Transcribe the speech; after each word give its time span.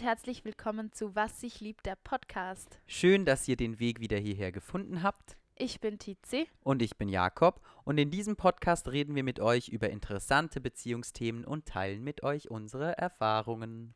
und 0.00 0.06
herzlich 0.06 0.46
willkommen 0.46 0.92
zu 0.92 1.14
Was 1.14 1.40
sich 1.40 1.60
liebt, 1.60 1.84
der 1.84 1.94
Podcast. 1.94 2.80
Schön, 2.86 3.26
dass 3.26 3.46
ihr 3.48 3.56
den 3.56 3.80
Weg 3.80 4.00
wieder 4.00 4.16
hierher 4.16 4.50
gefunden 4.50 5.02
habt. 5.02 5.36
Ich 5.56 5.78
bin 5.80 5.98
Tizi. 5.98 6.48
Und 6.62 6.80
ich 6.80 6.96
bin 6.96 7.10
Jakob. 7.10 7.60
Und 7.84 7.98
in 7.98 8.10
diesem 8.10 8.36
Podcast 8.36 8.88
reden 8.88 9.14
wir 9.14 9.24
mit 9.24 9.40
euch 9.40 9.68
über 9.68 9.90
interessante 9.90 10.58
Beziehungsthemen 10.58 11.44
und 11.44 11.66
teilen 11.66 12.02
mit 12.02 12.22
euch 12.22 12.50
unsere 12.50 12.96
Erfahrungen. 12.96 13.92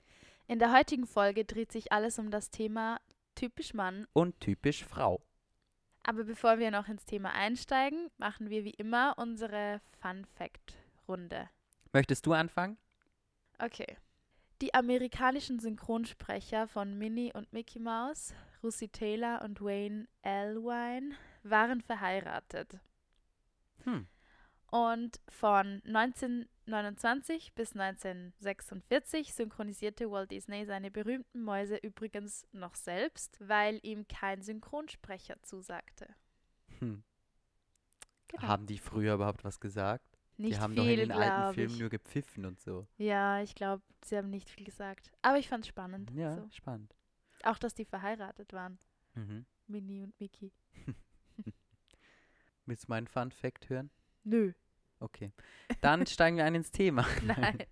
In 0.47 0.59
der 0.59 0.75
heutigen 0.75 1.07
Folge 1.07 1.47
dreht 1.47 1.73
sich 1.73 1.91
alles 1.91 2.19
um 2.19 2.31
das 2.31 2.51
Thema 2.51 3.01
typisch 3.35 3.73
Mann 3.73 4.07
und 4.13 4.39
typisch 4.41 4.85
Frau. 4.85 5.23
Aber 6.03 6.25
bevor 6.25 6.59
wir 6.59 6.71
noch 6.71 6.89
ins 6.89 7.07
Thema 7.07 7.33
einsteigen, 7.33 8.11
machen 8.19 8.51
wir 8.51 8.65
wie 8.65 8.75
immer 8.75 9.15
unsere 9.17 9.81
Fun 10.03 10.27
Fact 10.37 10.77
Runde. 11.09 11.49
Möchtest 11.95 12.27
du 12.27 12.35
anfangen? 12.35 12.77
Okay. 13.59 13.97
Die 14.65 14.73
amerikanischen 14.73 15.59
Synchronsprecher 15.59 16.67
von 16.67 16.97
Minnie 16.97 17.35
und 17.35 17.53
Mickey 17.53 17.79
Mouse, 17.79 18.33
Russi 18.63 18.89
Taylor 18.89 19.43
und 19.43 19.61
Wayne 19.61 20.09
Elwine, 20.23 21.15
waren 21.43 21.83
verheiratet. 21.83 22.81
Hm. 23.83 24.07
Und 24.71 25.21
von 25.29 25.83
1929 25.85 27.53
bis 27.53 27.77
1946 27.77 29.35
synchronisierte 29.35 30.11
Walt 30.11 30.31
Disney 30.31 30.65
seine 30.65 30.91
berühmten 30.91 31.43
Mäuse 31.43 31.77
übrigens 31.77 32.47
noch 32.53 32.75
selbst, 32.75 33.37
weil 33.47 33.81
ihm 33.83 34.09
kein 34.09 34.41
Synchronsprecher 34.41 35.43
zusagte. 35.43 36.09
Hm. 36.79 37.05
Genau. 38.29 38.43
Haben 38.45 38.65
die 38.65 38.79
früher 38.79 39.17
überhaupt 39.17 39.45
was 39.45 39.61
gesagt? 39.61 40.14
Nicht 40.37 40.57
die 40.57 40.61
haben 40.61 40.75
viel, 40.75 40.83
doch 40.83 40.91
in 40.91 40.99
den 40.99 41.13
alten 41.13 41.51
ich. 41.51 41.55
Filmen 41.55 41.79
nur 41.79 41.89
gepfiffen 41.89 42.45
und 42.45 42.61
so. 42.61 42.87
Ja, 42.99 43.41
ich 43.41 43.55
glaube, 43.55 43.83
sie 44.05 44.17
haben 44.17 44.31
nicht 44.31 44.51
viel 44.51 44.65
gesagt. 44.65 45.13
Aber 45.23 45.39
ich 45.39 45.49
fand 45.49 45.65
es 45.65 45.69
spannend. 45.69 46.11
Ja, 46.15 46.35
so. 46.35 46.49
spannend. 46.51 46.95
Auch, 47.45 47.59
dass 47.59 47.75
die 47.75 47.85
verheiratet 47.85 48.53
waren. 48.53 48.79
Mhm. 49.15 49.47
Minnie 49.67 50.03
und 50.03 50.19
Mickey. 50.19 50.53
Willst 52.67 52.85
du 52.85 52.89
meinen 52.89 53.07
Fun 53.07 53.31
Fact 53.31 53.69
hören? 53.69 53.91
Nö. 54.25 54.53
Okay. 54.99 55.33
Dann 55.81 56.07
steigen 56.07 56.37
wir 56.37 56.45
ein 56.45 56.55
ins 56.55 56.71
Thema. 56.71 57.07
Nein. 57.23 57.59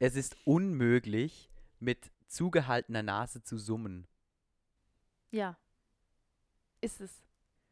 Es 0.00 0.16
ist 0.16 0.36
unmöglich, 0.44 1.48
mit 1.78 2.10
zugehaltener 2.26 3.02
Nase 3.02 3.42
zu 3.42 3.56
summen. 3.56 4.06
Ja. 5.30 5.56
Ist 6.80 7.00
es. 7.00 7.24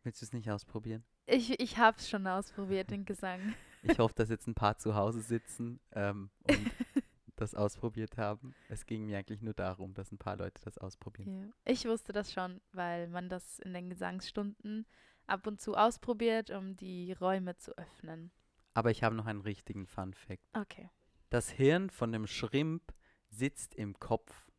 Willst 0.02 0.22
du 0.22 0.26
es 0.26 0.32
nicht 0.32 0.48
ausprobieren? 0.48 1.04
Ich, 1.26 1.58
ich 1.60 1.78
habe 1.78 1.96
es 1.98 2.08
schon 2.08 2.26
ausprobiert, 2.26 2.90
den 2.90 3.04
Gesang. 3.04 3.54
Ich 3.82 3.98
hoffe, 3.98 4.14
dass 4.14 4.28
jetzt 4.28 4.46
ein 4.46 4.54
paar 4.54 4.78
zu 4.78 4.94
Hause 4.94 5.20
sitzen 5.20 5.80
ähm, 5.92 6.30
und 6.44 6.70
das 7.36 7.54
ausprobiert 7.54 8.16
haben. 8.16 8.54
Es 8.68 8.86
ging 8.86 9.06
mir 9.06 9.18
eigentlich 9.18 9.42
nur 9.42 9.54
darum, 9.54 9.94
dass 9.94 10.12
ein 10.12 10.18
paar 10.18 10.36
Leute 10.36 10.62
das 10.64 10.78
ausprobieren. 10.78 11.48
Ja. 11.48 11.72
Ich 11.72 11.84
wusste 11.84 12.12
das 12.12 12.32
schon, 12.32 12.60
weil 12.72 13.08
man 13.08 13.28
das 13.28 13.58
in 13.58 13.74
den 13.74 13.90
Gesangsstunden 13.90 14.86
ab 15.26 15.46
und 15.46 15.60
zu 15.60 15.74
ausprobiert, 15.74 16.50
um 16.50 16.76
die 16.76 17.12
Räume 17.12 17.56
zu 17.56 17.76
öffnen. 17.76 18.30
Aber 18.74 18.90
ich 18.90 19.02
habe 19.02 19.14
noch 19.14 19.26
einen 19.26 19.40
richtigen 19.40 19.86
Fun 19.86 20.14
Fact. 20.14 20.42
Okay. 20.54 20.90
Das 21.30 21.50
Hirn 21.50 21.90
von 21.90 22.14
einem 22.14 22.26
Schrimp 22.26 22.92
sitzt 23.28 23.74
im 23.74 23.98
Kopf. 23.98 24.50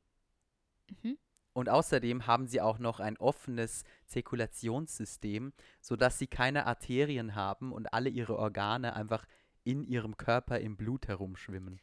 Mhm. 1.02 1.18
Und 1.54 1.70
außerdem 1.70 2.26
haben 2.26 2.48
sie 2.48 2.62
auch 2.62 2.80
noch 2.80 3.00
ein 3.00 3.18
offenes 3.18 3.84
Zirkulationssystem, 4.08 5.54
sodass 5.82 6.18
sie 6.18 6.28
keine 6.28 6.66
Arterien 6.66 7.36
haben 7.36 7.72
und 7.72 7.94
alle 7.94 8.10
ihre 8.10 8.38
Organe 8.38 8.96
einfach 8.96 9.26
in 9.64 9.84
ihrem 9.84 10.18
Körper 10.18 10.60
im 10.60 10.76
Blut 10.76 11.08
herumschwimmen. 11.08 11.80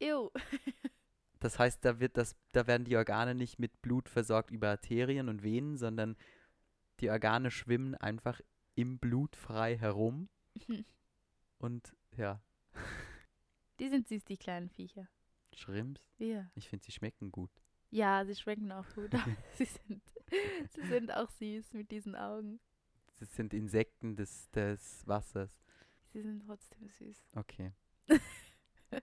Ew. 0.00 0.30
Das 1.38 1.58
heißt, 1.58 1.84
da, 1.84 2.00
wird 2.00 2.16
das, 2.16 2.34
da 2.52 2.66
werden 2.66 2.86
die 2.86 2.96
Organe 2.96 3.34
nicht 3.34 3.58
mit 3.58 3.82
Blut 3.82 4.08
versorgt 4.08 4.50
über 4.50 4.70
Arterien 4.70 5.28
und 5.28 5.42
Venen, 5.42 5.76
sondern 5.76 6.16
die 7.00 7.10
Organe 7.10 7.50
schwimmen 7.50 7.94
einfach 7.94 8.40
im 8.74 8.98
Blut 8.98 9.36
frei 9.36 9.76
herum. 9.76 10.30
Und 11.58 11.94
ja. 12.16 12.42
Die 13.78 13.88
sind 13.88 14.08
süß, 14.08 14.24
die 14.24 14.38
kleinen 14.38 14.70
Viecher. 14.70 15.08
Schrimps? 15.52 16.02
Ja. 16.18 16.50
Ich 16.54 16.68
finde, 16.68 16.84
sie 16.84 16.92
schmecken 16.92 17.30
gut. 17.30 17.50
Ja, 17.90 18.24
sie 18.24 18.34
schmecken 18.34 18.70
auch 18.72 18.86
gut. 18.94 19.10
sie, 19.54 19.64
sind, 19.64 20.02
sie 20.70 20.86
sind 20.88 21.12
auch 21.12 21.30
süß 21.30 21.72
mit 21.74 21.90
diesen 21.90 22.14
Augen. 22.14 22.60
Das 23.18 23.34
sind 23.34 23.54
Insekten 23.54 24.16
des, 24.16 24.50
des 24.50 25.06
Wassers. 25.06 25.50
Sie 26.12 26.20
sind 26.22 26.44
trotzdem 26.46 26.88
süß. 26.88 27.16
Okay. 27.34 27.72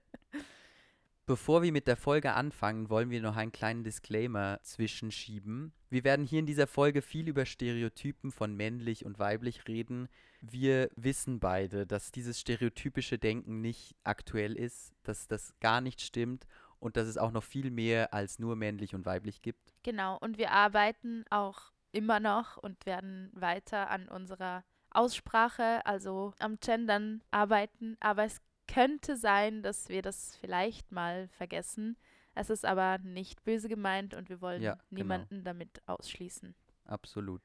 Bevor 1.26 1.62
wir 1.62 1.72
mit 1.72 1.86
der 1.86 1.96
Folge 1.96 2.34
anfangen, 2.34 2.90
wollen 2.90 3.08
wir 3.08 3.22
noch 3.22 3.36
einen 3.36 3.50
kleinen 3.50 3.82
Disclaimer 3.82 4.60
zwischenschieben. 4.62 5.72
Wir 5.88 6.04
werden 6.04 6.26
hier 6.26 6.40
in 6.40 6.46
dieser 6.46 6.66
Folge 6.66 7.00
viel 7.00 7.28
über 7.28 7.46
Stereotypen 7.46 8.30
von 8.30 8.54
männlich 8.54 9.06
und 9.06 9.18
weiblich 9.18 9.66
reden. 9.66 10.08
Wir 10.42 10.90
wissen 10.96 11.40
beide, 11.40 11.86
dass 11.86 12.12
dieses 12.12 12.40
stereotypische 12.40 13.18
Denken 13.18 13.62
nicht 13.62 13.96
aktuell 14.04 14.54
ist, 14.54 14.92
dass 15.02 15.26
das 15.26 15.58
gar 15.60 15.80
nicht 15.80 16.02
stimmt 16.02 16.46
und 16.84 16.98
dass 16.98 17.08
es 17.08 17.16
auch 17.16 17.32
noch 17.32 17.42
viel 17.42 17.70
mehr 17.70 18.12
als 18.12 18.38
nur 18.38 18.56
männlich 18.56 18.94
und 18.94 19.06
weiblich 19.06 19.40
gibt. 19.40 19.74
Genau, 19.82 20.18
und 20.18 20.36
wir 20.36 20.50
arbeiten 20.50 21.24
auch 21.30 21.72
immer 21.92 22.20
noch 22.20 22.58
und 22.58 22.84
werden 22.84 23.30
weiter 23.32 23.88
an 23.88 24.06
unserer 24.06 24.64
Aussprache, 24.90 25.84
also 25.86 26.34
am 26.40 26.58
Gendern 26.60 27.22
arbeiten, 27.30 27.96
aber 28.00 28.24
es 28.24 28.42
könnte 28.68 29.16
sein, 29.16 29.62
dass 29.62 29.88
wir 29.88 30.02
das 30.02 30.36
vielleicht 30.36 30.92
mal 30.92 31.28
vergessen. 31.28 31.96
Es 32.34 32.50
ist 32.50 32.66
aber 32.66 32.98
nicht 32.98 33.42
böse 33.44 33.68
gemeint 33.68 34.12
und 34.12 34.28
wir 34.28 34.42
wollen 34.42 34.60
Ja, 34.60 34.74
genau. 34.74 34.84
niemanden 34.90 35.42
damit 35.42 35.80
ausschließen. 35.86 36.54
Absolut. 36.84 37.40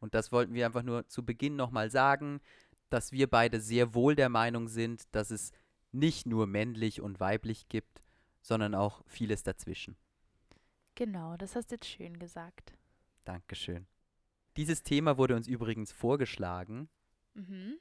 Und 0.00 0.14
das 0.14 0.32
wollten 0.32 0.52
wir 0.54 0.66
einfach 0.66 0.82
nur 0.82 1.06
zu 1.06 1.24
Beginn 1.24 1.54
nochmal 1.54 1.90
sagen, 1.90 2.40
dass 2.88 3.12
wir 3.12 3.30
beide 3.30 3.60
sehr 3.60 3.94
wohl 3.94 4.16
der 4.16 4.30
Meinung 4.30 4.66
sind, 4.66 5.04
dass 5.14 5.30
es 5.30 5.52
nicht 5.92 6.26
nur 6.26 6.48
männlich 6.48 7.00
und 7.00 7.20
weiblich 7.20 7.68
gibt, 7.68 8.02
sondern 8.42 8.74
auch 8.74 9.02
vieles 9.06 9.42
dazwischen. 9.42 9.96
Genau, 10.94 11.36
das 11.36 11.56
hast 11.56 11.70
du 11.70 11.76
jetzt 11.76 11.86
schön 11.86 12.18
gesagt. 12.18 12.74
Dankeschön. 13.24 13.86
Dieses 14.56 14.82
Thema 14.82 15.16
wurde 15.16 15.36
uns 15.36 15.48
übrigens 15.48 15.92
vorgeschlagen. 15.92 16.88
Mhm. 17.34 17.78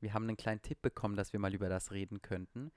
Wir 0.00 0.14
haben 0.14 0.24
einen 0.24 0.36
kleinen 0.36 0.62
Tipp 0.62 0.82
bekommen, 0.82 1.16
dass 1.16 1.32
wir 1.32 1.40
mal 1.40 1.54
über 1.54 1.68
das 1.68 1.92
reden 1.92 2.22
könnten. 2.22 2.72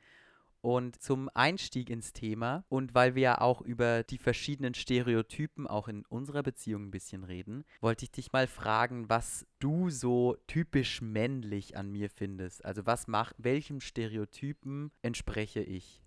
Und 0.62 1.02
zum 1.02 1.30
Einstieg 1.34 1.90
ins 1.90 2.12
Thema 2.12 2.66
und 2.68 2.94
weil 2.94 3.16
wir 3.16 3.22
ja 3.22 3.42
auch 3.42 3.62
über 3.62 4.04
die 4.04 4.18
verschiedenen 4.18 4.74
Stereotypen 4.74 5.68
auch 5.68 5.88
in 5.88 6.06
unserer 6.08 6.44
Beziehung 6.44 6.88
ein 6.88 6.92
bisschen 6.92 7.24
reden, 7.24 7.64
wollte 7.80 8.04
ich 8.04 8.12
dich 8.12 8.34
mal 8.34 8.46
fragen, 8.46 9.08
was 9.10 9.46
du 9.60 9.90
so 9.90 10.36
typisch 10.48 11.02
männlich 11.02 11.78
an 11.78 11.90
mir 11.90 12.10
findest. 12.10 12.66
Also 12.66 12.86
was 12.86 13.08
mach, 13.08 13.32
welchem 13.38 13.80
Stereotypen 13.80 14.92
entspreche 15.02 15.62
ich? 15.62 16.02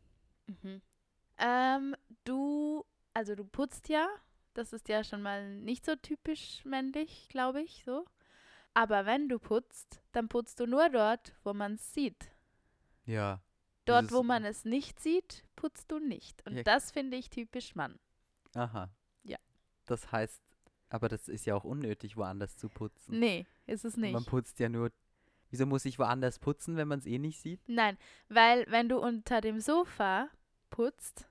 Mhm. 0.47 0.83
Ähm, 1.43 1.95
du, 2.25 2.85
also 3.15 3.35
du 3.35 3.45
putzt 3.45 3.89
ja. 3.89 4.09
Das 4.55 4.73
ist 4.73 4.89
ja 4.89 5.03
schon 5.03 5.23
mal 5.23 5.57
nicht 5.57 5.85
so 5.85 5.97
typisch 5.97 6.63
männlich, 6.65 7.29
glaube 7.31 7.63
ich, 7.63 7.83
so. 7.87 8.05
Aber 8.75 9.07
wenn 9.07 9.29
du 9.29 9.39
putzt, 9.39 10.03
dann 10.13 10.29
putzt 10.29 10.61
du 10.61 10.67
nur 10.67 10.89
dort, 10.91 11.35
wo 11.43 11.53
man 11.55 11.75
es 11.75 11.95
sieht. 11.95 12.31
Ja. 13.07 13.41
Dort, 13.87 14.13
wo 14.13 14.23
man 14.23 14.45
es 14.45 14.65
nicht 14.65 15.01
sieht, 15.01 15.45
putzt 15.57 15.91
du 15.91 15.99
nicht. 15.99 16.47
Und 16.47 16.57
Ja. 16.57 16.63
das 16.63 16.91
finde 16.93 17.17
ich 17.17 17.31
typisch 17.31 17.75
Mann. 17.75 17.99
Aha. 18.55 18.91
Ja. 19.25 19.39
Das 19.87 20.13
heißt, 20.13 20.43
aber 20.91 21.09
das 21.09 21.29
ist 21.29 21.47
ja 21.47 21.55
auch 21.55 21.65
unnötig, 21.65 22.17
woanders 22.17 22.57
zu 22.57 22.69
putzen. 22.69 23.19
Nee, 23.19 23.47
ist 23.67 23.85
es 23.85 23.97
nicht. 23.97 24.13
Man 24.13 24.25
putzt 24.25 24.61
ja 24.61 24.69
nur. 24.69 24.93
Wieso 25.51 25.67
muss 25.67 25.85
ich 25.87 25.99
woanders 25.99 26.39
putzen, 26.39 26.77
wenn 26.77 26.89
man 26.89 26.99
es 27.01 27.07
eh 27.07 27.19
nicht 27.19 27.41
sieht? 27.41 27.61
Nein, 27.67 27.99
weil 28.29 28.65
wenn 28.71 28.89
du 28.89 28.99
unter 28.99 29.41
dem 29.41 29.61
Sofa 29.61 30.29
putzt, 30.71 31.29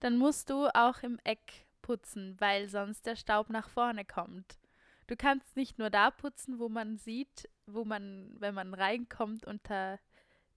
dann 0.00 0.16
musst 0.16 0.50
du 0.50 0.68
auch 0.74 1.02
im 1.02 1.18
Eck 1.24 1.66
putzen, 1.82 2.36
weil 2.38 2.68
sonst 2.68 3.06
der 3.06 3.16
Staub 3.16 3.50
nach 3.50 3.68
vorne 3.68 4.04
kommt. 4.04 4.58
Du 5.06 5.16
kannst 5.16 5.56
nicht 5.56 5.78
nur 5.78 5.90
da 5.90 6.10
putzen, 6.10 6.58
wo 6.58 6.68
man 6.68 6.98
sieht, 6.98 7.48
wo 7.66 7.84
man, 7.84 8.36
wenn 8.38 8.54
man 8.54 8.74
reinkommt, 8.74 9.46
unter 9.46 9.98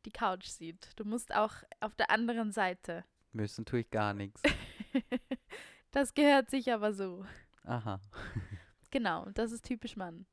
die 0.06 0.12
Couch 0.12 0.48
sieht. 0.48 0.90
Du 0.98 1.06
musst 1.06 1.34
auch 1.34 1.54
auf 1.80 1.96
der 1.96 2.10
anderen 2.12 2.52
Seite. 2.52 3.06
Müssen 3.32 3.66
tue 3.66 3.80
ich 3.80 3.90
gar 3.92 4.14
nichts. 4.14 4.42
das 5.92 6.14
gehört 6.14 6.50
sich 6.50 6.72
aber 6.72 6.94
so. 6.94 7.26
Aha. 7.64 8.00
Genau, 8.94 9.30
das 9.36 9.54
ist 9.54 9.64
typisch 9.64 9.96
Mann. 9.96 10.26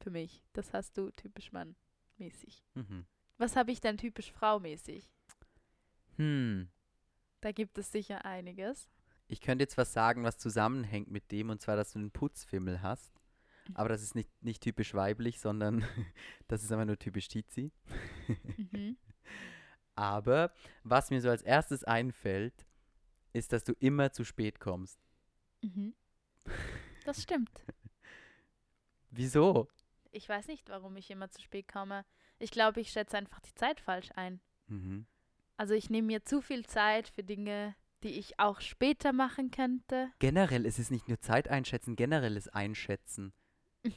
Für 0.00 0.08
mich. 0.08 0.42
Das 0.54 0.72
hast 0.72 0.96
du 0.96 1.10
typisch 1.10 1.52
Mann 1.52 1.76
mäßig. 2.16 2.64
Mhm. 2.74 3.04
Was 3.36 3.56
habe 3.56 3.72
ich 3.72 3.80
denn 3.80 3.98
typisch 3.98 4.32
Frau 4.32 4.58
mäßig? 4.58 5.10
Hm. 6.16 6.70
Da 7.44 7.52
gibt 7.52 7.76
es 7.76 7.92
sicher 7.92 8.24
einiges. 8.24 8.88
Ich 9.28 9.42
könnte 9.42 9.64
jetzt 9.64 9.76
was 9.76 9.92
sagen, 9.92 10.24
was 10.24 10.38
zusammenhängt 10.38 11.10
mit 11.10 11.30
dem, 11.30 11.50
und 11.50 11.60
zwar, 11.60 11.76
dass 11.76 11.92
du 11.92 11.98
einen 11.98 12.10
Putzfimmel 12.10 12.80
hast. 12.80 13.12
Aber 13.74 13.90
das 13.90 14.02
ist 14.02 14.14
nicht, 14.14 14.30
nicht 14.42 14.62
typisch 14.62 14.94
weiblich, 14.94 15.40
sondern 15.40 15.84
das 16.48 16.62
ist 16.62 16.72
einfach 16.72 16.86
nur 16.86 16.98
typisch 16.98 17.28
Tizi. 17.28 17.70
Mhm. 18.56 18.96
Aber 19.94 20.54
was 20.84 21.10
mir 21.10 21.20
so 21.20 21.28
als 21.28 21.42
erstes 21.42 21.84
einfällt, 21.84 22.66
ist, 23.34 23.52
dass 23.52 23.62
du 23.62 23.74
immer 23.78 24.10
zu 24.10 24.24
spät 24.24 24.58
kommst. 24.58 24.98
Mhm. 25.62 25.94
Das 27.04 27.22
stimmt. 27.22 27.62
Wieso? 29.10 29.68
Ich 30.12 30.26
weiß 30.26 30.46
nicht, 30.46 30.70
warum 30.70 30.96
ich 30.96 31.10
immer 31.10 31.30
zu 31.30 31.42
spät 31.42 31.68
komme. 31.68 32.06
Ich 32.38 32.50
glaube, 32.50 32.80
ich 32.80 32.90
schätze 32.90 33.18
einfach 33.18 33.40
die 33.40 33.54
Zeit 33.54 33.78
falsch 33.78 34.08
ein. 34.16 34.40
Mhm. 34.68 35.04
Also 35.56 35.74
ich 35.74 35.90
nehme 35.90 36.06
mir 36.06 36.24
zu 36.24 36.40
viel 36.40 36.66
Zeit 36.66 37.08
für 37.08 37.22
Dinge, 37.22 37.74
die 38.02 38.18
ich 38.18 38.38
auch 38.38 38.60
später 38.60 39.12
machen 39.12 39.50
könnte. 39.50 40.10
Generell 40.18 40.66
ist 40.66 40.78
es 40.78 40.90
nicht 40.90 41.08
nur 41.08 41.20
Zeit 41.20 41.48
einschätzen, 41.48 41.96
generelles 41.96 42.48
Einschätzen. 42.48 43.32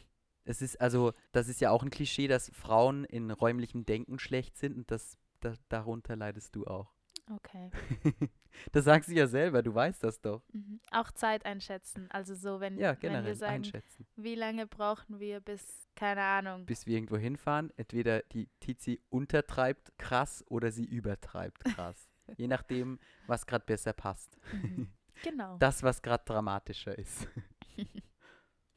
es 0.46 0.62
ist 0.62 0.80
also, 0.80 1.14
das 1.32 1.50
ist 1.50 1.60
ja 1.60 1.72
auch 1.72 1.84
ein 1.84 1.90
Klischee, 1.90 2.28
dass 2.28 2.52
Frauen 2.54 3.04
in 3.06 3.32
räumlichem 3.32 3.86
Denken 3.86 4.20
schlecht 4.20 4.58
sind 4.58 4.78
und 4.78 4.92
das, 4.92 5.18
da, 5.40 5.56
darunter 5.70 6.16
leidest 6.16 6.56
du 6.56 6.66
auch. 6.66 6.94
Okay. 7.30 7.70
das 8.72 8.86
sagst 8.86 9.10
du 9.10 9.14
ja 9.14 9.28
selber, 9.28 9.62
du 9.64 9.74
weißt 9.74 10.04
das 10.04 10.22
doch. 10.22 10.44
Mhm. 10.54 10.80
Auch 10.92 11.12
Zeit 11.12 11.46
einschätzen. 11.46 12.10
Also 12.12 12.36
so, 12.36 12.60
wenn, 12.60 12.78
Ja, 12.78 12.96
wenn 13.02 13.26
wir 13.26 13.36
sagen, 13.36 13.56
einschätzen. 13.56 14.06
wie 14.16 14.36
lange 14.36 14.68
brauchen 14.68 15.20
wir 15.20 15.40
bis, 15.40 15.88
keine 15.96 16.22
Ahnung. 16.22 16.66
Bis 16.66 16.86
wir 16.86 16.96
irgendwo 16.96 17.18
hinfahren, 17.18 17.72
entweder 17.78 18.22
die 18.22 18.50
Tizi 18.60 19.02
untertreibt 19.10 19.98
krass 19.98 20.44
oder 20.48 20.72
sie 20.72 20.86
übertreibt 20.86 21.64
krass. 21.64 22.10
Je 22.38 22.48
nachdem, 22.48 23.00
was 23.26 23.46
gerade 23.46 23.66
besser 23.66 23.94
passt. 23.94 24.38
Mhm. 24.54 24.90
Genau. 25.24 25.58
Das, 25.58 25.82
was 25.82 26.04
gerade 26.04 26.24
dramatischer 26.26 26.96
ist. 26.96 27.28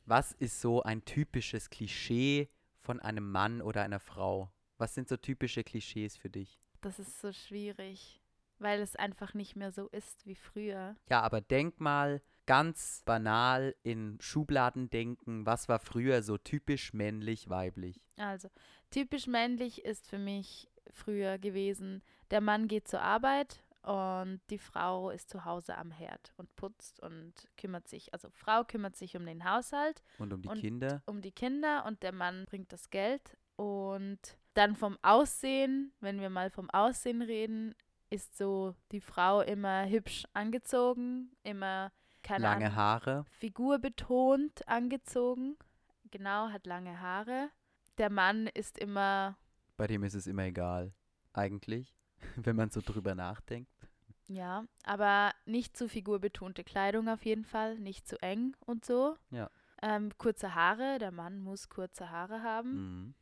Was 0.06 0.32
ist 0.32 0.61
so 0.61 0.82
ein 0.82 1.05
typisches 1.05 1.71
Klischee 1.71 2.49
von 2.81 2.99
einem 2.99 3.31
Mann 3.31 3.61
oder 3.61 3.82
einer 3.82 4.00
Frau? 4.00 4.50
Was 4.79 4.94
sind 4.94 5.09
so 5.09 5.17
typische 5.17 5.62
Klischees 5.62 6.17
für 6.17 6.31
dich? 6.31 6.59
Das 6.81 6.99
ist 6.99 7.21
so 7.21 7.32
schwierig, 7.32 8.19
weil 8.60 8.80
es 8.80 8.94
einfach 8.96 9.34
nicht 9.34 9.56
mehr 9.56 9.72
so 9.72 9.88
ist 9.88 10.26
wie 10.26 10.34
früher. 10.36 10.96
Ja, 11.08 11.20
aber 11.22 11.40
denk 11.40 11.80
mal 11.80 12.22
ganz 12.46 13.02
banal 13.04 13.74
in 13.82 14.18
Schubladen 14.20 14.90
denken, 14.90 15.46
was 15.46 15.68
war 15.68 15.78
früher 15.78 16.22
so 16.22 16.36
typisch 16.36 16.92
männlich, 16.92 17.48
weiblich? 17.48 18.00
Also, 18.16 18.48
typisch 18.90 19.26
männlich 19.26 19.84
ist 19.84 20.08
für 20.08 20.18
mich 20.18 20.68
früher 20.90 21.38
gewesen, 21.38 22.02
der 22.30 22.40
Mann 22.40 22.66
geht 22.66 22.88
zur 22.88 23.00
Arbeit 23.02 23.62
und 23.82 24.40
die 24.50 24.58
Frau 24.58 25.10
ist 25.10 25.30
zu 25.30 25.44
Hause 25.44 25.76
am 25.78 25.90
Herd 25.92 26.32
und 26.36 26.54
putzt 26.56 27.00
und 27.00 27.32
kümmert 27.56 27.86
sich, 27.88 28.12
also 28.12 28.28
Frau 28.32 28.64
kümmert 28.64 28.96
sich 28.96 29.16
um 29.16 29.24
den 29.24 29.44
Haushalt, 29.44 30.02
Und 30.18 30.32
um 30.32 30.42
die 30.42 30.48
Und- 30.48 30.60
Kinder? 30.60 31.02
um 31.06 31.20
die 31.22 31.32
Kinder 31.32 31.84
und 31.86 32.02
der 32.02 32.12
Mann 32.12 32.44
bringt 32.46 32.72
das 32.72 32.90
Geld 32.90 33.36
und 33.56 34.18
dann 34.54 34.74
vom 34.74 34.98
Aussehen, 35.02 35.92
wenn 36.00 36.20
wir 36.20 36.30
mal 36.30 36.50
vom 36.50 36.68
Aussehen 36.70 37.22
reden, 37.22 37.74
ist 38.10 38.36
so 38.36 38.74
die 38.92 39.00
Frau 39.00 39.40
immer 39.40 39.86
hübsch 39.88 40.24
angezogen, 40.32 41.30
immer 41.42 41.92
keine 42.22 42.42
Lange 42.44 42.66
Ahnung, 42.66 42.76
Haare? 42.76 43.24
figurbetont 43.38 44.66
angezogen. 44.68 45.56
Genau, 46.10 46.48
hat 46.50 46.66
lange 46.66 47.00
Haare. 47.00 47.50
Der 47.98 48.10
Mann 48.10 48.46
ist 48.48 48.78
immer, 48.78 49.36
Bei 49.76 49.86
dem 49.86 50.02
ist 50.04 50.14
es 50.14 50.26
immer 50.26 50.42
egal. 50.44 50.92
Eigentlich, 51.32 51.94
wenn 52.36 52.56
man 52.56 52.70
so 52.70 52.80
drüber 52.80 53.14
nachdenkt. 53.14 53.70
ja, 54.26 54.64
aber 54.84 55.32
nicht 55.46 55.76
zu 55.76 55.88
figurbetonte 55.88 56.64
Kleidung 56.64 57.08
auf 57.08 57.24
jeden 57.24 57.44
Fall, 57.44 57.78
nicht 57.78 58.06
zu 58.08 58.20
eng 58.22 58.56
und 58.66 58.84
so. 58.84 59.16
Ja. 59.30 59.48
Ähm, 59.82 60.10
kurze 60.18 60.54
Haare, 60.54 60.98
der 60.98 61.10
Mann 61.12 61.38
muss 61.40 61.68
kurze 61.68 62.10
Haare 62.10 62.42
haben. 62.42 62.74
Mhm. 62.74 63.14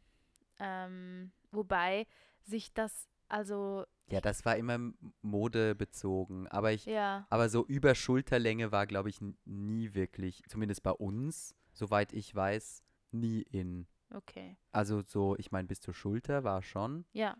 Ähm, 0.58 1.32
wobei 1.52 2.06
sich 2.42 2.72
das, 2.72 3.06
also, 3.28 3.84
Ja, 4.08 4.20
das 4.20 4.44
war 4.44 4.56
immer 4.56 4.78
modebezogen. 5.22 6.46
Aber 6.48 6.72
ich, 6.72 6.86
ja, 6.86 7.26
aber 7.30 7.48
so 7.48 7.64
über 7.66 7.94
Schulterlänge 7.94 8.72
war, 8.72 8.86
glaube 8.86 9.08
ich, 9.08 9.20
nie 9.44 9.94
wirklich, 9.94 10.42
zumindest 10.48 10.82
bei 10.82 10.92
uns, 10.92 11.54
soweit 11.72 12.12
ich 12.12 12.34
weiß, 12.34 12.82
nie 13.12 13.42
in. 13.42 13.86
okay. 14.14 14.56
Also 14.72 15.02
so, 15.06 15.36
ich 15.38 15.50
meine, 15.50 15.68
bis 15.68 15.80
zur 15.80 15.94
Schulter 15.94 16.44
war 16.44 16.62
schon, 16.62 17.04
Ja, 17.12 17.36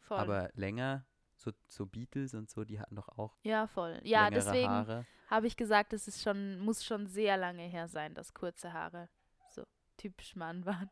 voll. 0.00 0.18
aber 0.18 0.50
länger, 0.54 1.04
so, 1.34 1.50
so 1.66 1.86
Beatles 1.86 2.34
und 2.34 2.48
so, 2.50 2.64
die 2.64 2.78
hatten 2.80 2.94
doch 2.96 3.08
auch 3.18 3.36
ja, 3.42 3.66
voll. 3.66 4.00
Ja, 4.04 4.30
deswegen 4.30 5.04
habe 5.28 5.46
ich 5.46 5.56
gesagt, 5.56 5.92
es 5.92 6.06
ist 6.08 6.22
schon, 6.22 6.58
muss 6.60 6.84
schon 6.84 7.06
sehr 7.06 7.36
lange 7.36 7.62
her 7.62 7.88
sein, 7.88 8.14
dass 8.14 8.34
kurze 8.34 8.72
Haare 8.72 9.08
so 9.48 9.64
typisch 9.96 10.36
Mann 10.36 10.64
waren. 10.66 10.90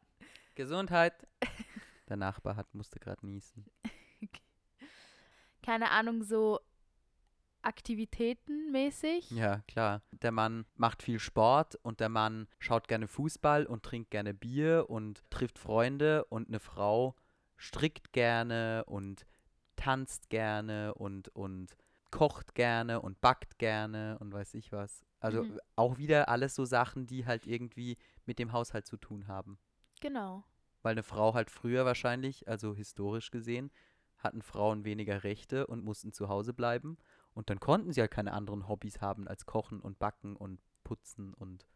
Gesundheit. 0.54 1.14
Der 2.08 2.16
Nachbar 2.16 2.56
hat, 2.56 2.74
musste 2.74 2.98
gerade 2.98 3.24
niesen. 3.24 3.64
Keine 5.62 5.90
Ahnung, 5.90 6.22
so 6.22 6.60
aktivitätenmäßig. 7.62 9.30
Ja, 9.30 9.58
klar. 9.68 10.02
Der 10.22 10.32
Mann 10.32 10.64
macht 10.76 11.02
viel 11.02 11.18
Sport 11.18 11.76
und 11.82 12.00
der 12.00 12.08
Mann 12.08 12.48
schaut 12.58 12.88
gerne 12.88 13.06
Fußball 13.08 13.66
und 13.66 13.82
trinkt 13.82 14.10
gerne 14.10 14.34
Bier 14.34 14.86
und 14.88 15.22
trifft 15.30 15.58
Freunde 15.58 16.24
und 16.26 16.48
eine 16.48 16.60
Frau 16.60 17.14
strickt 17.56 18.12
gerne 18.12 18.84
und 18.86 19.26
tanzt 19.76 20.30
gerne 20.30 20.94
und, 20.94 21.28
und 21.28 21.76
kocht 22.10 22.54
gerne 22.54 23.00
und 23.02 23.20
backt 23.20 23.58
gerne 23.58 24.18
und 24.18 24.32
weiß 24.32 24.54
ich 24.54 24.72
was. 24.72 25.04
Also 25.20 25.44
Mhm. 25.44 25.60
auch 25.76 25.98
wieder 25.98 26.28
alles 26.28 26.54
so 26.54 26.64
Sachen, 26.64 27.06
die 27.06 27.26
halt 27.26 27.46
irgendwie 27.46 27.98
mit 28.24 28.38
dem 28.38 28.52
Haushalt 28.52 28.86
zu 28.86 28.96
tun 28.96 29.28
haben. 29.28 29.58
Genau. 30.00 30.44
Weil 30.82 30.92
eine 30.92 31.02
Frau 31.02 31.34
halt 31.34 31.50
früher 31.50 31.84
wahrscheinlich, 31.84 32.48
also 32.48 32.74
historisch 32.74 33.30
gesehen, 33.30 33.70
hatten 34.20 34.42
Frauen 34.42 34.84
weniger 34.84 35.24
Rechte 35.24 35.66
und 35.66 35.84
mussten 35.84 36.12
zu 36.12 36.28
Hause 36.28 36.52
bleiben. 36.54 36.98
Und 37.34 37.50
dann 37.50 37.60
konnten 37.60 37.92
sie 37.92 38.00
halt 38.00 38.10
keine 38.10 38.32
anderen 38.32 38.68
Hobbys 38.68 39.00
haben 39.00 39.28
als 39.28 39.46
Kochen 39.46 39.80
und 39.80 39.98
Backen 39.98 40.36
und 40.36 40.60
Putzen 40.84 41.34
und 41.34 41.66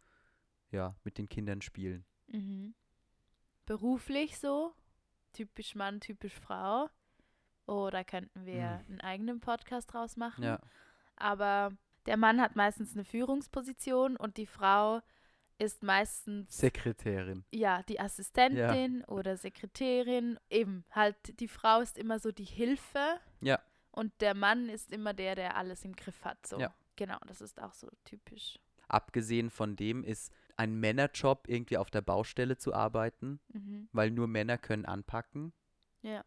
ja, 0.71 0.97
mit 1.05 1.19
den 1.19 1.29
Kindern 1.29 1.63
spielen. 1.63 2.05
Mhm. 2.27 2.75
Beruflich 3.67 4.39
so, 4.39 4.75
typisch 5.33 5.75
Mann, 5.75 6.01
typisch 6.01 6.35
Frau. 6.35 6.89
Oh, 7.67 7.89
da 7.91 8.05
könnten 8.05 8.45
wir 8.45 8.83
Mhm. 8.83 8.85
einen 8.89 9.01
eigenen 9.01 9.41
Podcast 9.41 9.93
draus 9.93 10.17
machen. 10.17 10.45
Ja, 10.45 10.61
Aber 11.17 11.73
der 12.07 12.17
Mann 12.17 12.41
hat 12.41 12.57
meistens 12.57 12.95
eine 12.95 13.05
Führungsposition 13.05 14.17
und 14.17 14.37
die 14.37 14.47
Frau 14.47 15.01
ist 15.59 15.83
meistens 15.83 16.57
Sekretärin. 16.57 17.45
ja 17.53 17.83
die 17.85 18.01
Assistentin 18.01 19.05
oder 19.05 19.37
Sekretärin. 19.37 20.39
Eben, 20.51 20.85
halt, 20.91 21.17
die 21.41 21.49
Frau 21.49 21.81
ist 21.81 21.97
immer 21.99 22.19
so 22.19 22.33
die 22.33 22.45
Hilfe. 22.45 23.21
Ja. 23.41 23.61
Und 23.91 24.13
der 24.21 24.35
Mann 24.35 24.69
ist 24.69 24.91
immer 24.93 25.15
der, 25.15 25.35
der 25.37 25.57
alles 25.57 25.85
im 25.85 25.95
Griff 25.95 26.25
hat. 26.25 26.45
So. 26.47 26.59
Ja. 26.59 26.75
Genau, 26.97 27.19
das 27.27 27.41
ist 27.41 27.61
auch 27.63 27.73
so 27.73 27.89
typisch. 28.05 28.59
Abgesehen 28.89 29.51
von 29.51 29.77
dem 29.77 30.03
ist 30.05 30.33
ein 30.57 30.75
Männerjob, 30.79 31.49
irgendwie 31.49 31.79
auf 31.79 31.91
der 31.91 32.03
Baustelle 32.03 32.57
zu 32.57 32.75
arbeiten, 32.75 33.41
Mhm. 33.53 33.89
weil 33.93 34.11
nur 34.11 34.27
Männer 34.27 34.59
können 34.59 34.85
anpacken. 34.85 35.53
Ja. 36.03 36.25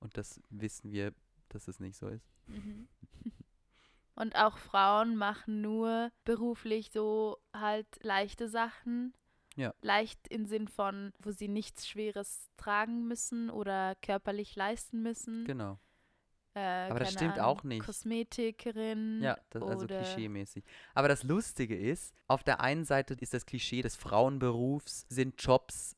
Und 0.00 0.16
das 0.16 0.40
wissen 0.50 0.92
wir, 0.92 1.14
dass 1.48 1.68
es 1.68 1.80
nicht 1.80 1.96
so 1.96 2.08
ist. 2.08 2.28
Mhm. 2.46 2.88
Und 4.20 4.36
auch 4.36 4.58
Frauen 4.58 5.16
machen 5.16 5.62
nur 5.62 6.12
beruflich 6.24 6.90
so 6.92 7.38
halt 7.54 7.86
leichte 8.02 8.50
Sachen. 8.50 9.14
Ja. 9.56 9.72
Leicht 9.80 10.28
im 10.28 10.44
Sinn 10.44 10.68
von, 10.68 11.14
wo 11.20 11.30
sie 11.30 11.48
nichts 11.48 11.88
Schweres 11.88 12.50
tragen 12.58 13.08
müssen 13.08 13.48
oder 13.48 13.94
körperlich 14.02 14.56
leisten 14.56 15.00
müssen. 15.00 15.46
Genau. 15.46 15.78
Äh, 16.52 16.90
Aber 16.90 16.98
das 16.98 17.12
stimmt 17.12 17.38
Ahnung, 17.38 17.44
auch 17.46 17.62
nicht. 17.64 17.82
Kosmetikerin. 17.82 19.22
Ja, 19.22 19.38
das 19.48 19.62
also 19.62 19.84
oder- 19.84 20.02
klischee-mäßig. 20.02 20.64
Aber 20.92 21.08
das 21.08 21.22
Lustige 21.22 21.78
ist, 21.78 22.14
auf 22.26 22.42
der 22.42 22.60
einen 22.60 22.84
Seite 22.84 23.14
ist 23.14 23.32
das 23.32 23.46
Klischee 23.46 23.80
des 23.80 23.96
Frauenberufs, 23.96 25.06
sind 25.08 25.42
Jobs, 25.42 25.96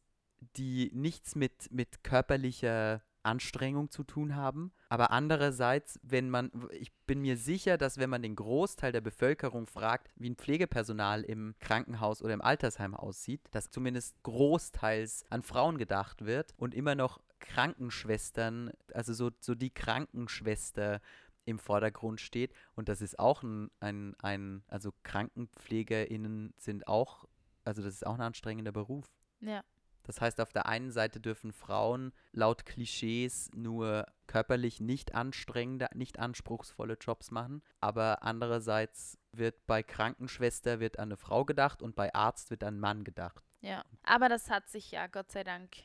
die 0.57 0.93
nichts 0.95 1.35
mit, 1.35 1.73
mit 1.73 2.05
körperlicher 2.05 3.03
Anstrengung 3.23 3.91
zu 3.91 4.05
tun 4.05 4.37
haben. 4.37 4.73
Aber 4.89 5.11
andererseits, 5.11 5.99
wenn 6.03 6.31
man, 6.31 6.51
ich 6.73 6.93
bin 7.07 7.21
mir 7.21 7.37
sicher, 7.37 7.79
dass 7.79 7.99
wenn 7.99 8.11
man 8.11 8.23
den 8.23 8.37
Großteil 8.37 8.93
der 8.93 9.01
Bevölkerung 9.01 9.67
fragt, 9.67 10.11
wie 10.17 10.31
ein 10.31 10.37
Pflegepersonal 10.37 11.23
im 11.23 11.55
Krankenhaus 11.61 12.23
oder 12.23 12.35
im 12.35 12.43
Altersheim 12.43 12.95
aussieht, 12.95 13.41
dass 13.53 13.71
zumindest 13.71 14.23
großteils 14.23 15.25
an 15.31 15.43
Frauen 15.43 15.79
gedacht 15.79 16.25
wird 16.25 16.55
und 16.57 16.75
immer 16.75 16.95
noch 16.95 17.21
Krankenschwestern, 17.41 18.71
also 18.95 19.13
so, 19.13 19.31
so 19.41 19.55
die 19.55 19.71
Krankenschwester 19.71 21.01
im 21.45 21.59
Vordergrund 21.59 22.21
steht. 22.21 22.53
Und 22.75 22.89
das 22.89 23.01
ist 23.01 23.19
auch 23.19 23.43
ein, 23.43 23.71
ein, 23.81 24.15
ein, 24.21 24.63
also 24.69 24.93
KrankenpflegerInnen 25.03 26.55
sind 26.57 26.87
auch, 26.87 27.27
also 27.65 27.83
das 27.83 27.95
ist 27.95 28.07
auch 28.07 28.15
ein 28.15 28.21
anstrengender 28.21 28.73
Beruf. 28.73 29.07
Ja. 29.41 29.65
Das 30.05 30.21
heißt, 30.21 30.41
auf 30.41 30.53
der 30.53 30.67
einen 30.67 30.91
Seite 30.91 31.21
dürfen 31.21 31.53
Frauen 31.53 32.13
laut 32.33 32.67
Klischees 32.67 33.51
nur 33.55 34.07
körperlich 34.27 34.81
nicht 34.81 35.15
anstrengende, 35.15 35.89
nicht 35.95 36.19
anspruchsvolle 36.19 36.97
Jobs 37.01 37.31
machen, 37.31 37.63
aber 37.81 38.23
andererseits 38.23 39.19
wird 39.33 39.67
bei 39.67 39.83
Krankenschwester 39.83 40.81
wird 40.81 40.99
an 40.99 41.09
eine 41.09 41.17
Frau 41.17 41.45
gedacht 41.45 41.83
und 41.83 41.95
bei 41.95 42.15
Arzt 42.15 42.51
wird 42.51 42.65
an 42.65 42.75
einen 42.75 42.81
Mann 42.81 43.05
gedacht. 43.05 43.45
Ja. 43.61 43.85
Aber 44.03 44.29
das 44.29 44.51
hat 44.51 44.69
sich 44.69 44.91
ja, 44.91 45.07
Gott 45.07 45.31
sei 45.31 45.45
Dank, 45.45 45.77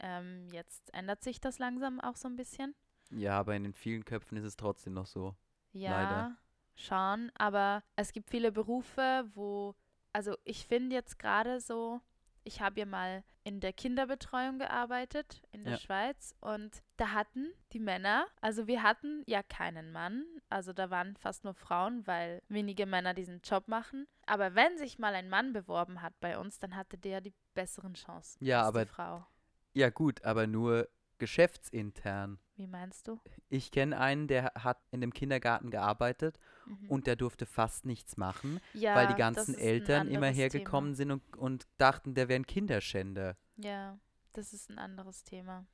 ähm, 0.00 0.48
jetzt 0.52 0.92
ändert 0.94 1.22
sich 1.22 1.40
das 1.40 1.58
langsam 1.58 2.00
auch 2.00 2.16
so 2.16 2.28
ein 2.28 2.36
bisschen. 2.36 2.74
Ja, 3.10 3.38
aber 3.38 3.54
in 3.54 3.64
den 3.64 3.74
vielen 3.74 4.04
Köpfen 4.04 4.36
ist 4.36 4.44
es 4.44 4.56
trotzdem 4.56 4.94
noch 4.94 5.06
so. 5.06 5.34
Ja, 5.72 5.90
Leider. 5.90 6.36
schauen. 6.74 7.30
Aber 7.36 7.82
es 7.96 8.12
gibt 8.12 8.30
viele 8.30 8.52
Berufe, 8.52 9.28
wo, 9.34 9.74
also 10.12 10.36
ich 10.44 10.66
finde 10.66 10.94
jetzt 10.96 11.18
gerade 11.18 11.60
so, 11.60 12.00
ich 12.44 12.60
habe 12.60 12.80
ja 12.80 12.86
mal 12.86 13.22
in 13.50 13.58
der 13.58 13.72
Kinderbetreuung 13.72 14.60
gearbeitet 14.60 15.42
in 15.50 15.64
der 15.64 15.72
Ja. 15.72 15.78
Schweiz 15.80 16.36
und 16.40 16.84
da 16.98 17.10
hatten 17.10 17.52
die 17.72 17.80
Männer, 17.80 18.28
also 18.40 18.68
wir 18.68 18.84
hatten 18.84 19.24
ja 19.26 19.42
keinen 19.42 19.90
Mann, 19.90 20.24
also 20.48 20.72
da 20.72 20.88
waren 20.90 21.16
fast 21.16 21.42
nur 21.42 21.54
Frauen, 21.54 22.06
weil 22.06 22.42
wenige 22.48 22.86
Männer 22.86 23.12
diesen 23.12 23.40
Job 23.42 23.66
machen. 23.66 24.06
Aber 24.24 24.54
wenn 24.54 24.78
sich 24.78 25.00
mal 25.00 25.14
ein 25.16 25.28
Mann 25.28 25.52
beworben 25.52 26.00
hat 26.00 26.12
bei 26.20 26.38
uns, 26.38 26.60
dann 26.60 26.76
hatte 26.76 26.96
der 26.96 27.20
die 27.20 27.34
besseren 27.54 27.94
Chancen 27.94 28.44
Ja, 28.44 28.60
als 28.60 28.68
aber- 28.68 28.84
die 28.84 28.90
Frau. 28.92 29.26
Ja 29.72 29.90
gut, 29.90 30.24
aber 30.24 30.46
nur 30.46 30.88
geschäftsintern. 31.20 32.38
Wie 32.56 32.66
meinst 32.66 33.06
du? 33.08 33.20
Ich 33.48 33.70
kenne 33.70 33.98
einen, 33.98 34.26
der 34.26 34.52
hat 34.56 34.78
in 34.90 35.00
dem 35.00 35.14
Kindergarten 35.14 35.70
gearbeitet 35.70 36.38
Mhm. 36.66 36.88
und 36.88 37.06
der 37.06 37.16
durfte 37.16 37.46
fast 37.46 37.84
nichts 37.86 38.16
machen, 38.16 38.60
ja, 38.74 38.94
weil 38.94 39.06
die 39.08 39.14
ganzen 39.14 39.54
Eltern 39.54 40.08
immer 40.08 40.26
hergekommen 40.28 40.94
sind 40.94 41.10
und, 41.10 41.36
und 41.36 41.66
dachten, 41.78 42.14
der 42.14 42.28
wäre 42.28 42.38
ein 42.40 42.46
Kinderschänder. 42.46 43.36
Thema. 43.56 43.68
Ja, 43.68 43.98
das 44.32 44.52
ist 44.52 44.70
ein 44.70 44.78
anderes 44.78 45.24
Thema. 45.24 45.66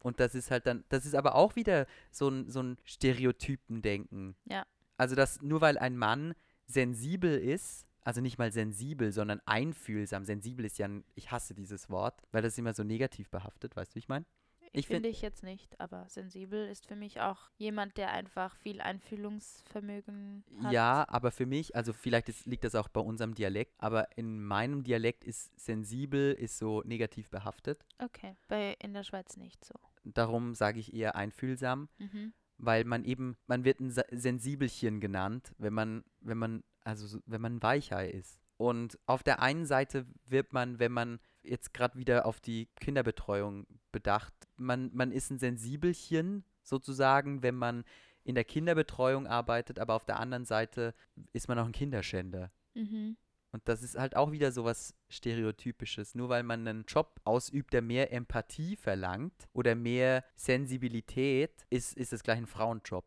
Und 0.00 0.20
das 0.20 0.34
ist 0.34 0.50
halt 0.50 0.66
dann, 0.66 0.84
das 0.90 1.06
ist 1.06 1.14
aber 1.14 1.34
auch 1.34 1.56
wieder 1.56 1.86
so 2.10 2.28
ein, 2.28 2.50
so 2.50 2.62
ein 2.62 2.76
Stereotypendenken. 2.84 4.36
Ja. 4.44 4.64
Also, 4.96 5.14
dass 5.14 5.42
nur 5.42 5.60
weil 5.60 5.78
ein 5.78 5.96
Mann 5.96 6.34
sensibel 6.66 7.38
ist, 7.38 7.86
also 8.02 8.20
nicht 8.20 8.38
mal 8.38 8.52
sensibel, 8.52 9.12
sondern 9.12 9.40
einfühlsam. 9.46 10.24
Sensibel 10.24 10.64
ist 10.66 10.78
ja 10.78 10.86
ein, 10.86 11.04
ich 11.14 11.30
hasse 11.32 11.54
dieses 11.54 11.88
Wort, 11.90 12.20
weil 12.32 12.42
das 12.42 12.58
immer 12.58 12.74
so 12.74 12.84
negativ 12.84 13.30
behaftet, 13.30 13.76
weißt 13.76 13.92
du, 13.92 13.94
wie 13.96 14.00
ich 14.00 14.08
meine? 14.08 14.26
Ich 14.76 14.86
find- 14.86 14.96
Finde 14.96 15.08
ich 15.08 15.22
jetzt 15.22 15.42
nicht, 15.42 15.78
aber 15.80 16.08
sensibel 16.08 16.68
ist 16.68 16.86
für 16.86 16.96
mich 16.96 17.20
auch 17.20 17.50
jemand, 17.56 17.96
der 17.96 18.10
einfach 18.12 18.56
viel 18.56 18.80
Einfühlungsvermögen 18.80 20.44
hat. 20.62 20.72
Ja, 20.72 21.04
aber 21.08 21.30
für 21.30 21.46
mich, 21.46 21.76
also 21.76 21.92
vielleicht 21.92 22.28
ist, 22.28 22.46
liegt 22.46 22.64
das 22.64 22.74
auch 22.74 22.88
bei 22.88 23.00
unserem 23.00 23.34
Dialekt, 23.34 23.74
aber 23.78 24.16
in 24.16 24.42
meinem 24.42 24.82
Dialekt 24.84 25.24
ist 25.24 25.58
sensibel, 25.58 26.32
ist 26.32 26.58
so 26.58 26.82
negativ 26.82 27.30
behaftet. 27.30 27.84
Okay, 27.98 28.36
bei 28.48 28.76
in 28.80 28.94
der 28.94 29.04
Schweiz 29.04 29.36
nicht 29.36 29.64
so. 29.64 29.74
Darum 30.04 30.54
sage 30.54 30.80
ich 30.80 30.92
eher 30.94 31.16
einfühlsam. 31.16 31.88
Mhm. 31.98 32.32
weil 32.56 32.84
man 32.84 33.04
eben, 33.04 33.36
man 33.48 33.64
wird 33.64 33.80
ein 33.80 33.90
Sensibelchen 33.90 35.00
genannt, 35.00 35.52
wenn 35.58 35.72
man, 35.74 36.04
wenn 36.20 36.38
man, 36.38 36.62
also 36.84 37.04
so, 37.08 37.18
wenn 37.26 37.40
man 37.40 37.56
ein 37.56 37.62
Weichei 37.62 38.08
ist. 38.08 38.40
Und 38.56 38.96
auf 39.06 39.24
der 39.24 39.42
einen 39.42 39.66
Seite 39.66 40.06
wird 40.24 40.52
man, 40.52 40.78
wenn 40.78 40.92
man 40.92 41.18
jetzt 41.42 41.74
gerade 41.74 41.98
wieder 41.98 42.24
auf 42.26 42.40
die 42.40 42.68
Kinderbetreuung 42.76 43.66
bedacht, 43.94 44.34
man, 44.56 44.90
man 44.92 45.12
ist 45.12 45.30
ein 45.30 45.38
Sensibelchen 45.38 46.44
sozusagen, 46.62 47.42
wenn 47.42 47.54
man 47.54 47.84
in 48.24 48.34
der 48.34 48.44
Kinderbetreuung 48.44 49.26
arbeitet, 49.26 49.78
aber 49.78 49.94
auf 49.94 50.04
der 50.04 50.18
anderen 50.18 50.44
Seite 50.44 50.94
ist 51.32 51.46
man 51.46 51.58
auch 51.58 51.66
ein 51.66 51.72
Kinderschänder. 51.72 52.50
Mhm. 52.74 53.16
Und 53.52 53.68
das 53.68 53.84
ist 53.84 53.96
halt 53.96 54.16
auch 54.16 54.32
wieder 54.32 54.50
so 54.50 54.64
was 54.64 54.96
Stereotypisches. 55.08 56.16
Nur 56.16 56.28
weil 56.28 56.42
man 56.42 56.66
einen 56.66 56.84
Job 56.88 57.20
ausübt, 57.22 57.72
der 57.72 57.82
mehr 57.82 58.12
Empathie 58.12 58.74
verlangt 58.74 59.46
oder 59.52 59.76
mehr 59.76 60.24
Sensibilität, 60.34 61.64
ist, 61.70 61.96
ist 61.96 62.12
es 62.12 62.24
gleich 62.24 62.38
ein 62.38 62.48
Frauenjob. 62.48 63.04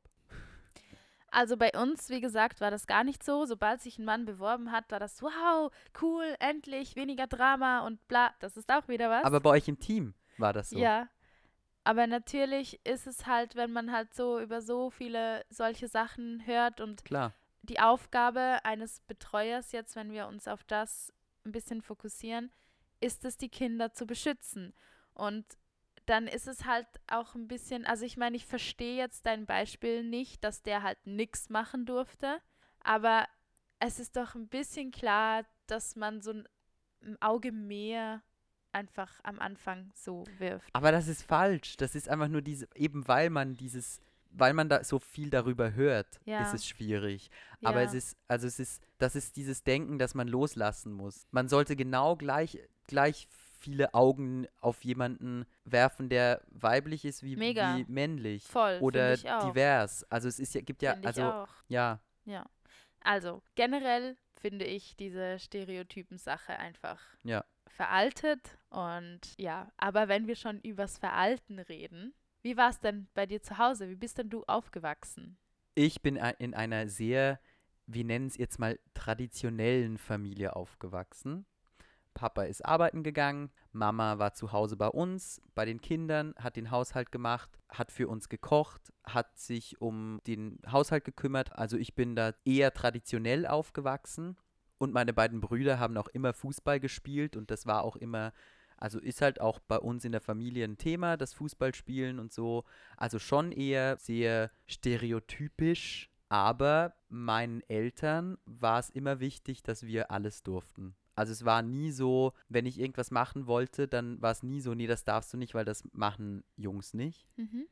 Also 1.32 1.58
bei 1.58 1.72
uns, 1.72 2.10
wie 2.10 2.22
gesagt, 2.22 2.62
war 2.62 2.72
das 2.72 2.88
gar 2.88 3.04
nicht 3.04 3.24
so. 3.24 3.46
Sobald 3.46 3.82
sich 3.82 4.00
ein 4.00 4.06
Mann 4.06 4.24
beworben 4.24 4.72
hat, 4.72 4.90
war 4.90 5.00
das 5.00 5.22
wow, 5.22 5.70
cool, 6.02 6.36
endlich, 6.40 6.96
weniger 6.96 7.28
Drama 7.28 7.86
und 7.86 8.08
bla. 8.08 8.34
Das 8.40 8.56
ist 8.56 8.72
auch 8.72 8.88
wieder 8.88 9.10
was. 9.10 9.26
Aber 9.26 9.42
bei 9.42 9.50
euch 9.50 9.68
im 9.68 9.80
Team 9.80 10.14
war 10.40 10.54
das 10.54 10.70
so. 10.70 10.80
Ja. 10.80 11.10
Aber 11.84 12.06
natürlich 12.08 12.86
ist 12.86 13.08
es 13.08 13.26
halt, 13.28 13.56
wenn 13.56 13.72
man 13.72 13.92
halt 13.92 14.14
so 14.14 14.40
über 14.40 14.62
so 14.62 14.90
viele 14.90 15.46
solche 15.50 15.88
Sachen 15.88 16.46
hört 16.46 16.82
und 16.82 17.06
Klar. 17.06 17.34
die 17.62 17.80
Aufgabe 17.80 18.60
eines 18.64 19.00
Betreuers 19.02 19.72
jetzt, 19.72 19.96
wenn 19.96 20.12
wir 20.12 20.28
uns 20.28 20.48
auf 20.48 20.64
das 20.66 21.14
ein 21.46 21.54
bisschen 21.54 21.82
fokussieren, 21.82 22.52
ist 23.00 23.24
es, 23.24 23.38
die 23.38 23.50
Kinder 23.50 23.94
zu 23.94 24.06
beschützen. 24.06 24.74
Und 25.14 25.46
dann 26.06 26.28
ist 26.28 26.48
es 26.48 26.66
halt 26.66 26.88
auch 27.08 27.36
ein 27.36 27.48
bisschen, 27.48 27.86
also 27.86 28.04
ich 28.04 28.18
meine, 28.18 28.36
ich 28.36 28.46
verstehe 28.46 28.98
jetzt 28.98 29.26
dein 29.26 29.46
Beispiel 29.46 30.04
nicht, 30.04 30.44
dass 30.44 30.62
der 30.62 30.84
halt 30.84 30.98
nichts 31.06 31.50
machen 31.50 31.86
durfte, 31.86 32.40
aber 32.84 33.28
es 33.80 34.00
ist 34.00 34.18
doch 34.18 34.36
ein 34.36 34.48
bisschen 34.48 34.92
klar, 34.92 35.46
dass 35.68 35.96
man 35.96 36.22
so 36.22 36.32
ein 36.32 36.48
ein 37.02 37.22
Auge 37.22 37.52
mehr 37.52 38.22
einfach 38.78 39.12
am 39.24 39.40
Anfang 39.40 39.92
so 39.96 40.24
wirft. 40.38 40.70
Aber 40.74 40.92
das 40.92 41.08
ist 41.08 41.24
falsch. 41.24 41.78
Das 41.78 41.96
ist 41.96 42.08
einfach 42.10 42.28
nur 42.28 42.42
diese, 42.42 42.68
eben 42.76 43.08
weil 43.08 43.30
man 43.30 43.56
dieses, 43.58 44.00
weil 44.32 44.54
man 44.54 44.70
da 44.70 44.84
so 44.84 45.00
viel 45.00 45.30
darüber 45.30 45.74
hört, 45.74 46.20
Ja. 46.26 46.42
ist 46.44 46.54
es 46.54 46.66
schwierig. 46.66 47.30
Aber 47.64 47.82
Ja. 47.82 47.88
es 47.88 47.94
ist, 47.94 48.18
also 48.28 48.46
es 48.48 48.60
ist, 48.60 48.82
das 49.00 49.16
ist 49.16 49.36
dieses 49.36 49.64
Denken, 49.64 49.98
das 50.00 50.14
man 50.16 50.28
loslassen 50.28 50.94
muss. 50.94 51.26
Man 51.32 51.48
sollte 51.50 51.76
genau 51.76 52.16
gleich, 52.16 52.60
gleich 52.88 53.28
viele 53.60 53.94
Augen 53.96 54.46
auf 54.62 54.84
jemanden 54.84 55.46
werfen, 55.66 56.10
der 56.10 56.42
weiblich 56.52 57.04
ist 57.06 57.24
wie, 57.24 57.40
wie 57.40 57.86
männlich. 57.88 58.44
Voll, 58.46 58.78
Oder 58.82 59.18
divers. 59.18 60.04
Also 60.12 60.28
es 60.28 60.40
ist 60.40 60.54
ja, 60.54 60.62
gibt 60.62 60.84
ja, 60.84 60.94
Find 60.94 61.08
also 61.08 61.24
auch. 61.24 61.50
ja, 61.68 62.00
Also 63.02 63.42
generell 63.56 64.16
finde 64.40 64.66
ich 64.66 64.96
diese 64.96 65.40
Stereotypen-Sache 65.40 66.60
einfach 66.60 67.00
Ja. 67.24 67.44
Veraltet. 67.70 68.58
Und 68.70 69.22
ja, 69.38 69.72
aber 69.78 70.08
wenn 70.08 70.28
wir 70.28 70.36
schon 70.36 70.60
übers 70.62 70.98
Veralten 70.98 71.60
reden, 71.60 72.14
wie 72.42 72.58
war 72.58 72.70
es 72.70 72.80
denn 72.80 73.08
bei 73.14 73.26
dir 73.26 73.42
zu 73.42 73.58
Hause? 73.58 73.90
Wie 73.90 73.96
bist 73.96 74.18
denn 74.18 74.30
du 74.30 74.44
aufgewachsen? 74.46 75.38
ich 75.78 76.02
bin 76.02 76.16
in 76.40 76.56
einer 76.56 76.90
sehr, 76.90 77.40
wir 77.86 78.04
nennen 78.04 78.26
es 78.26 78.38
jetzt 78.38 78.58
mal 78.58 78.80
traditionellen 78.96 80.00
Familie 80.00 80.56
aufgewachsen. 80.56 81.46
Papa 82.16 82.44
ist 82.44 82.66
arbeiten 82.66 83.04
gegangen, 83.04 83.52
Mama 83.72 84.18
war 84.18 84.34
zu 84.34 84.52
Hause 84.52 84.76
bei 84.76 84.88
uns, 84.88 85.40
bei 85.54 85.66
den 85.66 85.80
Kindern, 85.80 86.34
hat 86.40 86.56
den 86.56 86.72
Haushalt 86.72 87.12
gemacht, 87.12 87.60
hat 87.70 87.92
für 87.92 88.08
uns 88.08 88.28
gekocht, 88.28 88.92
hat 89.04 89.38
sich 89.38 89.80
um 89.80 90.20
den 90.26 90.60
Haushalt 90.68 91.06
gekümmert. 91.06 91.54
Also 91.54 91.78
ich 91.78 91.94
bin 91.94 92.16
da 92.16 92.34
eher 92.44 92.74
traditionell 92.74 93.46
aufgewachsen 93.46 94.36
und 94.78 94.94
meine 94.94 95.14
beiden 95.14 95.42
Brüder 95.42 95.80
haben 95.80 95.98
auch 95.98 96.08
immer 96.10 96.34
Fußball 96.34 96.80
gespielt 96.80 97.36
und 97.36 97.52
das 97.52 97.66
war 97.66 97.84
auch 97.84 97.96
immer, 97.96 98.34
also 98.78 99.00
ist 99.00 99.22
halt 99.22 99.42
auch 99.42 99.60
bei 99.60 99.78
uns 99.78 100.06
in 100.06 100.12
der 100.12 100.22
Familie 100.22 100.66
ein 100.66 100.78
Thema, 100.78 101.18
das 101.18 101.34
Fußballspielen 101.34 102.20
und 102.20 102.32
so. 102.32 102.64
Also 102.96 103.20
schon 103.20 103.52
eher 103.52 103.98
sehr 103.98 104.52
stereotypisch, 104.68 106.10
aber 106.30 106.94
meinen 107.10 107.62
Eltern 107.70 108.38
war 108.46 108.80
es 108.80 108.90
immer 108.90 109.20
wichtig, 109.20 109.64
dass 109.64 109.84
wir 109.84 110.12
alles 110.12 110.44
durften. 110.44 110.96
Also 111.16 111.32
es 111.32 111.46
war 111.46 111.64
nie 111.64 111.92
so, 111.92 112.34
wenn 112.48 112.68
ich 112.68 112.80
irgendwas 112.80 113.10
machen 113.10 113.48
wollte, 113.48 113.88
dann 113.88 114.22
war 114.22 114.32
es 114.32 114.44
nie 114.44 114.62
so, 114.62 114.76
nee, 114.76 114.86
das 114.86 115.04
darfst 115.04 115.34
du 115.34 115.38
nicht, 115.38 115.56
weil 115.56 115.66
das 115.66 115.84
machen 115.94 116.44
Jungs 116.56 116.94
nicht. 116.94 117.28
Mhm. 117.38 117.66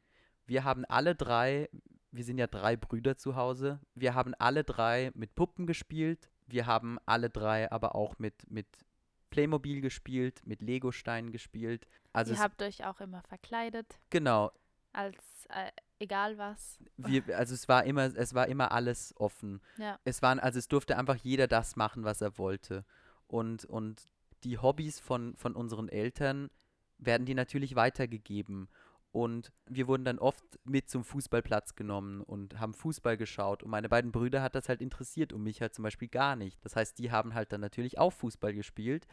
Wir 0.47 0.63
haben 0.63 0.83
alle 0.85 1.13
drei, 1.13 1.69
wir 2.11 2.23
sind 2.23 2.39
ja 2.39 2.47
drei 2.47 2.75
Brüder 2.75 3.17
zu 3.17 3.35
Hause, 3.35 3.79
wir 3.93 4.15
haben 4.15 4.33
alle 4.35 4.63
drei 4.63 5.11
mit 5.13 5.35
Puppen 5.35 5.67
gespielt, 5.67 6.31
wir 6.47 6.65
haben 6.65 6.97
alle 7.05 7.29
drei 7.29 7.71
aber 7.71 7.95
auch 7.95 8.19
mit, 8.19 8.49
mit 8.49 8.67
Playmobil 9.29 9.81
gespielt, 9.81 10.41
mit 10.45 10.61
Legosteinen 10.61 11.31
gespielt. 11.31 11.87
Also 12.13 12.33
Ihr 12.33 12.39
habt 12.39 12.61
euch 12.61 12.85
auch 12.85 13.01
immer 13.01 13.21
verkleidet, 13.23 13.99
genau, 14.09 14.51
als 14.93 15.15
äh, 15.49 15.71
egal 15.99 16.37
was. 16.37 16.79
wir, 16.97 17.23
also 17.37 17.53
es 17.53 17.67
war 17.67 17.83
immer, 17.83 18.15
es 18.15 18.33
war 18.33 18.47
immer 18.47 18.71
alles 18.71 19.13
offen. 19.17 19.61
Ja. 19.77 19.99
Es 20.03 20.21
waren, 20.21 20.39
also 20.39 20.59
es 20.59 20.67
durfte 20.67 20.97
einfach 20.97 21.15
jeder 21.17 21.47
das 21.47 21.75
machen, 21.75 22.03
was 22.03 22.21
er 22.21 22.37
wollte. 22.37 22.85
Und, 23.27 23.65
und 23.65 24.05
die 24.43 24.57
Hobbys 24.57 24.99
von, 24.99 25.35
von 25.35 25.55
unseren 25.55 25.89
Eltern 25.89 26.49
werden 26.97 27.25
die 27.25 27.33
natürlich 27.33 27.75
weitergegeben. 27.75 28.69
Und 29.15 29.53
wir 29.65 29.87
wurden 29.87 30.03
dann 30.03 30.19
oft 30.19 30.43
mit 30.65 30.89
zum 30.89 31.05
Fußballplatz 31.05 31.75
genommen 31.75 32.19
und 32.19 32.59
haben 32.59 32.73
Fußball 32.73 33.15
geschaut. 33.15 33.63
Und 33.63 33.69
meine 33.69 33.87
beiden 33.87 34.11
Brüder 34.11 34.41
hat 34.41 34.55
das 34.55 34.67
halt 34.67 34.81
interessiert 34.81 35.31
und 35.31 35.41
mich 35.41 35.61
halt 35.61 35.73
zum 35.73 35.83
Beispiel 35.83 36.09
gar 36.09 36.35
nicht. 36.35 36.59
Das 36.65 36.75
heißt, 36.75 36.99
die 36.99 37.11
haben 37.11 37.33
halt 37.33 37.53
dann 37.53 37.61
natürlich 37.61 37.97
auch 37.97 38.11
Fußball 38.11 38.53
gespielt. 38.53 39.07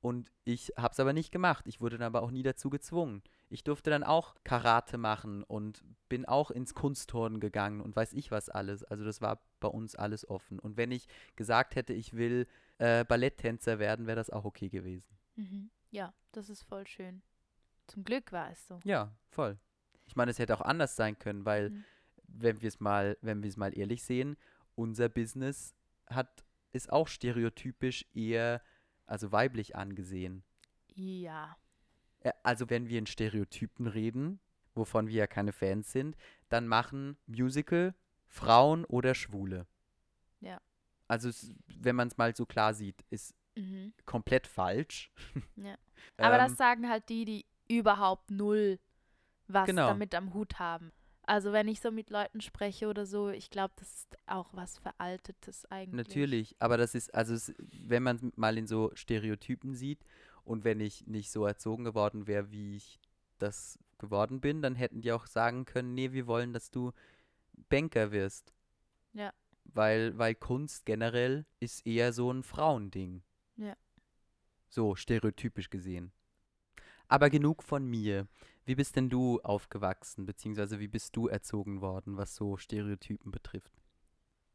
Und 0.00 0.30
ich 0.44 0.72
habe 0.76 0.92
es 0.92 1.00
aber 1.00 1.12
nicht 1.12 1.32
gemacht. 1.32 1.66
Ich 1.66 1.80
wurde 1.80 1.98
dann 1.98 2.06
aber 2.06 2.22
auch 2.22 2.30
nie 2.30 2.44
dazu 2.44 2.70
gezwungen. 2.70 3.20
Ich 3.48 3.64
durfte 3.64 3.90
dann 3.90 4.04
auch 4.04 4.36
Karate 4.44 4.96
machen 4.96 5.42
und 5.42 5.82
bin 6.08 6.24
auch 6.24 6.52
ins 6.52 6.72
Kunstturnen 6.74 7.40
gegangen 7.40 7.80
und 7.80 7.96
weiß 7.96 8.12
ich 8.12 8.30
was 8.30 8.48
alles. 8.48 8.84
Also 8.84 9.04
das 9.04 9.22
war 9.22 9.42
bei 9.58 9.66
uns 9.66 9.96
alles 9.96 10.24
offen. 10.30 10.60
Und 10.60 10.76
wenn 10.76 10.92
ich 10.92 11.08
gesagt 11.34 11.74
hätte, 11.74 11.94
ich 11.94 12.14
will 12.14 12.46
äh, 12.78 13.04
Balletttänzer 13.04 13.80
werden, 13.80 14.06
wäre 14.06 14.14
das 14.14 14.30
auch 14.30 14.44
okay 14.44 14.68
gewesen. 14.68 15.18
Mhm. 15.34 15.70
Ja, 15.90 16.14
das 16.30 16.48
ist 16.48 16.62
voll 16.62 16.86
schön. 16.86 17.22
Zum 17.92 18.04
Glück 18.04 18.32
war 18.32 18.50
es 18.50 18.66
so. 18.66 18.80
Ja, 18.84 19.12
voll. 19.30 19.58
Ich 20.06 20.16
meine, 20.16 20.30
es 20.30 20.38
hätte 20.38 20.54
auch 20.56 20.60
anders 20.62 20.96
sein 20.96 21.18
können, 21.18 21.44
weil 21.44 21.70
Mhm. 21.70 21.84
wenn 22.26 22.60
wir 22.62 22.68
es 22.68 22.80
mal, 22.80 23.16
wenn 23.20 23.42
wir 23.42 23.48
es 23.48 23.56
mal 23.56 23.76
ehrlich 23.76 24.02
sehen, 24.04 24.36
unser 24.74 25.08
Business 25.08 25.74
hat 26.06 26.44
ist 26.72 26.90
auch 26.90 27.06
stereotypisch 27.08 28.06
eher 28.14 28.62
also 29.06 29.30
weiblich 29.30 29.76
angesehen. 29.76 30.42
Ja. 30.94 31.56
Äh, 32.20 32.32
Also 32.42 32.70
wenn 32.70 32.88
wir 32.88 32.98
in 32.98 33.06
Stereotypen 33.06 33.86
reden, 33.86 34.40
wovon 34.74 35.06
wir 35.08 35.14
ja 35.14 35.26
keine 35.26 35.52
Fans 35.52 35.92
sind, 35.92 36.16
dann 36.48 36.66
machen 36.66 37.18
Musical 37.26 37.94
Frauen 38.26 38.86
oder 38.86 39.14
Schwule. 39.14 39.66
Ja. 40.40 40.60
Also 41.08 41.28
es, 41.28 41.54
wenn 41.66 41.94
man 41.96 42.08
es 42.08 42.16
mal 42.16 42.34
so 42.34 42.46
klar 42.46 42.72
sieht, 42.74 43.04
ist 43.10 43.34
Mhm. 43.54 43.92
komplett 44.06 44.46
falsch. 44.46 45.12
Ja. 45.56 45.76
Aber 46.16 46.36
Ähm, 46.40 46.48
das 46.48 46.56
sagen 46.56 46.88
halt 46.88 47.06
die, 47.10 47.26
die 47.26 47.44
überhaupt 47.68 48.30
null 48.30 48.78
was 49.48 49.66
Genau. 49.66 49.88
damit 49.88 50.14
am 50.14 50.34
Hut 50.34 50.58
haben. 50.58 50.92
Also 51.24 51.52
wenn 51.52 51.68
ich 51.68 51.80
so 51.80 51.90
mit 51.90 52.10
Leuten 52.10 52.40
spreche 52.40 52.88
oder 52.88 53.06
so, 53.06 53.28
ich 53.30 53.50
glaube, 53.50 53.74
das 53.76 53.92
ist 53.94 54.16
auch 54.26 54.48
was 54.52 54.78
Veraltetes 54.78 55.66
eigentlich. 55.70 56.08
Natürlich, 56.08 56.56
aber 56.58 56.76
das 56.76 56.94
ist, 56.94 57.14
also 57.14 57.34
es, 57.34 57.52
wenn 57.58 58.02
man 58.02 58.16
es 58.16 58.22
mal 58.36 58.58
in 58.58 58.66
so 58.66 58.90
Stereotypen 58.94 59.74
sieht 59.74 60.04
und 60.44 60.64
wenn 60.64 60.80
ich 60.80 61.06
nicht 61.06 61.30
so 61.30 61.46
erzogen 61.46 61.84
geworden 61.84 62.26
wäre, 62.26 62.50
wie 62.50 62.76
ich 62.76 62.98
das 63.38 63.78
geworden 63.98 64.40
bin, 64.40 64.62
dann 64.62 64.74
hätten 64.74 65.00
die 65.00 65.12
auch 65.12 65.26
sagen 65.26 65.64
können, 65.64 65.94
nee, 65.94 66.12
wir 66.12 66.26
wollen, 66.26 66.52
dass 66.52 66.70
du 66.70 66.92
Banker 67.68 68.10
wirst. 68.10 68.52
Ja. 69.12 69.32
Weil, 69.64 70.18
weil 70.18 70.34
Kunst 70.34 70.86
generell 70.86 71.46
ist 71.60 71.86
eher 71.86 72.12
so 72.12 72.32
ein 72.32 72.42
Frauending. 72.42 73.22
Ja. 73.56 73.76
So, 74.68 74.96
stereotypisch 74.96 75.70
gesehen. 75.70 76.12
Aber 77.12 77.28
genug 77.28 77.62
von 77.62 77.84
mir. 77.84 78.26
Wie 78.64 78.74
bist 78.74 78.96
denn 78.96 79.10
du 79.10 79.38
aufgewachsen, 79.42 80.24
beziehungsweise 80.24 80.80
wie 80.80 80.88
bist 80.88 81.14
du 81.14 81.28
erzogen 81.28 81.82
worden, 81.82 82.16
was 82.16 82.34
so 82.34 82.56
Stereotypen 82.56 83.30
betrifft? 83.30 83.82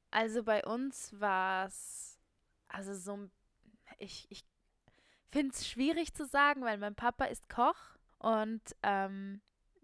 Also 0.10 0.44
bei 0.44 0.66
uns 0.66 1.14
war 1.20 1.68
es, 1.68 2.18
also 2.68 2.96
so, 2.96 3.30
ich, 4.00 4.26
ich 4.32 4.44
finde 5.30 5.54
es 5.54 5.68
schwierig 5.68 6.16
zu 6.16 6.26
sagen, 6.26 6.64
weil 6.64 6.80
mein 6.80 6.96
Papa 6.96 7.26
ist 7.26 7.48
Koch 7.48 7.78
und 8.18 8.64
ähm, 8.82 9.40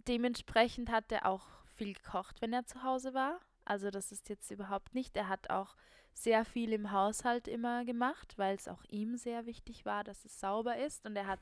dementsprechend 0.08 0.90
hat 0.90 1.12
er 1.12 1.28
auch 1.28 1.46
viel 1.76 1.94
gekocht, 1.94 2.42
wenn 2.42 2.54
er 2.54 2.66
zu 2.66 2.82
Hause 2.82 3.14
war. 3.14 3.40
Also 3.66 3.92
das 3.92 4.12
ist 4.12 4.30
jetzt 4.30 4.50
überhaupt 4.50 4.96
nicht. 4.96 5.16
Er 5.16 5.30
hat 5.30 5.52
auch 5.52 5.76
sehr 6.16 6.44
viel 6.44 6.74
im 6.74 6.92
Haushalt 6.92 7.48
immer 7.48 7.86
gemacht, 7.86 8.34
weil 8.38 8.56
es 8.56 8.68
auch 8.68 8.84
ihm 8.86 9.16
sehr 9.16 9.46
wichtig 9.46 9.86
war, 9.86 10.04
dass 10.04 10.26
es 10.26 10.40
sauber 10.40 10.78
ist. 10.78 11.06
Und 11.06 11.16
er 11.16 11.28
hat 11.28 11.40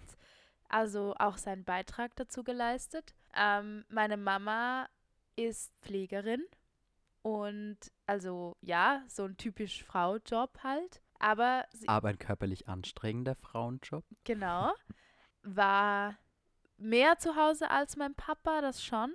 also 0.72 1.16
auch 1.20 1.38
seinen 1.38 1.63
Beitrag 1.63 2.16
dazu 2.16 2.44
geleistet. 2.44 3.13
Ähm, 3.36 3.86
meine 3.90 4.18
Mama 4.18 4.88
ist 5.36 5.74
Pflegerin 5.82 6.44
und 7.22 7.78
also 8.06 8.56
ja, 8.62 9.04
so 9.08 9.25
ein 9.25 9.38
typisch 9.38 9.84
Frau-Job 9.84 10.60
halt. 10.63 11.01
Aber 11.20 11.66
sie, 11.72 11.88
Aber 11.88 12.10
ein 12.10 12.18
körperlich 12.20 12.68
anstrengender 12.68 13.36
Frauenjob? 13.36 14.04
genau, 14.24 14.74
war 15.44 16.16
mehr 16.78 17.18
zu 17.20 17.36
Hause 17.36 17.70
als 17.70 17.96
mein 17.96 18.16
Papa, 18.16 18.62
das 18.62 18.84
schon. 18.84 19.13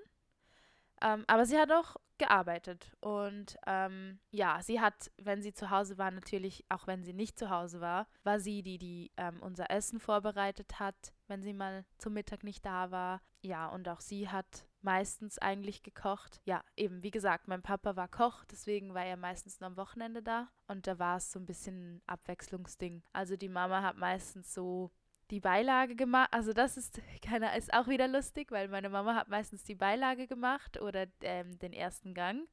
Ähm, 1.03 1.25
aber 1.27 1.45
sie 1.47 1.59
hat 1.59 1.73
auch 1.73 1.97
gearbeitet. 2.19 2.93
Und 3.01 3.57
ähm, 3.67 4.21
ja, 4.31 4.63
sie 4.63 4.81
hat, 4.81 5.11
wenn 5.19 5.43
sie 5.43 5.53
zu 5.53 5.71
Hause 5.71 5.99
war, 5.99 6.11
natürlich, 6.11 6.65
auch 6.69 6.87
wenn 6.87 7.05
sie 7.05 7.13
nicht 7.13 7.39
zu 7.39 7.51
Hause 7.51 7.81
war, 7.81 8.07
war 8.23 8.41
sie 8.41 8.63
die, 8.63 8.79
die 8.79 9.11
ähm, 9.17 9.43
unser 9.43 9.71
Essen 9.71 9.99
vorbereitet 10.01 10.79
hat, 10.79 11.13
wenn 11.29 11.43
sie 11.43 11.53
mal 11.53 11.85
zum 11.99 12.15
Mittag 12.15 12.45
nicht 12.45 12.65
da 12.65 12.91
war. 12.91 13.21
Ja, 13.43 13.69
und 13.69 13.89
auch 13.89 14.01
sie 14.01 14.29
hat 14.29 14.67
meistens 14.83 15.39
eigentlich 15.39 15.83
gekocht. 15.83 16.41
Ja, 16.45 16.63
eben, 16.77 17.03
wie 17.03 17.11
gesagt, 17.11 17.49
mein 17.49 17.63
Papa 17.63 17.97
war 17.97 18.09
Koch, 18.09 18.45
deswegen 18.45 18.95
war 18.95 19.05
er 19.05 19.17
meistens 19.17 19.61
nur 19.61 19.69
am 19.69 19.77
Wochenende 19.77 20.23
da. 20.23 20.49
Und 20.69 20.87
da 20.87 20.99
war 20.99 21.17
es 21.17 21.31
so 21.33 21.39
ein 21.39 21.47
bisschen 21.47 21.97
ein 21.97 22.03
Abwechslungsding. 22.07 23.03
Also 23.13 23.37
die 23.37 23.49
Mama 23.49 23.83
hat 23.83 23.97
meistens 23.97 24.53
so 24.55 24.91
die 25.31 25.41
Beilage 25.41 25.97
gemacht. 25.97 26.29
Also 26.33 26.53
das 26.53 26.77
ist, 26.77 27.01
keine, 27.23 27.57
ist 27.57 27.73
auch 27.75 27.89
wieder 27.89 28.07
lustig, 28.09 28.51
weil 28.53 28.69
meine 28.69 28.89
Mama 28.89 29.15
hat 29.15 29.29
meistens 29.29 29.65
die 29.65 29.75
Beilage 29.75 30.27
gemacht 30.29 30.81
oder 30.81 31.07
ähm, 31.23 31.59
den 31.59 31.73
ersten 31.73 32.15
Gang. 32.15 32.49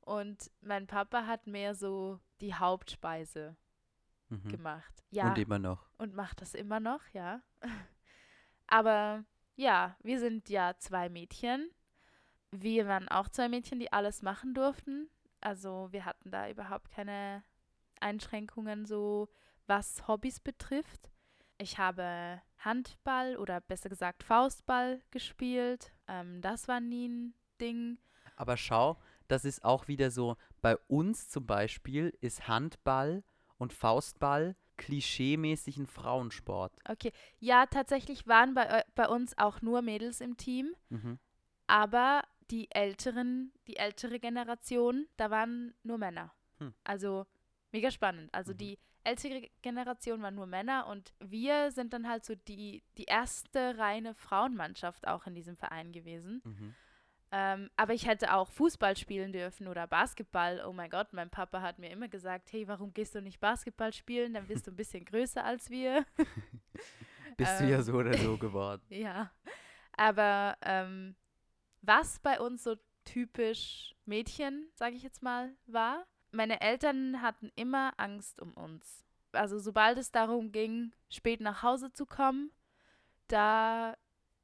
Und 0.00 0.50
mein 0.62 0.86
Papa 0.86 1.26
hat 1.26 1.46
mehr 1.46 1.74
so 1.74 2.18
die 2.40 2.54
Hauptspeise 2.54 3.56
Mhm. 4.30 4.48
gemacht. 4.48 5.02
Ja, 5.10 5.28
Und 5.30 5.38
immer 5.38 5.58
noch. 5.58 5.88
und 5.96 6.14
macht 6.14 6.42
das 6.42 6.52
immer 6.54 6.80
noch, 6.80 7.00
ja. 7.14 7.40
Aber 8.68 9.24
ja, 9.56 9.96
wir 10.02 10.20
sind 10.20 10.48
ja 10.48 10.76
zwei 10.78 11.08
Mädchen. 11.08 11.70
Wir 12.50 12.86
waren 12.86 13.08
auch 13.08 13.28
zwei 13.28 13.48
Mädchen, 13.48 13.80
die 13.80 13.92
alles 13.92 14.22
machen 14.22 14.54
durften. 14.54 15.10
Also 15.40 15.88
wir 15.90 16.04
hatten 16.04 16.30
da 16.30 16.48
überhaupt 16.48 16.90
keine 16.90 17.42
Einschränkungen 18.00 18.86
so, 18.86 19.28
was 19.66 20.06
Hobbys 20.06 20.40
betrifft. 20.40 21.10
Ich 21.58 21.78
habe 21.78 22.40
Handball 22.58 23.36
oder 23.36 23.60
besser 23.60 23.88
gesagt 23.88 24.22
Faustball 24.22 25.02
gespielt. 25.10 25.92
Ähm, 26.06 26.40
das 26.40 26.68
war 26.68 26.80
nie 26.80 27.08
ein 27.08 27.34
Ding. 27.60 27.98
Aber 28.36 28.56
schau, 28.56 28.96
das 29.26 29.44
ist 29.44 29.64
auch 29.64 29.88
wieder 29.88 30.10
so, 30.10 30.36
bei 30.62 30.76
uns 30.88 31.28
zum 31.28 31.46
Beispiel 31.46 32.16
ist 32.20 32.48
Handball 32.48 33.24
und 33.58 33.72
Faustball 33.72 34.56
klischeemäßig 34.78 35.76
ein 35.76 35.86
Frauensport. 35.86 36.72
Okay, 36.88 37.12
ja, 37.38 37.66
tatsächlich 37.66 38.26
waren 38.26 38.54
bei, 38.54 38.78
eu- 38.80 38.84
bei 38.94 39.06
uns 39.08 39.36
auch 39.36 39.60
nur 39.60 39.82
Mädels 39.82 40.20
im 40.22 40.36
Team. 40.38 40.74
Mhm. 40.88 41.18
Aber 41.66 42.22
die 42.50 42.70
älteren, 42.70 43.52
die 43.66 43.76
ältere 43.76 44.18
Generation, 44.18 45.06
da 45.18 45.30
waren 45.30 45.74
nur 45.82 45.98
Männer. 45.98 46.32
Hm. 46.58 46.72
Also 46.84 47.26
mega 47.72 47.90
spannend. 47.90 48.32
Also 48.32 48.52
Mhm. 48.52 48.56
die 48.58 48.78
ältere 49.04 49.48
Generation 49.62 50.22
waren 50.22 50.34
nur 50.34 50.46
Männer 50.46 50.86
und 50.86 51.12
wir 51.20 51.70
sind 51.72 51.92
dann 51.92 52.08
halt 52.08 52.24
so 52.24 52.34
die, 52.34 52.82
die 52.96 53.04
erste 53.04 53.76
reine 53.78 54.14
Frauenmannschaft 54.14 55.06
auch 55.06 55.26
in 55.26 55.34
diesem 55.34 55.56
Verein 55.56 55.92
gewesen. 55.92 56.40
Mhm. 56.44 56.74
Ähm, 57.30 57.68
aber 57.76 57.92
ich 57.92 58.06
hätte 58.06 58.32
auch 58.34 58.48
Fußball 58.50 58.96
spielen 58.96 59.32
dürfen 59.32 59.68
oder 59.68 59.86
Basketball. 59.86 60.64
Oh 60.66 60.72
mein 60.72 60.88
Gott, 60.90 61.12
mein 61.12 61.28
Papa 61.30 61.60
hat 61.60 61.78
mir 61.78 61.90
immer 61.90 62.08
gesagt, 62.08 62.50
hey, 62.52 62.66
warum 62.66 62.94
gehst 62.94 63.14
du 63.14 63.20
nicht 63.20 63.38
Basketball 63.40 63.92
spielen? 63.92 64.34
Dann 64.34 64.46
bist 64.46 64.66
du 64.66 64.70
ein 64.70 64.76
bisschen 64.76 65.04
größer 65.04 65.44
als 65.44 65.68
wir. 65.70 66.06
Bist 67.36 67.60
du 67.60 67.68
ja 67.68 67.76
Ähm. 67.76 67.82
so 67.82 67.92
oder 67.92 68.16
so 68.18 68.36
geworden. 68.36 68.82
Ja, 68.88 69.30
aber 69.92 70.56
ähm, 70.62 71.14
was 71.82 72.18
bei 72.18 72.40
uns 72.40 72.64
so 72.64 72.76
typisch 73.04 73.94
Mädchen, 74.06 74.68
sage 74.74 74.96
ich 74.96 75.02
jetzt 75.04 75.22
mal, 75.22 75.54
war, 75.66 76.04
meine 76.32 76.60
Eltern 76.60 77.22
hatten 77.22 77.52
immer 77.54 77.92
Angst 77.96 78.40
um 78.42 78.54
uns. 78.54 79.04
Also 79.32 79.58
sobald 79.58 79.98
es 79.98 80.10
darum 80.10 80.50
ging, 80.50 80.92
spät 81.10 81.40
nach 81.40 81.62
Hause 81.62 81.92
zu 81.92 82.06
kommen, 82.06 82.50
da, 83.28 83.96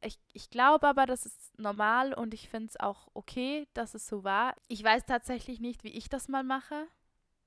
ich, 0.04 0.18
ich 0.32 0.50
glaube 0.50 0.86
aber, 0.86 1.06
das 1.06 1.26
ist 1.26 1.58
normal 1.58 2.14
und 2.14 2.34
ich 2.34 2.48
finde 2.48 2.68
es 2.68 2.80
auch 2.80 3.08
okay, 3.14 3.66
dass 3.74 3.94
es 3.94 4.06
so 4.06 4.24
war. 4.24 4.54
Ich 4.68 4.82
weiß 4.82 5.04
tatsächlich 5.06 5.60
nicht, 5.60 5.84
wie 5.84 5.90
ich 5.92 6.08
das 6.08 6.28
mal 6.28 6.44
mache 6.44 6.86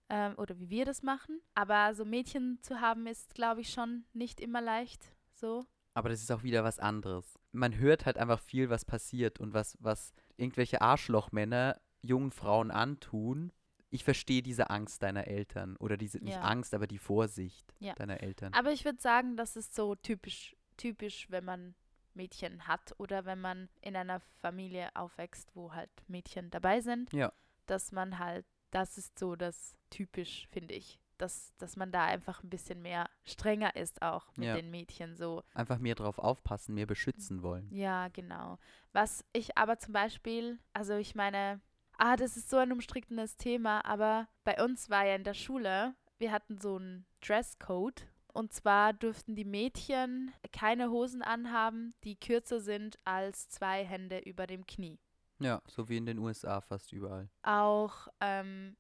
ähm, 0.09 0.35
oder 0.37 0.59
wie 0.59 0.69
wir 0.69 0.85
das 0.85 1.03
machen, 1.03 1.41
aber 1.53 1.93
so 1.93 2.05
Mädchen 2.05 2.59
zu 2.61 2.81
haben 2.81 3.07
ist, 3.07 3.33
glaube 3.35 3.61
ich, 3.61 3.69
schon 3.71 4.05
nicht 4.13 4.39
immer 4.39 4.61
leicht. 4.61 5.13
So. 5.33 5.65
Aber 5.93 6.09
das 6.09 6.21
ist 6.21 6.31
auch 6.31 6.43
wieder 6.43 6.63
was 6.63 6.79
anderes. 6.79 7.39
Man 7.51 7.77
hört 7.77 8.05
halt 8.05 8.17
einfach 8.17 8.39
viel, 8.39 8.69
was 8.69 8.85
passiert 8.85 9.39
und 9.39 9.53
was, 9.53 9.77
was 9.79 10.13
irgendwelche 10.35 10.81
Arschlochmänner 10.81 11.79
jungen 12.01 12.31
Frauen 12.31 12.71
antun. 12.71 13.51
Ich 13.89 14.03
verstehe 14.03 14.43
diese 14.43 14.69
Angst 14.69 15.01
deiner 15.01 15.27
Eltern 15.27 15.75
oder 15.77 15.97
diese, 15.97 16.19
nicht 16.19 16.35
Ja. 16.35 16.41
Angst, 16.41 16.73
aber 16.73 16.87
die 16.87 16.99
Vorsicht 16.99 17.73
Ja. 17.79 17.93
deiner 17.95 18.21
Eltern. 18.21 18.53
Aber 18.53 18.71
ich 18.71 18.85
würde 18.85 19.01
sagen, 19.01 19.37
das 19.37 19.55
ist 19.55 19.73
so 19.73 19.95
typisch, 19.95 20.55
typisch, 20.75 21.27
wenn 21.31 21.45
man 21.45 21.73
Mädchen 22.17 22.67
hat 22.67 22.93
oder 22.97 23.23
wenn 23.25 23.39
man 23.39 23.69
in 23.81 23.95
einer 23.95 24.19
Familie 24.41 24.89
aufwächst, 24.95 25.55
wo 25.55 25.73
halt 25.73 25.89
Mädchen 26.07 26.49
dabei 26.49 26.81
sind. 26.81 27.13
Ja. 27.13 27.31
Dass 27.67 27.91
man 27.93 28.19
halt, 28.19 28.45
das 28.71 28.97
ist 28.97 29.17
so 29.17 29.35
das 29.35 29.77
typisch, 29.89 30.47
finde 30.51 30.73
ich. 30.73 30.99
Dass, 31.17 31.51
dass 31.57 31.75
man 31.77 31.91
da 31.91 32.03
einfach 32.05 32.43
ein 32.43 32.49
bisschen 32.49 32.81
mehr 32.81 33.09
strenger 33.25 33.75
ist 33.75 34.01
auch 34.03 34.27
mit 34.35 34.47
Ja. 34.49 34.55
den 34.55 34.69
Mädchen 34.69 35.15
so. 35.15 35.41
Einfach 35.55 35.79
mehr 35.79 35.95
drauf 35.95 36.19
aufpassen, 36.19 36.75
mehr 36.75 36.85
beschützen 36.85 37.41
wollen. 37.41 37.67
Ja, 37.71 38.07
genau. 38.09 38.59
Was 38.93 39.25
ich 39.33 39.57
aber 39.57 39.79
zum 39.79 39.93
Beispiel, 39.93 40.59
also 40.73 40.95
ich 40.95 41.15
meine, 41.15 41.59
ah, 41.97 42.15
das 42.17 42.37
ist 42.37 42.49
so 42.51 42.57
ein 42.57 42.71
umstrittenes 42.71 43.35
Thema, 43.37 43.83
aber 43.83 44.27
bei 44.43 44.63
uns 44.63 44.91
war 44.91 45.05
ja 45.05 45.15
in 45.15 45.23
der 45.23 45.33
Schule, 45.33 45.95
wir 46.19 46.31
hatten 46.31 46.59
so 46.59 46.75
einen 46.75 47.05
Dresscode. 47.21 48.07
Und 48.37 48.53
zwar 48.53 48.93
durften 48.93 49.33
die 49.33 49.45
Mädchen 49.45 50.31
keine 50.53 50.91
Hosen 50.91 51.23
anhaben, 51.23 51.95
die 52.03 52.15
kürzer 52.15 52.59
sind 52.59 52.99
als 53.03 53.49
zwei 53.49 53.83
Hände 53.83 54.19
über 54.19 54.45
dem 54.45 54.67
Knie. 54.67 54.99
Ja, 55.39 55.59
so 55.65 55.89
wie 55.89 55.97
in 55.97 56.05
den 56.05 56.19
USA 56.19 56.61
fast 56.61 56.93
überall. 56.93 57.31
Auch 57.41 58.07
ähm, 58.19 58.77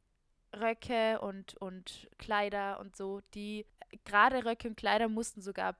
Röcke 0.55 1.19
und, 1.21 1.55
und 1.55 2.07
Kleider 2.19 2.79
und 2.79 2.95
so, 2.95 3.21
die, 3.33 3.65
gerade 4.05 4.45
Röcke 4.45 4.67
und 4.67 4.77
Kleider 4.77 5.09
mussten 5.09 5.41
sogar 5.41 5.75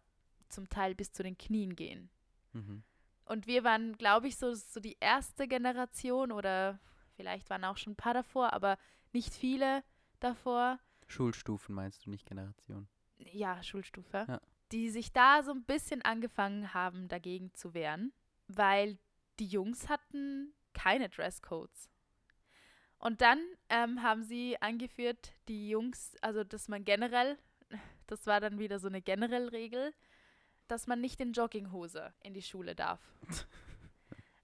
zum 0.50 0.68
Teil 0.70 0.96
bis 0.96 1.12
zu 1.12 1.22
den 1.22 1.38
Knien 1.38 1.76
gehen. 1.76 2.10
Mhm. 2.54 2.82
Und 3.26 3.46
wir 3.46 3.63
waren, 3.63 3.96
glaube 4.00 4.28
ich, 4.28 4.38
so, 4.38 4.56
so 4.56 4.80
die 4.80 4.98
erste 5.00 5.48
Generation 5.48 6.32
oder 6.32 6.80
vielleicht 7.16 7.48
waren 7.52 7.63
auch 7.63 7.78
schon 7.78 7.94
ein 7.94 7.98
paar 7.98 8.16
davor, 8.16 8.54
aber 8.54 8.80
nicht 9.13 9.36
viele 9.36 9.84
davor. 10.20 10.80
Schulstufen 11.06 11.76
meinst 11.76 12.08
du, 12.08 12.10
nicht 12.10 12.26
Generation. 12.26 12.88
Ja, 13.18 13.62
Schulstufe. 13.64 14.26
Ja. 14.28 14.42
Die 14.72 14.90
sich 14.90 15.14
da 15.14 15.44
so 15.44 15.52
ein 15.52 15.64
bisschen 15.64 16.02
angefangen 16.02 16.74
haben, 16.74 17.08
dagegen 17.08 17.54
zu 17.54 17.74
wehren, 17.74 18.12
weil 18.48 18.98
die 19.40 19.48
Jungs 19.48 19.88
hatten 19.88 20.54
keine 20.74 21.10
Dresscodes. 21.10 21.90
Und 23.00 23.22
dann 23.22 23.40
ähm, 23.70 24.02
haben 24.02 24.24
sie 24.24 24.60
angeführt, 24.62 25.32
die 25.48 25.70
Jungs, 25.70 26.16
also 26.22 26.44
dass 26.44 26.68
man 26.68 26.84
generell, 26.84 27.38
das 28.08 28.26
war 28.26 28.40
dann 28.40 28.60
wieder 28.60 28.80
so 28.80 28.88
eine 28.88 29.02
generelle 29.02 29.52
Regel, 29.52 29.94
dass 30.68 30.88
man 30.88 31.00
nicht 31.00 31.22
in 31.22 31.34
Jogginghose 31.34 32.14
in 32.24 32.34
die 32.34 32.42
Schule 32.42 32.76
darf. 32.76 33.00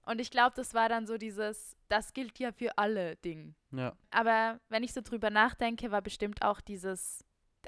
Und 0.06 0.20
ich 0.20 0.30
glaube, 0.30 0.54
das 0.54 0.74
war 0.74 0.88
dann 0.88 1.06
so 1.06 1.16
dieses, 1.16 1.76
das 1.88 2.12
gilt 2.12 2.38
ja 2.38 2.52
für 2.52 2.76
alle 2.76 3.16
Ding. 3.16 3.54
Ja. 3.70 3.96
Aber 4.10 4.60
wenn 4.68 4.82
ich 4.82 4.92
so 4.92 5.00
drüber 5.00 5.30
nachdenke, 5.30 5.90
war 5.90 6.02
bestimmt 6.02 6.42
auch 6.42 6.60
dieses, 6.60 7.24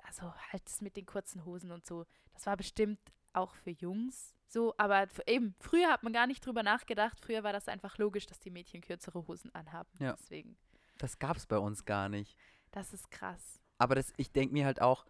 also 0.06 0.32
halt 0.52 0.64
das 0.64 0.80
mit 0.80 0.96
den 0.96 1.06
kurzen 1.06 1.44
Hosen 1.44 1.70
und 1.70 1.84
so, 1.86 2.06
das 2.34 2.46
war 2.46 2.56
bestimmt 2.56 3.00
auch 3.32 3.54
für 3.54 3.70
Jungs 3.70 4.36
so, 4.48 4.74
aber 4.78 5.08
eben, 5.26 5.54
früher 5.58 5.88
hat 5.88 6.02
man 6.02 6.12
gar 6.12 6.26
nicht 6.26 6.44
drüber 6.44 6.62
nachgedacht. 6.62 7.18
Früher 7.20 7.42
war 7.42 7.52
das 7.52 7.68
einfach 7.68 7.98
logisch, 7.98 8.26
dass 8.26 8.38
die 8.38 8.50
Mädchen 8.50 8.80
kürzere 8.80 9.26
Hosen 9.26 9.54
anhaben. 9.54 9.90
Ja. 9.98 10.12
Deswegen, 10.12 10.56
Das 10.98 11.18
gab 11.18 11.36
es 11.36 11.46
bei 11.46 11.58
uns 11.58 11.84
gar 11.84 12.08
nicht. 12.08 12.38
das 12.70 12.92
ist 12.92 13.10
krass. 13.10 13.60
Aber 13.78 13.94
das, 13.94 14.12
ich 14.16 14.32
denke 14.32 14.52
mir 14.54 14.64
halt 14.64 14.80
auch, 14.80 15.04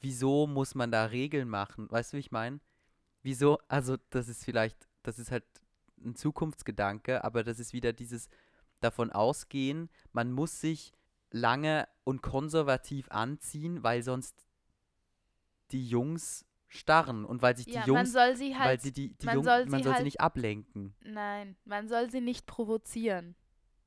wieso 0.00 0.46
muss 0.46 0.74
man 0.74 0.90
da 0.90 1.06
Regeln 1.06 1.48
machen? 1.48 1.90
Weißt 1.90 2.12
du, 2.12 2.16
wie 2.16 2.20
ich 2.20 2.30
meine? 2.30 2.60
Wieso, 3.22 3.58
also 3.66 3.96
das 4.10 4.28
ist 4.28 4.44
vielleicht, 4.44 4.88
das 5.02 5.18
ist 5.18 5.30
halt 5.30 5.44
ein 6.04 6.14
Zukunftsgedanke, 6.14 7.24
aber 7.24 7.42
das 7.42 7.58
ist 7.58 7.72
wieder 7.72 7.92
dieses 7.92 8.28
davon 8.80 9.10
ausgehen, 9.10 9.88
man 10.12 10.30
muss 10.30 10.60
sich 10.60 10.92
lange 11.30 11.88
und 12.04 12.22
konservativ 12.22 13.10
anziehen, 13.10 13.82
weil 13.82 14.02
sonst 14.02 14.46
die 15.72 15.86
Jungs 15.88 16.44
starren 16.68 17.24
und 17.24 17.42
weil 17.42 17.56
sich 17.56 17.66
die 17.66 17.72
ja, 17.72 17.80
man 17.80 17.88
Jungs, 17.88 18.12
soll 18.12 18.36
sie 18.36 18.50
weil 18.52 18.58
halt, 18.58 18.82
sie 18.82 18.92
die, 18.92 19.14
die 19.14 19.26
man 19.26 19.34
Jungs, 19.36 19.46
soll 19.46 19.66
man 19.66 19.78
sie 19.78 19.84
soll 19.84 19.92
sie 19.92 19.94
halt- 19.96 20.04
nicht 20.04 20.20
ablenken. 20.20 20.94
nein, 21.00 21.56
man 21.64 21.88
soll 21.88 22.10
sie 22.10 22.20
nicht 22.20 22.46
provozieren. 22.46 23.34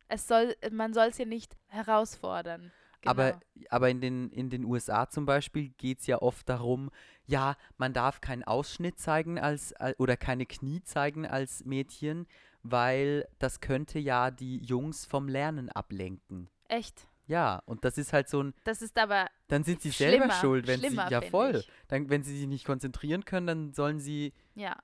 Es 0.08 0.28
soll, 0.28 0.56
man 0.72 0.94
soll 0.94 1.14
sie 1.14 1.26
nicht 1.26 1.56
herausfordern. 1.68 2.72
Genau. 3.02 3.12
Aber, 3.12 3.40
aber 3.70 3.90
in, 3.90 4.02
den, 4.02 4.30
in 4.32 4.50
den 4.50 4.66
USA 4.66 5.08
zum 5.10 5.26
Beispiel 5.26 5.70
geht 5.78 6.00
es 6.00 6.08
ja 6.08 6.22
oft 6.22 6.50
darum, 6.50 6.90
ja, 7.28 7.56
man 7.78 7.94
darf 7.94 8.20
keinen 8.20 8.44
Ausschnitt 8.44 9.00
zeigen 9.00 9.40
als, 9.40 9.72
al- 9.74 9.96
oder 10.00 10.18
keine 10.18 10.46
Knie 10.46 10.82
zeigen 10.84 11.26
als 11.26 11.64
Mädchen, 11.64 12.28
weil 12.64 13.26
das 13.38 13.62
könnte 13.62 14.00
ja 14.00 14.32
die 14.32 14.58
Jungs 14.58 15.06
vom 15.06 15.30
Lernen 15.30 15.70
ablenken. 15.70 16.50
Echt. 16.68 17.08
Ja, 17.30 17.62
und 17.66 17.86
das 17.86 17.98
ist 18.00 18.12
halt 18.12 18.28
so 18.28 18.42
ein, 18.44 18.54
Das 18.64 18.82
ist 18.82 18.98
aber 18.98 19.28
dann 19.48 19.64
sind 19.64 19.82
sie 19.82 19.92
selber 19.92 20.32
schuld, 20.32 20.66
wenn 20.68 20.82
sie, 20.82 20.96
ja 20.96 21.22
voll, 21.22 21.58
ich. 21.58 21.72
dann, 21.88 22.10
wenn 22.10 22.24
sie 22.24 22.36
sich 22.38 22.48
nicht 22.48 22.66
konzentrieren 22.66 23.24
können, 23.24 23.48
dann 23.48 23.74
sollen 23.74 24.00
sie 24.00 24.34
ja. 24.56 24.76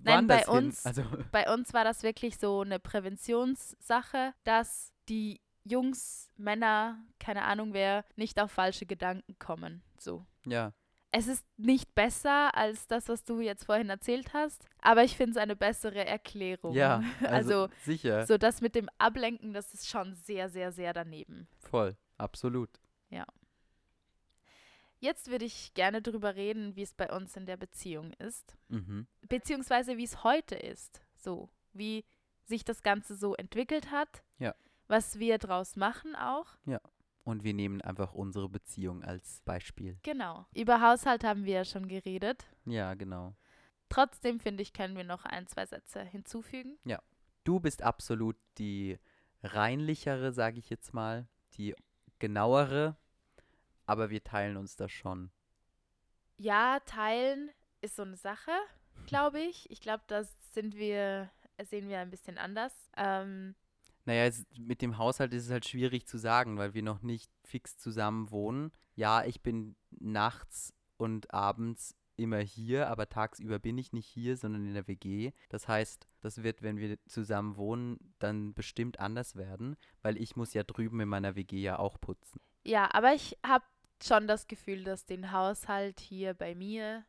Nein, 0.00 0.28
bei 0.28 0.46
uns- 0.46 0.86
Also, 0.86 1.02
bei 1.32 1.52
uns 1.52 1.72
war 1.74 1.82
das 1.84 2.02
wirklich 2.04 2.38
so 2.38 2.60
eine 2.60 2.78
Präventionssache, 2.78 4.34
dass 4.44 4.92
die 5.08 5.40
Jungs, 5.64 6.30
Männer, 6.36 7.02
keine 7.18 7.42
Ahnung 7.42 7.72
wer, 7.72 8.04
nicht 8.16 8.38
auf 8.40 8.52
falsche 8.52 8.86
Gedanken 8.86 9.38
kommen. 9.38 9.82
So. 9.98 10.24
ja, 10.46 10.72
Es 11.10 11.26
ist 11.26 11.44
nicht 11.56 11.94
besser 11.94 12.54
als 12.54 12.86
das, 12.86 13.08
was 13.08 13.24
du 13.24 13.40
jetzt 13.40 13.64
vorhin 13.64 13.88
erzählt 13.88 14.34
hast, 14.34 14.66
aber 14.82 15.04
ich 15.04 15.16
finde 15.16 15.32
es 15.32 15.36
eine 15.38 15.56
bessere 15.56 16.04
Erklärung. 16.04 16.74
ja, 16.74 17.02
also, 17.20 17.62
Also, 17.62 17.68
sicher, 17.84 18.26
so 18.26 18.36
das 18.36 18.60
mit 18.60 18.74
dem 18.74 18.88
Ablenken, 18.98 19.52
das 19.54 19.72
ist 19.72 19.88
schon 19.88 20.14
sehr, 20.14 20.48
sehr, 20.50 20.70
sehr 20.72 20.92
daneben. 20.92 21.48
voll, 21.60 21.96
absolut. 22.18 22.70
Jetzt 25.00 25.30
würde 25.30 25.44
ich 25.44 25.74
gerne 25.74 26.02
drüber 26.02 26.34
reden, 26.34 26.74
wie 26.74 26.82
es 26.82 26.92
bei 26.92 27.08
uns 27.14 27.36
in 27.36 27.46
der 27.46 27.56
Beziehung 27.56 28.12
ist. 28.14 28.56
Mhm. 28.68 29.06
beziehungsweise 29.28 29.96
wie 29.96 30.02
es 30.04 30.24
heute 30.24 30.56
ist, 30.56 31.00
so 31.16 31.48
wie 31.72 32.04
sich 32.46 32.64
das 32.64 32.82
Ganze 32.82 33.14
so 33.14 33.34
entwickelt 33.36 33.92
hat, 33.92 34.24
Ja. 34.40 34.56
was 34.88 35.20
wir 35.20 35.38
draus 35.38 35.76
machen 35.76 36.16
auch. 36.16 36.46
Und 37.28 37.44
wir 37.44 37.52
nehmen 37.52 37.82
einfach 37.82 38.14
unsere 38.14 38.48
Beziehung 38.48 39.04
als 39.04 39.42
Beispiel. 39.44 39.98
Genau. 40.02 40.46
Über 40.54 40.80
Haushalt 40.80 41.24
haben 41.24 41.44
wir 41.44 41.56
ja 41.56 41.64
schon 41.66 41.86
geredet. 41.86 42.46
Ja, 42.64 42.94
genau. 42.94 43.34
Trotzdem 43.90 44.40
finde 44.40 44.62
ich, 44.62 44.72
können 44.72 44.96
wir 44.96 45.04
noch 45.04 45.26
ein, 45.26 45.46
zwei 45.46 45.66
Sätze 45.66 46.02
hinzufügen. 46.04 46.78
Du 47.44 47.60
bist 47.60 47.82
absolut 47.82 48.36
die 48.56 48.98
reinlichere, 49.42 50.32
sage 50.32 50.58
ich 50.58 50.70
jetzt 50.70 50.94
mal, 50.94 51.28
die 51.58 51.74
genauere, 52.18 52.96
aber 53.84 54.08
wir 54.08 54.24
teilen 54.24 54.56
uns 54.56 54.76
das 54.76 54.90
schon. 54.90 55.30
Ja, 56.38 56.80
teilen 56.86 57.50
ist 57.82 57.96
so 57.96 58.04
eine 58.04 58.16
Sache, 58.16 58.52
glaube 59.06 59.40
ich. 59.40 59.70
Ich 59.70 59.82
glaube, 59.82 60.04
das 60.06 60.34
sind 60.54 60.76
wir, 60.76 61.28
sehen 61.62 61.90
wir 61.90 61.98
ein 61.98 62.10
bisschen 62.10 62.38
anders. 62.38 62.72
Ähm, 62.96 63.54
Naja, 64.08 64.24
es, 64.24 64.46
mit 64.58 64.80
dem 64.80 64.96
Haushalt 64.96 65.34
ist 65.34 65.44
es 65.44 65.50
halt 65.50 65.68
schwierig 65.68 66.06
zu 66.06 66.16
sagen, 66.16 66.56
weil 66.56 66.72
wir 66.72 66.82
noch 66.82 67.02
nicht 67.02 67.30
fix 67.44 67.76
zusammen 67.76 68.30
wohnen. 68.30 68.72
Ja, 68.94 69.22
ich 69.22 69.42
bin 69.42 69.76
nachts 69.90 70.72
und 70.96 71.34
abends 71.34 71.94
immer 72.16 72.38
hier, 72.38 72.88
aber 72.88 73.10
tagsüber 73.10 73.58
bin 73.58 73.76
ich 73.76 73.92
nicht 73.92 74.06
hier, 74.06 74.38
sondern 74.38 74.66
in 74.66 74.72
der 74.72 74.88
WG. 74.88 75.32
Das 75.50 75.68
heißt, 75.68 76.08
das 76.22 76.42
wird, 76.42 76.62
wenn 76.62 76.78
wir 76.78 76.96
zusammen 77.06 77.58
wohnen, 77.58 78.14
dann 78.18 78.54
bestimmt 78.54 78.98
anders 78.98 79.36
werden, 79.36 79.76
weil 80.00 80.16
ich 80.16 80.36
muss 80.36 80.54
ja 80.54 80.62
drüben 80.62 81.00
in 81.00 81.08
meiner 81.10 81.36
WG 81.36 81.60
ja 81.60 81.78
auch 81.78 82.00
putzen. 82.00 82.40
ja, 82.64 82.88
aber 82.94 83.12
ich 83.12 83.36
habe 83.44 83.66
schon 84.02 84.26
das 84.26 84.46
Gefühl, 84.46 84.84
dass 84.84 85.04
den 85.04 85.32
Haushalt 85.32 86.00
hier 86.00 86.32
bei 86.32 86.54
mir, 86.54 87.04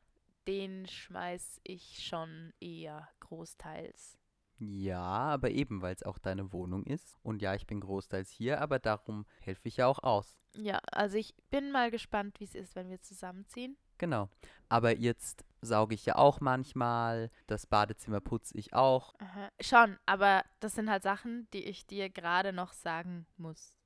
den 0.48 0.86
schmeiß 0.86 1.62
ich 1.64 2.06
schon 2.06 2.52
eher 2.60 3.08
großteils. 3.22 4.20
Ja, 4.60 5.02
aber 5.02 5.52
eben, 5.52 5.82
weil 5.82 5.96
es 5.96 6.04
auch 6.04 6.18
deine 6.18 6.52
Wohnung 6.52 6.84
ist. 6.84 7.18
Und 7.24 7.42
ja, 7.42 7.56
ich 7.56 7.66
bin 7.66 7.80
großteils 7.80 8.30
hier, 8.30 8.62
aber 8.62 8.80
darum 8.80 9.26
helfe 9.40 9.68
ich 9.68 9.78
ja 9.78 9.88
auch 9.88 10.00
aus. 10.00 10.38
Ja, 10.56 10.80
also 10.92 11.18
ich 11.18 11.34
bin 11.50 11.72
mal 11.72 11.92
gespannt, 11.92 12.40
wie 12.40 12.44
es 12.44 12.56
ist, 12.56 12.76
wenn 12.76 12.90
wir 12.90 13.02
zusammenziehen. 13.02 13.78
Genau. 13.98 14.30
Aber 14.68 14.98
jetzt 14.98 15.46
sauge 15.62 15.96
ich 15.96 16.06
ja 16.06 16.16
auch 16.16 16.40
manchmal, 16.42 17.32
das 17.48 17.66
Badezimmer 17.68 18.20
putze 18.20 18.58
ich 18.58 18.74
auch. 18.74 19.14
Aha. 19.20 19.50
Schon, 19.62 19.98
aber 20.06 20.44
das 20.60 20.76
sind 20.76 20.90
halt 20.90 21.04
Sachen, 21.04 21.48
die 21.54 21.64
ich 21.64 21.86
dir 21.86 22.10
gerade 22.10 22.54
noch 22.54 22.74
sagen 22.74 23.28
muss. 23.38 23.78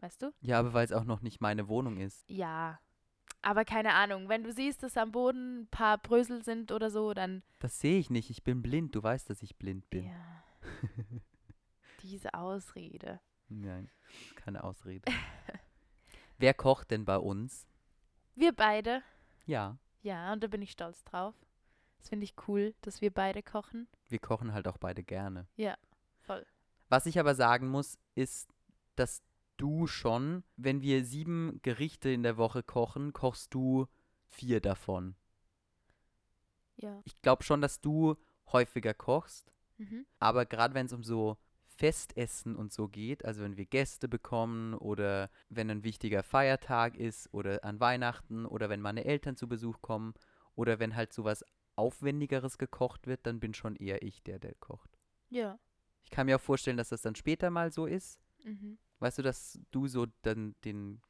Weißt 0.00 0.22
du? 0.22 0.32
Ja, 0.40 0.58
aber 0.58 0.72
weil 0.74 0.84
es 0.84 0.92
auch 0.92 1.04
noch 1.04 1.20
nicht 1.20 1.40
meine 1.40 1.68
Wohnung 1.68 1.98
ist. 1.98 2.24
Ja. 2.28 2.80
Aber 3.42 3.64
keine 3.64 3.94
Ahnung, 3.94 4.28
wenn 4.28 4.44
du 4.44 4.52
siehst, 4.52 4.82
dass 4.82 4.96
am 4.96 5.10
Boden 5.12 5.62
ein 5.62 5.66
paar 5.66 5.98
Brösel 5.98 6.42
sind 6.44 6.70
oder 6.70 6.90
so, 6.90 7.12
dann. 7.12 7.42
Das 7.58 7.80
sehe 7.80 7.98
ich 7.98 8.08
nicht, 8.08 8.30
ich 8.30 8.44
bin 8.44 8.62
blind. 8.62 8.94
Du 8.94 9.02
weißt, 9.02 9.28
dass 9.28 9.42
ich 9.42 9.56
blind 9.56 9.88
bin. 9.90 10.06
Ja. 10.06 10.44
Diese 12.02 12.34
Ausrede. 12.34 13.20
Nein, 13.48 13.90
keine 14.36 14.64
Ausrede. 14.64 15.10
Wer 16.38 16.54
kocht 16.54 16.90
denn 16.90 17.04
bei 17.04 17.18
uns? 17.18 17.66
Wir 18.34 18.52
beide. 18.52 19.02
Ja, 19.46 19.76
Ja, 20.02 20.32
und 20.32 20.42
da 20.42 20.46
bin 20.48 20.62
ich 20.62 20.70
stolz 20.72 21.04
drauf. 21.04 21.34
Das 21.98 22.08
finde 22.08 22.24
ich 22.24 22.34
cool, 22.48 22.74
dass 22.80 23.00
wir 23.00 23.12
beide 23.12 23.42
kochen. 23.42 23.86
wir 24.08 24.18
kochen 24.18 24.52
halt 24.52 24.66
auch 24.66 24.78
beide 24.78 25.04
gerne. 25.04 25.46
Ja, 25.56 25.76
voll. 26.22 26.44
Was 26.88 27.06
ich 27.06 27.18
aber 27.20 27.34
sagen 27.34 27.68
muss, 27.68 27.98
ist, 28.14 28.48
dass 28.96 29.22
du 29.62 29.86
schon, 29.86 30.42
wenn 30.56 30.82
wir 30.82 31.04
sieben 31.04 31.60
Gerichte 31.62 32.10
in 32.10 32.22
der 32.22 32.36
Woche 32.36 32.62
kochen, 32.62 33.12
kochst 33.12 33.54
du 33.54 33.86
vier 34.28 34.60
davon. 34.60 35.14
Ja. 36.76 37.00
Ich 37.04 37.20
glaube 37.22 37.42
schon, 37.44 37.60
dass 37.60 37.80
du 37.80 38.16
häufiger 38.50 38.94
kochst, 38.94 39.52
Mhm. 39.78 40.06
aber 40.18 40.46
gerade 40.46 40.74
wenn 40.74 40.86
es 40.86 40.92
um 40.92 41.02
so 41.04 41.38
Festessen 41.66 42.54
und 42.56 42.72
so 42.72 42.88
geht, 42.88 43.24
also 43.24 43.42
wenn 43.42 43.56
wir 43.56 43.64
Gäste 43.66 44.08
bekommen 44.08 44.74
oder 44.74 45.30
wenn 45.48 45.70
ein 45.70 45.84
wichtiger 45.84 46.22
Feiertag 46.22 46.96
ist 46.96 47.32
oder 47.32 47.64
an 47.64 47.80
Weihnachten 47.80 48.44
oder 48.46 48.68
wenn 48.68 48.80
meine 48.80 49.04
Eltern 49.04 49.36
zu 49.36 49.48
Besuch 49.48 49.80
kommen 49.80 50.14
oder 50.54 50.78
wenn 50.78 50.94
halt 50.94 51.12
sowas 51.12 51.44
Aufwendigeres 51.76 52.58
gekocht 52.58 53.06
wird, 53.06 53.26
dann 53.26 53.40
bin 53.40 53.54
schon 53.54 53.76
eher 53.76 54.02
ich 54.02 54.22
der, 54.22 54.38
der 54.38 54.54
kocht. 54.56 54.90
Ja. 55.30 55.58
Ich 56.02 56.10
kann 56.10 56.26
mir 56.26 56.36
auch 56.36 56.40
vorstellen, 56.40 56.76
dass 56.76 56.90
das 56.90 57.00
dann 57.02 57.14
später 57.14 57.48
mal 57.50 57.72
so 57.72 57.86
ist. 57.86 58.20
Mhm. 58.42 58.78
Weißt 58.98 59.18
du, 59.18 59.22
dass 59.22 59.58
du 59.70 59.88
so 59.88 60.06
dann 60.22 60.54
den 60.64 61.00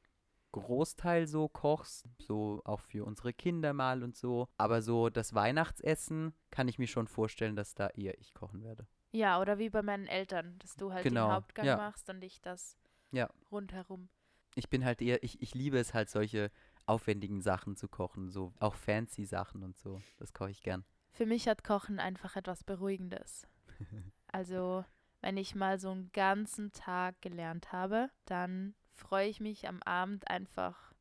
Großteil 0.52 1.26
so 1.26 1.48
kochst, 1.48 2.06
so 2.18 2.60
auch 2.64 2.80
für 2.80 3.04
unsere 3.04 3.32
Kinder 3.32 3.72
mal 3.72 4.02
und 4.02 4.16
so. 4.16 4.48
Aber 4.58 4.82
so 4.82 5.08
das 5.08 5.34
Weihnachtsessen 5.34 6.34
kann 6.50 6.68
ich 6.68 6.78
mir 6.78 6.86
schon 6.86 7.08
vorstellen, 7.08 7.56
dass 7.56 7.74
da 7.74 7.88
eher 7.88 8.18
ich 8.20 8.34
kochen 8.34 8.62
werde. 8.62 8.86
Ja, 9.12 9.40
oder 9.40 9.58
wie 9.58 9.70
bei 9.70 9.82
meinen 9.82 10.06
Eltern, 10.06 10.58
dass 10.58 10.76
du 10.76 10.92
halt 10.92 11.04
Genau, 11.04 11.26
den 11.28 11.32
Hauptgang 11.34 11.66
ja. 11.66 11.76
machst 11.76 12.08
und 12.08 12.22
ich 12.22 12.40
das 12.40 12.78
Ja. 13.12 13.28
rundherum. 13.50 14.08
Ich 14.54 14.68
bin 14.68 14.84
halt 14.84 15.00
eher, 15.00 15.22
ich, 15.22 15.40
ich 15.40 15.54
liebe 15.54 15.78
es 15.78 15.94
halt, 15.94 16.10
solche 16.10 16.50
aufwendigen 16.86 17.40
Sachen 17.40 17.76
zu 17.76 17.88
kochen, 17.88 18.30
so 18.30 18.52
auch 18.58 18.74
fancy 18.74 19.24
Sachen 19.24 19.62
und 19.62 19.76
so. 19.78 20.02
Das 20.18 20.32
koche 20.32 20.50
ich 20.50 20.62
gern. 20.62 20.84
Für 21.12 21.26
mich 21.26 21.46
hat 21.48 21.64
Kochen 21.64 21.98
einfach 21.98 22.36
etwas 22.36 22.64
Beruhigendes. 22.64 23.46
Also, 24.34 24.82
wenn 25.22 25.36
ich 25.36 25.54
mal 25.54 25.78
so 25.78 25.90
einen 25.90 26.12
ganzen 26.12 26.72
Tag 26.72 27.20
gelernt 27.22 27.72
habe, 27.72 28.10
dann 28.26 28.74
freue 28.92 29.28
ich 29.28 29.40
mich 29.40 29.68
am 29.68 29.80
Abend 29.82 30.28
einfach, 30.28 30.92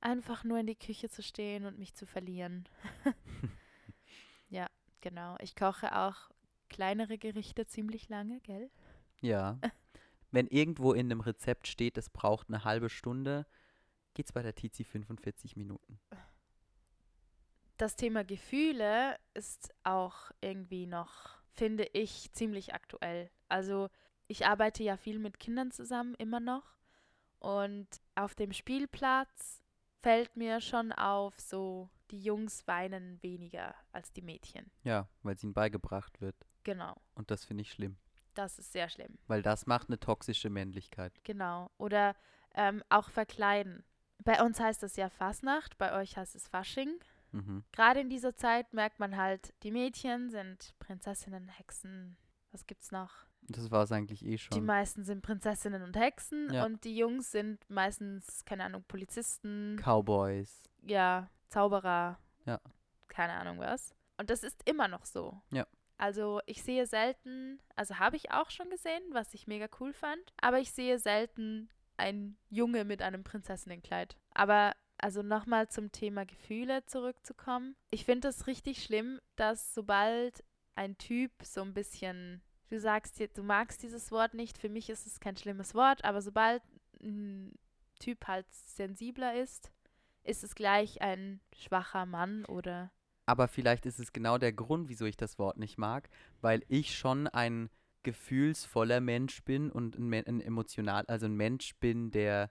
einfach 0.00 0.44
nur 0.44 0.58
in 0.58 0.66
die 0.66 0.78
Küche 0.78 1.10
zu 1.10 1.22
stehen 1.22 1.66
und 1.66 1.78
mich 1.78 1.94
zu 1.94 2.06
verlieren. 2.06 2.68
ja, 4.48 4.68
genau. 5.00 5.36
Ich 5.40 5.56
koche 5.56 5.96
auch 5.96 6.30
kleinere 6.70 7.18
Gerichte 7.18 7.66
ziemlich 7.66 8.08
lange, 8.08 8.40
gell? 8.40 8.70
Ja. 9.20 9.58
wenn 10.30 10.46
irgendwo 10.46 10.92
in 10.92 11.06
einem 11.06 11.20
Rezept 11.20 11.66
steht, 11.66 11.98
es 11.98 12.10
braucht 12.10 12.48
eine 12.48 12.64
halbe 12.64 12.88
Stunde, 12.88 13.46
geht 14.14 14.26
es 14.26 14.32
bei 14.32 14.42
der 14.42 14.54
Tizi 14.54 14.84
45 14.84 15.56
Minuten. 15.56 15.98
Das 17.78 17.96
Thema 17.96 18.24
Gefühle 18.24 19.18
ist 19.34 19.74
auch 19.84 20.32
irgendwie 20.40 20.86
noch, 20.86 21.37
finde 21.58 21.84
ich, 21.92 22.32
ziemlich 22.32 22.72
aktuell. 22.74 23.30
Also 23.48 23.88
ich 24.28 24.46
arbeite 24.46 24.82
ja 24.82 24.96
viel 24.96 25.18
mit 25.18 25.38
Kindern 25.40 25.70
zusammen, 25.70 26.14
immer 26.14 26.40
noch. 26.40 26.64
Und 27.40 27.88
auf 28.14 28.34
dem 28.34 28.52
Spielplatz 28.52 29.62
fällt 30.00 30.36
mir 30.36 30.60
schon 30.60 30.92
auf, 30.92 31.38
so 31.38 31.90
die 32.10 32.20
Jungs 32.20 32.66
weinen 32.66 33.22
weniger 33.22 33.74
als 33.92 34.12
die 34.12 34.22
Mädchen. 34.22 34.70
Ja, 34.82 35.08
weil 35.22 35.34
es 35.34 35.44
ihnen 35.44 35.52
beigebracht 35.54 36.20
wird. 36.20 36.36
Genau, 36.64 36.94
Und 37.14 37.30
das 37.30 37.44
finde 37.44 37.62
ich 37.62 37.70
schlimm. 37.72 37.96
das 38.34 38.58
ist 38.58 38.72
sehr 38.72 38.88
schlimm. 38.88 39.18
Weil 39.26 39.42
das 39.42 39.66
macht 39.66 39.88
eine 39.88 39.98
toxische 39.98 40.48
Männlichkeit. 40.50 41.12
Genau. 41.24 41.70
Oder 41.78 42.14
ähm, 42.54 42.82
auch 42.88 43.10
verkleiden. 43.10 43.84
Bei 44.24 44.42
uns 44.42 44.60
heißt 44.60 44.82
das 44.82 44.96
ja 44.96 45.08
Fasnacht, 45.08 45.76
bei 45.78 45.92
euch 45.98 46.16
heißt 46.16 46.34
es 46.36 46.46
Fasching. 46.48 46.98
Mhm. 47.32 47.64
Gerade 47.72 48.00
in 48.00 48.08
dieser 48.10 48.34
Zeit 48.34 48.72
merkt 48.72 48.98
man 49.00 49.16
halt, 49.16 49.52
die 49.62 49.70
Mädchen 49.70 50.30
sind 50.30 50.74
Prinzessinnen, 50.78 51.48
Hexen. 51.48 52.16
Was 52.52 52.66
gibt's 52.66 52.90
noch? 52.90 53.12
Das 53.42 53.70
war 53.70 53.82
es 53.82 53.92
eigentlich 53.92 54.24
eh 54.24 54.30
Die 54.32 54.38
schon. 54.38 54.64
meisten 54.64 55.04
sind 55.04 55.22
Prinzessinnen 55.22 55.82
und 55.82 55.96
Hexen 55.96 56.52
Ja. 56.52 56.64
und 56.66 56.84
die 56.84 56.96
Jungs 56.96 57.30
sind 57.30 57.68
meistens, 57.70 58.44
keine 58.44 58.64
Ahnung, 58.64 58.84
Polizisten, 58.88 59.76
Cowboys. 59.82 60.62
ja, 60.82 61.30
Zauberer, 61.48 62.18
Ja. 62.46 62.60
keine 63.08 63.34
Ahnung 63.34 63.58
was. 63.58 63.94
Und 64.18 64.30
das 64.30 64.42
ist 64.42 64.68
immer 64.68 64.88
noch 64.88 65.04
so. 65.04 65.40
Ja. 65.50 65.66
Also 65.96 66.40
ich 66.46 66.62
sehe 66.62 66.86
selten, 66.86 67.60
also 67.74 67.98
habe 67.98 68.16
ich 68.16 68.30
auch 68.32 68.50
schon 68.50 68.70
gesehen, 68.70 69.02
was 69.12 69.34
ich 69.34 69.46
mega 69.46 69.66
cool 69.80 69.92
fand, 69.92 70.32
aber 70.40 70.58
ich 70.60 70.72
sehe 70.72 70.98
selten 70.98 71.68
ein 71.96 72.36
Junge 72.50 72.84
mit 72.84 73.02
einem 73.02 73.24
Prinzessinnenkleid. 73.24 74.16
Aber 74.34 74.74
also 75.02 75.22
nochmal 75.22 75.68
zum 75.68 75.92
Thema 75.92 76.24
Gefühle 76.24 76.84
zurückzukommen. 76.86 77.76
Ich 77.90 78.04
finde 78.04 78.28
es 78.28 78.46
richtig 78.46 78.82
schlimm, 78.82 79.20
dass 79.36 79.74
sobald 79.74 80.44
ein 80.74 80.96
Typ 80.98 81.32
so 81.42 81.62
ein 81.62 81.74
bisschen, 81.74 82.42
du 82.68 82.78
sagst, 82.78 83.20
du 83.34 83.42
magst 83.42 83.82
dieses 83.82 84.10
Wort 84.10 84.34
nicht, 84.34 84.58
für 84.58 84.68
mich 84.68 84.90
ist 84.90 85.06
es 85.06 85.20
kein 85.20 85.36
schlimmes 85.36 85.74
Wort, 85.74 86.04
aber 86.04 86.22
sobald 86.22 86.62
ein 87.02 87.54
Typ 87.98 88.26
halt 88.26 88.46
sensibler 88.50 89.34
ist, 89.34 89.72
ist 90.24 90.44
es 90.44 90.54
gleich 90.54 91.00
ein 91.00 91.40
schwacher 91.52 92.06
Mann 92.06 92.44
oder 92.44 92.90
Aber 93.26 93.48
vielleicht 93.48 93.86
ist 93.86 93.98
es 93.98 94.12
genau 94.12 94.38
der 94.38 94.52
Grund, 94.52 94.88
wieso 94.88 95.04
ich 95.04 95.16
das 95.16 95.38
Wort 95.38 95.58
nicht 95.58 95.78
mag, 95.78 96.08
weil 96.40 96.62
ich 96.68 96.96
schon 96.96 97.26
ein 97.26 97.70
gefühlsvoller 98.02 99.00
Mensch 99.00 99.42
bin 99.44 99.70
und 99.70 99.98
ein, 99.98 100.12
ein 100.12 100.40
emotional, 100.40 101.04
also 101.06 101.26
ein 101.26 101.36
Mensch 101.36 101.74
bin, 101.76 102.10
der 102.10 102.50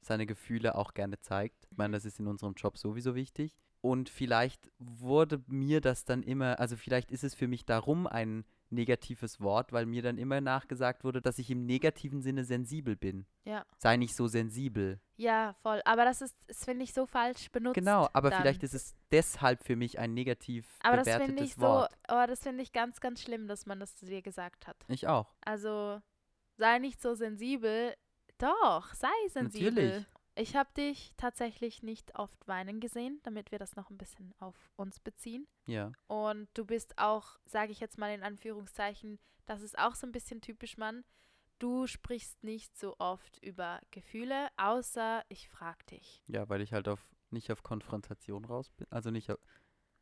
seine 0.00 0.26
Gefühle 0.26 0.74
auch 0.74 0.94
gerne 0.94 1.20
zeigt. 1.20 1.57
Ich 1.78 1.80
meine, 1.80 1.96
das 1.96 2.04
ist 2.04 2.18
in 2.18 2.26
unserem 2.26 2.54
Job 2.54 2.76
sowieso 2.76 3.14
wichtig. 3.14 3.56
Und 3.80 4.08
vielleicht 4.08 4.68
wurde 4.80 5.44
mir 5.46 5.80
das 5.80 6.04
dann 6.04 6.24
immer, 6.24 6.58
also 6.58 6.76
vielleicht 6.76 7.12
ist 7.12 7.22
es 7.22 7.36
für 7.36 7.46
mich 7.46 7.66
darum 7.66 8.08
ein 8.08 8.44
negatives 8.70 9.40
Wort, 9.40 9.72
weil 9.72 9.86
mir 9.86 10.02
dann 10.02 10.18
immer 10.18 10.40
nachgesagt 10.40 11.04
wurde, 11.04 11.22
dass 11.22 11.38
ich 11.38 11.52
im 11.52 11.66
negativen 11.66 12.20
Sinne 12.20 12.42
sensibel 12.42 12.96
bin. 12.96 13.26
Ja. 13.44 13.64
Sei 13.76 13.96
nicht 13.96 14.16
so 14.16 14.26
sensibel. 14.26 14.98
Ja, 15.14 15.54
voll. 15.62 15.80
Aber 15.84 16.04
das 16.04 16.20
ist, 16.20 16.34
das 16.48 16.64
finde 16.64 16.82
ich 16.82 16.92
so 16.92 17.06
falsch 17.06 17.48
benutzt. 17.52 17.76
Genau, 17.76 18.08
aber 18.12 18.30
dann. 18.30 18.40
vielleicht 18.42 18.64
ist 18.64 18.74
es 18.74 18.96
deshalb 19.12 19.62
für 19.62 19.76
mich 19.76 20.00
ein 20.00 20.14
negativ 20.14 20.66
Aber 20.80 20.96
das 20.96 21.04
bewertetes 21.04 21.28
finde 21.28 21.44
ich 21.44 21.54
so, 21.54 21.60
Wort. 21.60 21.92
oh, 22.08 22.24
das 22.26 22.40
finde 22.40 22.64
ich 22.64 22.72
ganz, 22.72 22.98
ganz 22.98 23.22
schlimm, 23.22 23.46
dass 23.46 23.66
man 23.66 23.78
das 23.78 23.94
zu 23.94 24.04
dir 24.04 24.20
gesagt 24.20 24.66
hat. 24.66 24.84
Ich 24.88 25.06
auch. 25.06 25.32
Also 25.42 26.02
sei 26.56 26.80
nicht 26.80 27.00
so 27.00 27.14
sensibel. 27.14 27.94
Doch, 28.38 28.92
sei 28.94 29.08
sensibel. 29.28 29.70
Natürlich. 29.70 30.17
Ich 30.38 30.54
habe 30.54 30.70
dich 30.76 31.14
tatsächlich 31.16 31.82
nicht 31.82 32.14
oft 32.14 32.46
weinen 32.46 32.78
gesehen, 32.78 33.18
damit 33.24 33.50
wir 33.50 33.58
das 33.58 33.74
noch 33.74 33.90
ein 33.90 33.98
bisschen 33.98 34.32
auf 34.38 34.54
uns 34.76 35.00
beziehen. 35.00 35.48
Ja. 35.66 35.90
Und 36.06 36.48
du 36.54 36.64
bist 36.64 36.96
auch, 36.96 37.38
sage 37.44 37.72
ich 37.72 37.80
jetzt 37.80 37.98
mal 37.98 38.12
in 38.14 38.22
Anführungszeichen, 38.22 39.18
das 39.46 39.62
ist 39.62 39.76
auch 39.78 39.96
so 39.96 40.06
ein 40.06 40.12
bisschen 40.12 40.40
typisch 40.40 40.76
Mann. 40.76 41.04
Du 41.58 41.88
sprichst 41.88 42.44
nicht 42.44 42.78
so 42.78 42.94
oft 43.00 43.42
über 43.42 43.80
Gefühle, 43.90 44.48
außer 44.56 45.24
ich 45.28 45.48
frag 45.48 45.84
dich. 45.88 46.22
Ja, 46.28 46.48
weil 46.48 46.60
ich 46.60 46.72
halt 46.72 46.86
auf 46.86 47.04
nicht 47.30 47.50
auf 47.50 47.62
Konfrontation 47.64 48.44
raus 48.44 48.70
bin. 48.70 48.86
Also 48.90 49.10
nicht 49.10 49.30
auf. 49.30 49.38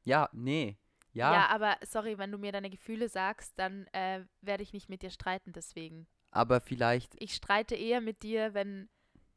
Ja, 0.05 0.29
nee. 0.33 0.77
Ja. 1.12 1.33
Ja, 1.33 1.46
aber 1.49 1.79
sorry, 1.83 2.18
wenn 2.18 2.31
du 2.31 2.37
mir 2.37 2.53
deine 2.53 2.68
Gefühle 2.68 3.09
sagst, 3.09 3.59
dann 3.59 3.87
äh, 3.92 4.25
werde 4.42 4.62
ich 4.62 4.75
nicht 4.75 4.90
mit 4.90 5.01
dir 5.01 5.11
streiten 5.11 5.53
deswegen. 5.53 6.07
aber 6.31 6.61
vielleicht. 6.61 7.14
Ich 7.22 7.35
streite 7.35 7.75
eher 7.75 8.03
mit 8.03 8.22
dir, 8.22 8.53
wenn, 8.53 8.90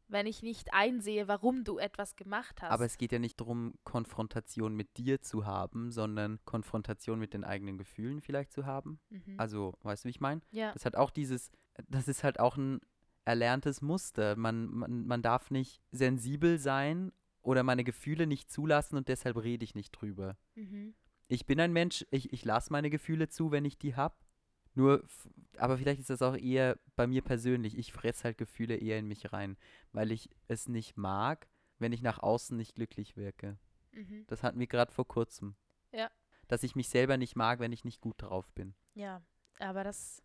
wenn 0.10 0.26
ich 0.26 0.44
nicht 0.44 0.74
einsehe, 0.74 1.28
warum 1.28 1.64
du 1.64 1.78
etwas 1.78 2.16
gemacht 2.16 2.62
hast. 2.62 2.72
Aber 2.72 2.86
es 2.86 2.98
geht 2.98 3.12
ja 3.12 3.20
nicht 3.20 3.40
darum, 3.40 3.74
Konfrontation 3.84 4.76
mit 4.76 4.98
dir 4.98 5.22
zu 5.22 5.46
haben, 5.46 5.92
sondern 5.92 6.40
Konfrontation 6.46 7.20
mit 7.20 7.34
den 7.34 7.44
eigenen 7.44 7.78
Gefühlen 7.78 8.22
vielleicht 8.22 8.52
zu 8.52 8.66
haben. 8.66 9.00
mhm. 9.10 9.36
Also, 9.38 9.74
weißt 9.84 10.04
du, 10.04 10.08
wie 10.08 10.12
ich 10.12 10.20
meine? 10.20 10.42
ja, 10.52 10.74
Das 10.74 10.86
hat 10.86 10.96
auch 10.96 11.12
dieses, 11.12 11.52
das 11.88 12.08
ist 12.08 12.24
halt 12.24 12.40
auch 12.40 12.58
ein 12.58 12.82
erlerntes 13.26 13.82
Muster. 13.82 14.36
Man, 14.36 14.68
man, 14.68 15.06
man 15.06 15.22
darf 15.22 15.52
nicht 15.52 15.82
sensibel 15.92 16.58
sein 16.58 17.12
oder 17.42 17.64
meine 17.64 17.84
Gefühle 17.84 18.28
nicht 18.28 18.52
zulassen 18.52 18.98
und 18.98 19.08
deshalb 19.08 19.38
rede 19.38 19.64
ich 19.64 19.76
nicht 19.76 19.92
drüber. 19.92 20.38
mhm. 20.56 20.94
Ich 21.32 21.46
bin 21.46 21.60
ein 21.60 21.72
Mensch, 21.72 22.04
ich, 22.10 22.34
ich 22.34 22.44
lasse 22.44 22.74
meine 22.74 22.90
Gefühle 22.90 23.30
zu, 23.30 23.52
wenn 23.52 23.64
ich 23.64 23.78
die 23.78 23.96
habe. 23.96 24.16
Nur, 24.80 25.04
aber 25.58 25.78
vielleicht 25.78 26.00
ist 26.00 26.10
das 26.10 26.22
auch 26.22 26.38
eher 26.38 26.80
bei 26.96 27.06
mir 27.06 27.22
persönlich. 27.22 27.78
Ich 27.78 27.92
fresse 27.92 28.24
halt 28.24 28.38
Gefühle 28.38 28.78
eher 28.78 28.98
in 28.98 29.10
mich 29.10 29.34
rein, 29.34 29.58
weil 29.92 30.14
ich 30.14 30.30
es 30.48 30.70
nicht 30.70 30.96
mag, 30.96 31.50
wenn 31.80 31.92
ich 31.92 32.02
nach 32.02 32.20
außen 32.20 32.56
nicht 32.56 32.76
glücklich 32.76 33.18
wirke. 33.18 33.58
Mhm. 33.92 34.24
Das 34.28 34.42
hatten 34.42 34.58
wir 34.58 34.68
gerade 34.68 34.94
vor 34.94 35.06
kurzem. 35.06 35.58
Ja. 35.92 36.10
Dass 36.48 36.64
ich 36.64 36.78
mich 36.78 36.88
selber 36.88 37.18
nicht 37.18 37.36
mag, 37.36 37.60
wenn 37.60 37.74
ich 37.74 37.84
nicht 37.84 38.00
gut 38.00 38.22
drauf 38.22 38.54
bin. 38.54 38.74
ja, 38.94 39.22
aber 39.60 39.84
das, 39.84 40.24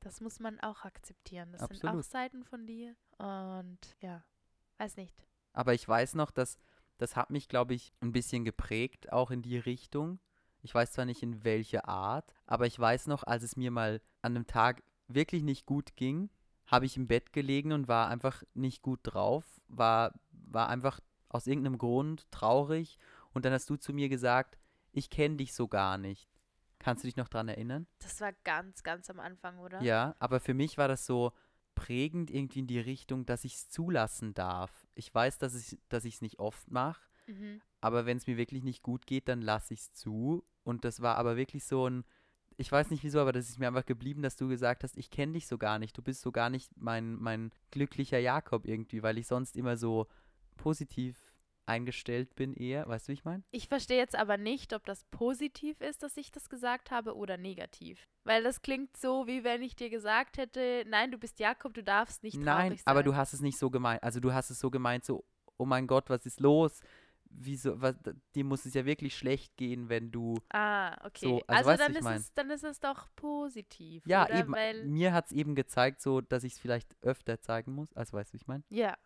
das 0.00 0.20
muss 0.20 0.40
man 0.40 0.58
auch 0.58 0.84
akzeptieren. 0.84 1.52
Das 1.52 1.60
sind 1.60 1.84
auch 1.84 1.90
Absolut. 1.90 2.04
Seiten 2.06 2.42
von 2.42 2.66
dir. 2.66 2.96
Und 3.18 3.78
ja, 4.00 4.24
weiß 4.78 4.96
nicht. 4.96 5.28
Aber 5.52 5.74
ich 5.74 5.86
weiß 5.86 6.14
noch, 6.14 6.32
dass 6.32 6.58
das 6.98 7.14
hat 7.14 7.30
mich, 7.30 7.46
glaube 7.46 7.74
ich, 7.74 7.92
ein 8.00 8.10
bisschen 8.10 8.44
geprägt, 8.44 9.12
auch 9.12 9.30
in 9.30 9.42
die 9.42 9.58
Richtung. 9.58 10.18
Ich 10.62 10.74
weiß 10.74 10.92
zwar 10.92 11.04
nicht 11.04 11.22
in 11.22 11.44
welche 11.44 11.86
Art, 11.86 12.34
aber 12.46 12.66
ich 12.66 12.78
weiß 12.78 13.06
noch, 13.06 13.22
als 13.22 13.42
es 13.42 13.56
mir 13.56 13.70
mal 13.70 14.00
an 14.22 14.34
einem 14.34 14.46
Tag 14.46 14.82
wirklich 15.08 15.42
nicht 15.42 15.66
gut 15.66 15.96
ging, 15.96 16.30
habe 16.66 16.86
ich 16.86 16.96
im 16.96 17.06
Bett 17.06 17.32
gelegen 17.32 17.72
und 17.72 17.88
war 17.88 18.08
einfach 18.08 18.42
nicht 18.54 18.82
gut 18.82 19.00
drauf, 19.02 19.44
war, 19.68 20.12
war 20.30 20.68
einfach 20.68 21.00
aus 21.28 21.46
irgendeinem 21.46 21.78
Grund 21.78 22.30
traurig 22.30 22.98
und 23.32 23.44
dann 23.44 23.52
hast 23.52 23.70
du 23.70 23.76
zu 23.76 23.92
mir 23.92 24.08
gesagt, 24.08 24.58
ich 24.92 25.10
kenne 25.10 25.36
dich 25.36 25.54
so 25.54 25.68
gar 25.68 25.98
nicht. 25.98 26.28
Kannst 26.78 27.04
du 27.04 27.08
dich 27.08 27.16
noch 27.16 27.28
dran 27.28 27.48
erinnern? 27.48 27.86
Das 28.00 28.20
war 28.20 28.32
ganz, 28.44 28.82
ganz 28.82 29.08
am 29.10 29.20
Anfang, 29.20 29.58
oder? 29.58 29.80
Ja, 29.82 30.14
aber 30.18 30.40
für 30.40 30.54
mich 30.54 30.78
war 30.78 30.88
das 30.88 31.06
so 31.06 31.32
prägend 31.74 32.30
irgendwie 32.30 32.60
in 32.60 32.66
die 32.66 32.80
Richtung, 32.80 33.26
dass 33.26 33.44
ich 33.44 33.54
es 33.54 33.70
zulassen 33.70 34.34
darf. 34.34 34.86
Ich 34.94 35.14
weiß, 35.14 35.38
dass 35.38 35.54
ich 35.54 35.78
dass 35.88 36.04
ich 36.04 36.16
es 36.16 36.20
nicht 36.22 36.38
oft 36.38 36.70
mache, 36.70 37.00
Mhm. 37.26 37.60
aber 37.80 38.06
wenn 38.06 38.16
es 38.16 38.26
mir 38.26 38.36
wirklich 38.36 38.62
nicht 38.62 38.82
gut 38.82 39.06
geht, 39.06 39.28
dann 39.28 39.42
lasse 39.42 39.74
ich 39.74 39.80
es 39.80 39.92
zu. 39.92 40.44
Und 40.64 40.84
das 40.84 41.00
war 41.00 41.16
aber 41.16 41.36
wirklich 41.36 41.64
so 41.64 41.88
ein, 41.88 42.04
ich 42.56 42.70
weiß 42.72 42.90
nicht 42.90 43.04
wieso, 43.04 43.20
aber 43.20 43.32
das 43.32 43.48
ist 43.48 43.58
mir 43.58 43.68
einfach 43.68 43.86
geblieben, 43.86 44.22
dass 44.22 44.36
du 44.36 44.48
gesagt 44.48 44.82
hast, 44.82 44.96
ich 44.96 45.10
kenne 45.10 45.34
dich 45.34 45.46
so 45.46 45.58
gar 45.58 45.78
nicht. 45.78 45.96
Du 45.96 46.02
bist 46.02 46.22
so 46.22 46.32
gar 46.32 46.50
nicht 46.50 46.70
mein, 46.76 47.14
mein 47.16 47.52
glücklicher 47.70 48.18
Jakob 48.18 48.66
irgendwie, 48.66 49.02
weil 49.02 49.18
ich 49.18 49.26
sonst 49.26 49.56
immer 49.56 49.76
so 49.76 50.06
positiv 50.56 51.32
eingestellt 51.66 52.34
bin 52.36 52.54
eher. 52.54 52.86
Weißt 52.88 53.06
du, 53.06 53.10
wie 53.10 53.14
ich 53.14 53.24
meine? 53.24 53.42
Ich 53.50 53.68
verstehe 53.68 53.98
jetzt 53.98 54.14
aber 54.16 54.36
nicht, 54.36 54.72
ob 54.72 54.84
das 54.86 55.04
positiv 55.10 55.80
ist, 55.80 56.02
dass 56.02 56.16
ich 56.16 56.30
das 56.30 56.48
gesagt 56.48 56.90
habe 56.90 57.16
oder 57.16 57.36
negativ. 57.36 58.08
Weil 58.24 58.42
das 58.42 58.62
klingt 58.62 58.96
so, 58.96 59.26
wie 59.26 59.44
wenn 59.44 59.62
ich 59.62 59.74
dir 59.76 59.90
gesagt 59.90 60.38
hätte, 60.38 60.84
nein, 60.88 61.10
du 61.10 61.18
bist 61.18 61.38
Jakob, 61.40 61.74
du 61.74 61.82
darfst 61.82 62.22
nicht 62.22 62.34
traurig 62.34 62.44
Nein, 62.46 62.70
sein. 62.76 62.82
aber 62.86 63.02
du 63.02 63.14
hast 63.16 63.32
es 63.34 63.40
nicht 63.40 63.58
so 63.58 63.70
gemeint. 63.70 64.02
Also 64.02 64.20
du 64.20 64.32
hast 64.32 64.50
es 64.50 64.60
so 64.60 64.70
gemeint, 64.70 65.04
so, 65.04 65.24
oh 65.58 65.66
mein 65.66 65.86
Gott, 65.86 66.08
was 66.08 66.24
ist 66.24 66.40
los? 66.40 66.80
Wieso, 67.38 67.80
was, 67.80 67.94
dir 68.34 68.44
muss 68.44 68.64
es 68.64 68.72
ja 68.74 68.84
wirklich 68.86 69.16
schlecht 69.16 69.56
gehen, 69.56 69.88
wenn 69.90 70.10
du. 70.10 70.38
Ah, 70.50 70.96
okay. 71.06 71.26
So, 71.26 71.42
also 71.46 71.70
also 71.70 71.82
dann, 71.84 71.94
ist 71.94 72.02
mein? 72.04 72.16
es, 72.16 72.32
dann 72.34 72.50
ist 72.50 72.64
es 72.64 72.80
doch 72.80 73.08
positiv. 73.14 74.06
Ja, 74.06 74.24
oder? 74.24 74.38
eben. 74.38 74.52
Weil, 74.52 74.84
Mir 74.84 75.12
hat 75.12 75.26
es 75.26 75.32
eben 75.32 75.54
gezeigt, 75.54 76.00
so, 76.00 76.20
dass 76.22 76.44
ich 76.44 76.54
es 76.54 76.58
vielleicht 76.58 76.96
öfter 77.02 77.40
zeigen 77.40 77.72
muss. 77.72 77.92
Also 77.92 78.16
weißt 78.16 78.30
du, 78.30 78.34
wie 78.34 78.36
ich 78.38 78.46
meine? 78.46 78.64
ja, 78.70 78.96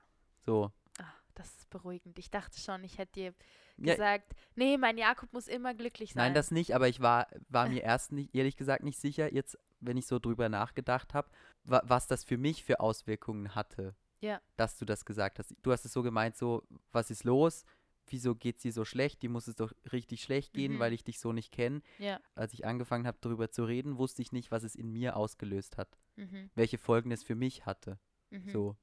So. 0.45 0.71
ah, 0.99 1.13
das 1.35 1.49
ist 1.57 1.71
beruhigend. 1.71 2.19
Ich 2.19 2.31
dachte 2.31 2.61
schon, 2.61 2.85
ich 2.85 2.99
hätte 2.99 3.13
dir 3.13 3.35
Ja, 3.79 3.95
gesagt, 3.95 4.35
nee, 4.55 4.77
mein 4.79 4.97
Jakob 4.97 5.33
muss 5.33 5.49
immer 5.49 5.75
glücklich 5.75 6.13
sein. 6.13 6.27
Nein, 6.27 6.35
das 6.35 6.51
nicht, 6.53 6.75
aber 6.75 6.87
ich 6.89 7.01
war, 7.01 7.27
war 7.49 7.69
mir 7.69 7.83
erst 7.83 8.13
nicht, 8.13 8.35
ehrlich 8.35 8.57
gesagt 8.57 8.85
nicht 8.85 9.01
sicher, 9.01 9.33
jetzt, 9.33 9.59
wenn 9.81 9.97
ich 9.97 10.07
so 10.07 10.19
drüber 10.21 10.49
nachgedacht 10.49 11.15
habe, 11.15 11.29
wa 11.65 11.83
was 11.85 12.07
das 12.07 12.23
für 12.25 12.39
mich 12.39 12.63
für 12.65 12.79
Auswirkungen 12.81 13.55
hatte. 13.57 13.95
Ja. 14.21 14.41
Dass 14.57 14.77
du 14.77 14.85
das 14.85 15.07
gesagt 15.07 15.39
hast. 15.39 15.57
Du 15.63 15.73
hast 15.73 15.85
es 15.87 15.95
so 15.95 16.03
gemeint, 16.03 16.37
so, 16.37 16.63
was 16.93 17.11
ist 17.11 17.25
los? 17.25 17.65
Wieso 18.11 18.35
geht's 18.35 18.63
dir 18.63 18.73
so 18.73 18.85
schlecht? 18.85 19.23
Die 19.23 19.29
muss 19.29 19.47
es 19.49 19.57
doch 19.57 19.73
richtig 19.93 20.23
schlecht 20.23 20.53
gehen, 20.53 20.75
Mhm. 20.75 20.79
weil 20.79 20.93
ich 20.93 21.05
dich 21.05 21.19
so 21.19 21.33
nicht 21.33 21.53
kenne. 21.53 21.83
Ja. 21.99 22.21
Als 22.35 22.53
ich 22.53 22.65
angefangen 22.67 23.07
habe, 23.07 23.19
darüber 23.21 23.51
zu 23.51 23.65
reden, 23.65 23.99
wusste 23.99 24.23
ich 24.23 24.33
nicht, 24.33 24.51
was 24.51 24.63
es 24.63 24.75
in 24.75 24.91
mir 24.93 25.17
ausgelöst 25.17 25.77
hat, 25.79 25.99
Mhm. 26.17 26.51
welche 26.55 26.79
Folgen 26.79 27.11
es 27.13 27.23
für 27.23 27.35
mich 27.35 27.67
hatte. 27.67 27.99
Mhm. 28.31 28.51
So. 28.51 28.77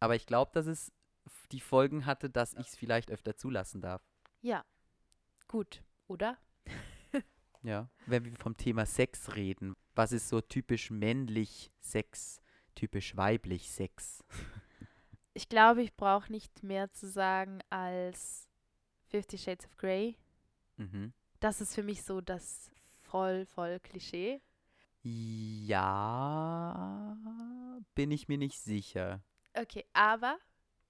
Aber 0.00 0.14
ich 0.16 0.26
glaube, 0.26 0.50
dass 0.54 0.66
es 0.66 0.92
die 1.52 1.60
Folgen 1.60 2.06
hatte, 2.06 2.30
dass 2.30 2.54
ich 2.54 2.66
es 2.68 2.76
vielleicht 2.76 3.10
öfter 3.10 3.36
zulassen 3.36 3.80
darf. 3.80 4.02
Ja. 4.40 4.64
Gut, 5.46 5.82
oder? 6.06 6.38
Ja. 7.62 7.90
Wenn 8.06 8.24
wir 8.24 8.36
vom 8.36 8.56
Thema 8.56 8.86
Sex 8.86 9.34
reden, 9.34 9.74
was 9.96 10.12
ist 10.12 10.28
so 10.28 10.40
typisch 10.40 10.90
männlich 10.92 11.72
Sex, 11.80 12.40
typisch 12.74 13.16
weiblich 13.16 13.70
Sex? 13.70 14.24
Ich 15.34 15.48
glaube, 15.48 15.82
ich 15.82 15.94
brauche 15.94 16.32
nicht 16.32 16.64
mehr 16.64 16.90
zu 16.92 17.06
sagen 17.08 17.60
als 17.70 18.47
Fifty 19.08 19.38
Shades 19.38 19.66
of 19.66 19.76
Grey. 19.76 20.16
Mhm. 20.76 21.12
Das 21.40 21.60
ist 21.60 21.74
für 21.74 21.82
mich 21.82 22.02
so 22.02 22.20
das 22.20 22.70
voll, 23.02 23.46
voll 23.46 23.80
Klischee. 23.80 24.40
Ja, 25.02 27.16
bin 27.94 28.10
ich 28.10 28.28
mir 28.28 28.38
nicht 28.38 28.60
sicher. 28.60 29.22
Okay, 29.54 29.84
aber 29.92 30.38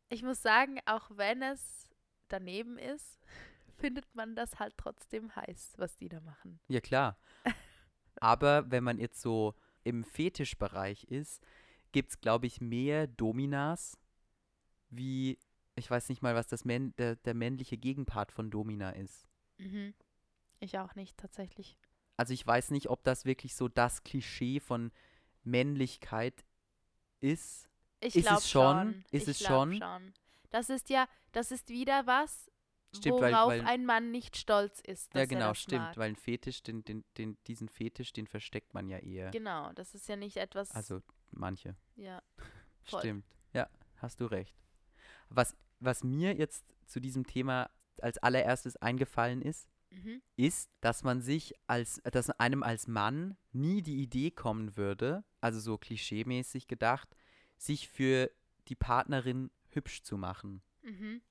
ich 0.08 0.22
muss 0.22 0.42
sagen, 0.42 0.78
auch 0.86 1.10
wenn 1.14 1.42
es 1.42 1.88
daneben 2.28 2.78
ist, 2.78 3.18
findet 3.76 4.14
man 4.14 4.34
das 4.34 4.58
halt 4.58 4.74
trotzdem 4.76 5.34
heiß, 5.36 5.74
was 5.76 5.96
die 5.96 6.08
da 6.08 6.20
machen. 6.20 6.58
Ja, 6.68 6.80
klar. 6.80 7.18
Aber 8.20 8.68
wenn 8.68 8.82
man 8.82 8.98
jetzt 8.98 9.20
so 9.20 9.54
im 9.84 10.02
Fetischbereich 10.02 11.04
ist, 11.04 11.40
gibt 11.92 12.10
es, 12.10 12.20
glaube 12.20 12.48
ich, 12.48 12.60
mehr 12.60 13.06
Dominas 13.06 13.96
wie, 14.90 15.38
ich 15.78 15.90
weiß 15.90 16.08
nicht 16.08 16.22
mal, 16.22 16.34
was 16.34 16.46
das 16.46 16.64
Män 16.64 16.94
der, 16.96 17.16
der 17.16 17.34
männliche 17.34 17.76
Gegenpart 17.78 18.32
von 18.32 18.50
Domina 18.50 18.90
ist. 18.90 19.28
Mhm. 19.58 19.94
Ich 20.60 20.78
auch 20.78 20.94
nicht, 20.94 21.16
tatsächlich. 21.16 21.78
Also 22.16 22.32
ich 22.34 22.44
weiß 22.46 22.70
nicht, 22.72 22.88
ob 22.90 23.04
das 23.04 23.24
wirklich 23.24 23.54
so 23.54 23.68
das 23.68 24.02
Klischee 24.02 24.60
von 24.60 24.90
Männlichkeit 25.44 26.44
ist. 27.20 27.68
Ich 28.00 28.16
Ist 28.16 28.26
glaube 28.26 28.38
es 28.38 28.50
schon? 28.50 29.04
Ist 29.10 29.28
ich 29.28 29.40
es 29.40 29.46
glaub 29.46 29.72
schon? 29.74 30.14
Das 30.50 30.70
ist 30.70 30.88
ja, 30.88 31.08
das 31.32 31.50
ist 31.52 31.68
wieder 31.68 32.06
was, 32.06 32.50
Stimmt, 32.96 33.20
weil- 33.20 33.32
worauf 33.32 33.48
weil- 33.50 33.66
ein 33.66 33.84
Mann 33.84 34.10
nicht 34.10 34.36
stolz 34.36 34.80
ist. 34.80 35.14
Ja, 35.14 35.26
genau, 35.26 35.48
das 35.48 35.58
stimmt. 35.60 35.82
Mag. 35.82 35.96
Weil 35.96 36.10
ein 36.10 36.16
Fetisch, 36.16 36.62
den, 36.62 36.84
den, 36.84 37.04
den, 37.18 37.36
diesen 37.46 37.68
Fetisch, 37.68 38.12
den 38.12 38.26
versteckt 38.26 38.72
man 38.74 38.88
ja 38.88 38.98
eher. 38.98 39.30
Genau, 39.30 39.72
das 39.74 39.94
ist 39.94 40.08
ja 40.08 40.16
nicht 40.16 40.36
etwas. 40.36 40.70
Also 40.72 41.02
manche. 41.30 41.76
ja. 41.96 42.22
Voll. 42.84 43.00
Stimmt. 43.00 43.26
Ja, 43.52 43.68
hast 43.96 44.20
du 44.20 44.26
recht. 44.26 44.56
Was, 45.28 45.54
was 45.80 46.04
mir 46.04 46.34
jetzt 46.36 46.64
zu 46.86 47.00
diesem 47.00 47.26
Thema 47.26 47.70
als 48.00 48.18
allererstes 48.18 48.76
eingefallen 48.76 49.42
ist, 49.42 49.68
Mhm. 49.90 50.20
ist, 50.36 50.70
dass 50.82 51.02
man 51.02 51.22
sich 51.22 51.54
als, 51.66 52.00
dass 52.12 52.28
einem 52.30 52.62
als 52.62 52.88
Mann 52.88 53.38
nie 53.52 53.80
die 53.82 54.02
Idee 54.02 54.30
kommen 54.30 54.76
würde, 54.76 55.24
also 55.40 55.58
so 55.60 55.78
klischeemäßig 55.78 56.68
gedacht, 56.68 57.08
sich 57.56 57.88
für 57.88 58.30
die 58.68 58.74
Partnerin 58.74 59.50
hübsch 59.70 60.02
zu 60.02 60.18
machen 60.18 60.62
Mhm. 60.82 61.22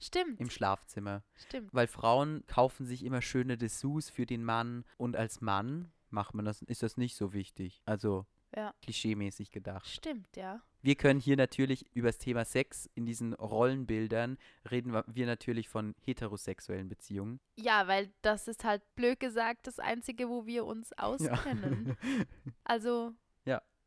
Stimmt. 0.00 0.40
im 0.40 0.50
Schlafzimmer. 0.50 1.22
Stimmt. 1.36 1.72
Weil 1.72 1.86
Frauen 1.86 2.44
kaufen 2.48 2.86
sich 2.86 3.04
immer 3.04 3.22
schöne 3.22 3.56
Dessous 3.56 4.10
für 4.10 4.26
den 4.26 4.42
Mann 4.44 4.84
und 4.98 5.14
als 5.14 5.40
Mann 5.40 5.92
macht 6.10 6.34
man 6.34 6.44
das, 6.44 6.60
ist 6.62 6.82
das 6.82 6.96
nicht 6.96 7.14
so 7.14 7.32
wichtig. 7.32 7.82
Also 7.86 8.26
Ja. 8.54 8.74
klischeemäßig 8.82 9.50
gedacht. 9.50 9.86
Stimmt, 9.88 10.36
ja. 10.36 10.60
Wir 10.82 10.94
können 10.96 11.20
hier 11.20 11.36
natürlich 11.36 11.86
über 11.94 12.08
das 12.08 12.18
Thema 12.18 12.44
Sex 12.44 12.90
in 12.94 13.06
diesen 13.06 13.34
Rollenbildern 13.34 14.36
reden 14.70 14.92
wir- 14.92 15.04
wir 15.06 15.26
natürlich 15.26 15.68
von 15.68 15.94
heterosexuellen 16.00 16.88
Beziehungen. 16.88 17.40
Ja, 17.56 17.86
weil 17.88 18.12
das 18.22 18.48
ist 18.48 18.64
halt 18.64 18.82
blöd 18.96 19.20
gesagt 19.20 19.66
das 19.68 19.78
Einzige, 19.78 20.28
wo 20.28 20.44
wir 20.46 20.64
uns 20.66 20.92
auskennen. 20.94 21.96
Also 22.64 23.14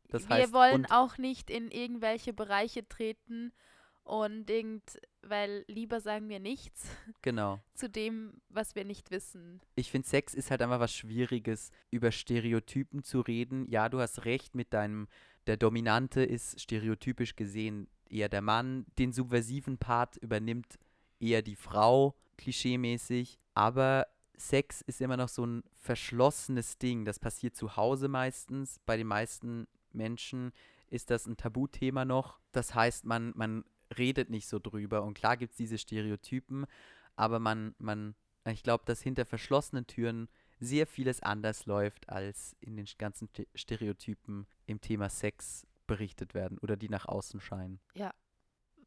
Das 0.08 0.28
wir 0.28 0.36
heißt, 0.36 0.52
wollen 0.52 0.74
und, 0.84 0.92
auch 0.92 1.18
nicht 1.18 1.50
in 1.50 1.68
irgendwelche 1.70 2.32
Bereiche 2.32 2.88
treten 2.88 3.52
und 4.06 4.48
irgend, 4.48 5.00
weil 5.22 5.64
lieber 5.66 6.00
sagen 6.00 6.28
wir 6.28 6.38
nichts 6.38 6.84
genau. 7.22 7.60
zu 7.74 7.90
dem, 7.90 8.40
was 8.48 8.76
wir 8.76 8.84
nicht 8.84 9.10
wissen. 9.10 9.60
Ich 9.74 9.90
finde, 9.90 10.06
Sex 10.06 10.32
ist 10.32 10.52
halt 10.52 10.62
einfach 10.62 10.78
was 10.78 10.94
Schwieriges, 10.94 11.72
über 11.90 12.12
Stereotypen 12.12 13.02
zu 13.02 13.20
reden. 13.20 13.68
Ja, 13.68 13.88
du 13.88 13.98
hast 13.98 14.24
recht 14.24 14.54
mit 14.54 14.72
deinem, 14.72 15.08
der 15.48 15.56
Dominante 15.56 16.22
ist 16.22 16.60
stereotypisch 16.60 17.34
gesehen 17.34 17.88
eher 18.08 18.28
der 18.28 18.42
Mann. 18.42 18.86
Den 18.96 19.12
subversiven 19.12 19.76
Part 19.76 20.16
übernimmt 20.18 20.78
eher 21.18 21.42
die 21.42 21.56
Frau, 21.56 22.14
klischeemäßig. 22.36 23.40
Aber 23.54 24.06
Sex 24.36 24.82
ist 24.82 25.00
immer 25.00 25.16
noch 25.16 25.28
so 25.28 25.44
ein 25.44 25.64
verschlossenes 25.74 26.78
Ding. 26.78 27.04
Das 27.04 27.18
passiert 27.18 27.56
zu 27.56 27.76
Hause 27.76 28.06
meistens. 28.06 28.78
Bei 28.86 28.96
den 28.96 29.08
meisten 29.08 29.66
Menschen 29.92 30.52
ist 30.88 31.10
das 31.10 31.26
ein 31.26 31.36
Tabuthema 31.36 32.04
noch. 32.04 32.38
Das 32.52 32.72
heißt, 32.72 33.04
man, 33.04 33.32
man 33.34 33.64
redet 33.96 34.30
nicht 34.30 34.48
so 34.48 34.58
drüber. 34.58 35.02
Und 35.02 35.14
klar 35.14 35.36
gibt 35.36 35.52
es 35.52 35.56
diese 35.56 35.78
Stereotypen, 35.78 36.66
aber 37.14 37.38
man, 37.38 37.74
man, 37.78 38.14
ich 38.46 38.62
glaube, 38.62 38.84
dass 38.86 39.02
hinter 39.02 39.26
verschlossenen 39.26 39.86
Türen 39.86 40.28
sehr 40.58 40.86
vieles 40.86 41.22
anders 41.22 41.66
läuft, 41.66 42.08
als 42.08 42.56
in 42.60 42.76
den 42.76 42.86
ganzen 42.98 43.28
Ste- 43.28 43.46
Stereotypen 43.54 44.46
im 44.66 44.80
Thema 44.80 45.10
Sex 45.10 45.66
berichtet 45.86 46.34
werden 46.34 46.58
oder 46.58 46.76
die 46.76 46.88
nach 46.88 47.06
außen 47.06 47.40
scheinen. 47.40 47.80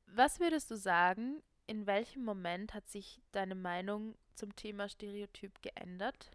Was 0.07 0.39
würdest 0.39 0.71
du 0.71 0.75
sagen, 0.75 1.41
in 1.67 1.85
welchem 1.85 2.25
Moment 2.25 2.73
hat 2.73 2.89
sich 2.89 3.21
deine 3.31 3.53
Meinung 3.53 4.17
zum 4.33 4.55
Thema 4.55 4.89
Stereotyp 4.89 5.61
geändert? 5.61 6.31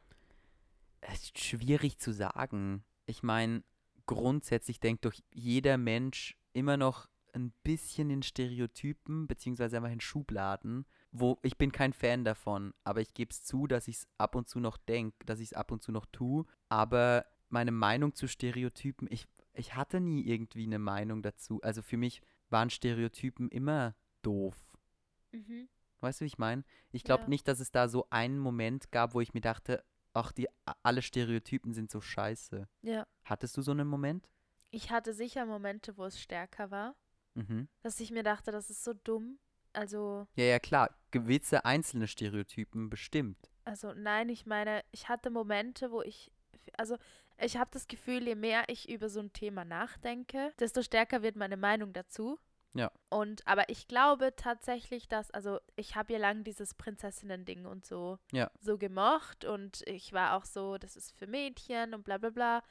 Es 1.00 1.24
ist 1.24 1.38
schwierig 1.38 1.98
zu 1.98 2.12
sagen. 2.12 2.84
Ich 3.06 3.22
meine, 3.24 3.64
grundsätzlich 4.06 4.78
denkt 4.78 5.04
doch 5.04 5.12
jeder 5.32 5.76
Mensch 5.76 6.36
immer 6.52 6.76
noch 6.76 7.08
ein 7.34 7.52
bisschen 7.62 8.10
in 8.10 8.22
Stereotypen, 8.22 9.26
beziehungsweise 9.26 9.76
einfach 9.76 9.90
in 9.90 10.00
Schubladen, 10.00 10.86
wo 11.10 11.38
ich 11.42 11.56
bin 11.58 11.72
kein 11.72 11.92
Fan 11.92 12.24
davon, 12.24 12.72
aber 12.84 13.00
ich 13.00 13.14
gebe 13.14 13.30
es 13.30 13.44
zu, 13.44 13.66
dass 13.66 13.88
ich 13.88 13.96
es 13.96 14.08
ab 14.18 14.34
und 14.34 14.48
zu 14.48 14.60
noch 14.60 14.76
denke, 14.76 15.24
dass 15.26 15.40
ich 15.40 15.48
es 15.48 15.52
ab 15.52 15.70
und 15.72 15.82
zu 15.82 15.92
noch 15.92 16.06
tue. 16.06 16.44
Aber 16.68 17.24
meine 17.48 17.72
Meinung 17.72 18.14
zu 18.14 18.26
Stereotypen, 18.28 19.08
ich, 19.10 19.26
ich 19.52 19.74
hatte 19.74 20.00
nie 20.00 20.22
irgendwie 20.26 20.64
eine 20.64 20.78
Meinung 20.78 21.22
dazu. 21.22 21.60
Also 21.62 21.82
für 21.82 21.96
mich 21.96 22.20
waren 22.50 22.70
Stereotypen 22.70 23.48
immer 23.48 23.94
doof. 24.22 24.56
Mhm. 25.32 25.68
Weißt 26.00 26.20
du, 26.20 26.24
wie 26.24 26.28
ich 26.28 26.38
meine? 26.38 26.64
Ich 26.90 27.02
glaube 27.04 27.24
Ja. 27.24 27.28
nicht, 27.28 27.48
dass 27.48 27.60
es 27.60 27.70
da 27.70 27.88
so 27.88 28.06
einen 28.10 28.38
Moment 28.38 28.90
gab, 28.92 29.14
wo 29.14 29.20
ich 29.20 29.34
mir 29.34 29.40
dachte, 29.40 29.84
ach, 30.12 30.32
die 30.32 30.48
alle 30.82 31.02
Stereotypen 31.02 31.72
sind 31.72 31.90
so 31.90 32.00
scheiße. 32.00 32.68
Ja. 32.82 33.06
Hattest 33.24 33.56
du 33.56 33.62
so 33.62 33.70
einen 33.72 33.88
Moment? 33.88 34.28
Ich 34.70 34.90
hatte 34.90 35.14
sicher 35.14 35.46
Momente, 35.46 35.96
wo 35.96 36.04
es 36.04 36.20
stärker 36.20 36.70
war, 36.70 36.94
Mhm. 37.34 37.68
dass 37.82 38.00
ich 38.00 38.10
mir 38.10 38.22
dachte, 38.22 38.50
das 38.52 38.70
ist 38.70 38.84
so 38.84 38.92
dumm. 38.94 39.38
Also, 39.72 40.26
Ja, 40.36 40.44
ja, 40.44 40.58
klar. 40.60 40.96
Gewisse 41.10 41.64
einzelne 41.64 42.06
Stereotypen 42.08 42.90
bestimmt. 42.90 43.50
also 43.64 43.92
nein, 43.94 44.28
ich 44.28 44.46
meine, 44.46 44.82
ich 44.92 45.08
hatte 45.08 45.30
Momente, 45.30 45.90
wo 45.90 46.00
ich, 46.02 46.30
also 46.76 46.96
ich 47.38 47.56
habe 47.56 47.70
das 47.72 47.88
Gefühl, 47.88 48.26
je 48.26 48.34
mehr 48.36 48.64
ich 48.68 48.88
über 48.88 49.08
so 49.08 49.18
ein 49.20 49.32
Thema 49.32 49.64
nachdenke, 49.64 50.52
desto 50.60 50.82
stärker 50.82 51.22
wird 51.22 51.34
meine 51.36 51.56
Meinung 51.56 51.92
dazu. 51.92 52.38
Ja. 52.76 52.90
Und 53.08 53.46
aber 53.46 53.68
ich 53.68 53.86
glaube 53.88 54.34
tatsächlich, 54.36 55.08
dass, 55.08 55.30
also 55.30 55.58
ich 55.76 55.94
habe 55.96 56.12
ja 56.12 56.18
lang 56.18 56.42
dieses 56.44 56.74
Prinzessinnen-Ding 56.74 57.66
und 57.66 57.84
so, 57.86 58.18
Ja. 58.32 58.50
so 58.60 58.78
gemocht 58.78 59.44
und 59.44 59.82
ich 59.86 60.12
war 60.12 60.34
auch 60.36 60.44
so, 60.44 60.76
das 60.78 60.96
ist 60.96 61.12
für 61.16 61.26
Mädchen 61.28 61.94
und 61.94 62.04
bla 62.04 62.18
bla 62.18 62.30
bla. 62.30 62.62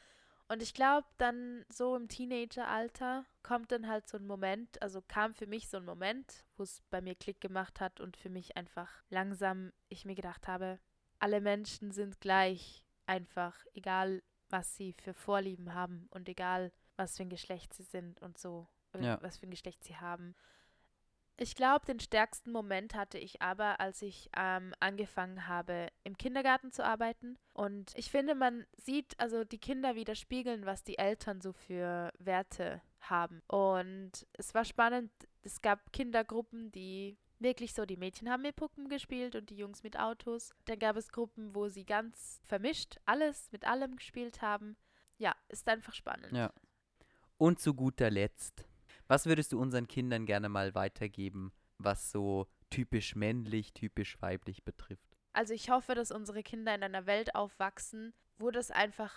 Und 0.47 0.61
ich 0.61 0.73
glaube, 0.73 1.07
dann 1.17 1.65
so 1.69 1.95
im 1.95 2.07
Teenageralter 2.09 3.25
kommt 3.43 3.71
dann 3.71 3.87
halt 3.87 4.07
so 4.07 4.17
ein 4.17 4.27
Moment, 4.27 4.81
also 4.81 5.01
kam 5.01 5.33
für 5.33 5.47
mich 5.47 5.69
so 5.69 5.77
ein 5.77 5.85
Moment, 5.85 6.43
wo 6.57 6.63
es 6.63 6.81
bei 6.89 7.01
mir 7.01 7.15
Klick 7.15 7.41
gemacht 7.41 7.79
hat 7.79 7.99
und 7.99 8.17
für 8.17 8.29
mich 8.29 8.55
einfach 8.57 8.89
langsam 9.09 9.71
ich 9.89 10.05
mir 10.05 10.15
gedacht 10.15 10.47
habe, 10.47 10.79
alle 11.19 11.41
Menschen 11.41 11.91
sind 11.91 12.19
gleich, 12.19 12.85
einfach, 13.05 13.65
egal 13.73 14.21
was 14.49 14.75
sie 14.75 14.93
für 14.93 15.13
Vorlieben 15.13 15.73
haben 15.73 16.07
und 16.11 16.29
egal 16.29 16.71
was 16.95 17.17
für 17.17 17.23
ein 17.23 17.29
Geschlecht 17.29 17.73
sie 17.73 17.83
sind 17.83 18.21
und 18.21 18.37
so, 18.37 18.67
oder 18.93 19.03
Ja. 19.03 19.21
was 19.21 19.37
für 19.37 19.47
ein 19.47 19.51
Geschlecht 19.51 19.83
sie 19.83 19.97
haben. 19.97 20.35
Ich 21.37 21.55
glaube, 21.55 21.85
den 21.85 21.99
stärksten 21.99 22.51
Moment 22.51 22.93
hatte 22.93 23.17
ich 23.17 23.41
aber, 23.41 23.79
als 23.79 24.01
ich 24.03 24.29
ähm, 24.37 24.73
angefangen 24.79 25.47
habe, 25.47 25.87
im 26.03 26.15
Kindergarten 26.15 26.71
zu 26.71 26.85
arbeiten. 26.85 27.39
Und 27.53 27.91
ich 27.95 28.11
finde, 28.11 28.35
man 28.35 28.65
sieht, 28.77 29.19
also 29.19 29.43
die 29.43 29.57
Kinder 29.57 29.95
widerspiegeln, 29.95 30.65
was 30.65 30.83
die 30.83 30.99
Eltern 30.99 31.41
so 31.41 31.51
für 31.51 32.11
Werte 32.19 32.81
haben. 32.99 33.41
Und 33.47 34.27
es 34.33 34.53
war 34.53 34.63
spannend. 34.63 35.11
Es 35.41 35.61
gab 35.61 35.91
Kindergruppen, 35.91 36.71
die 36.71 37.17
wirklich 37.39 37.73
so, 37.73 37.85
die 37.85 37.97
Mädchen 37.97 38.29
haben 38.29 38.43
mit 38.43 38.55
Puppen 38.55 38.87
gespielt 38.87 39.35
und 39.35 39.49
die 39.49 39.57
Jungs 39.57 39.83
mit 39.83 39.99
Autos. 39.99 40.53
Dann 40.65 40.79
gab 40.79 40.95
es 40.97 41.11
Gruppen, 41.11 41.55
wo 41.55 41.67
sie 41.67 41.85
ganz 41.85 42.41
vermischt 42.45 42.97
alles 43.05 43.51
mit 43.51 43.65
allem 43.65 43.95
gespielt 43.95 44.41
haben. 44.41 44.77
Ja, 45.17 45.35
ist 45.49 45.67
einfach 45.67 45.93
spannend. 45.93 46.31
Ja. 46.31 46.51
Und 47.37 47.59
zu 47.59 47.73
guter 47.73 48.09
Letzt, 48.09 48.65
was 49.13 49.27
würdest 49.27 49.53
du 49.53 49.59
unseren 49.61 49.87
Kindern 49.87 50.25
gerne 50.25 50.49
mal 50.49 50.73
weitergeben, 50.73 51.53
was 51.77 52.09
so 52.09 52.47
typisch 52.71 53.13
männlich, 53.13 53.71
typisch 53.71 54.19
weiblich 54.23 54.63
betrifft. 54.63 55.15
Also 55.33 55.53
ich 55.53 55.69
hoffe, 55.69 55.93
dass 55.93 56.09
unsere 56.09 56.41
Kinder 56.41 56.73
in 56.73 56.81
einer 56.81 57.05
Welt 57.05 57.35
aufwachsen, 57.35 58.15
wo 58.39 58.49
das 58.49 58.71
einfach 58.71 59.13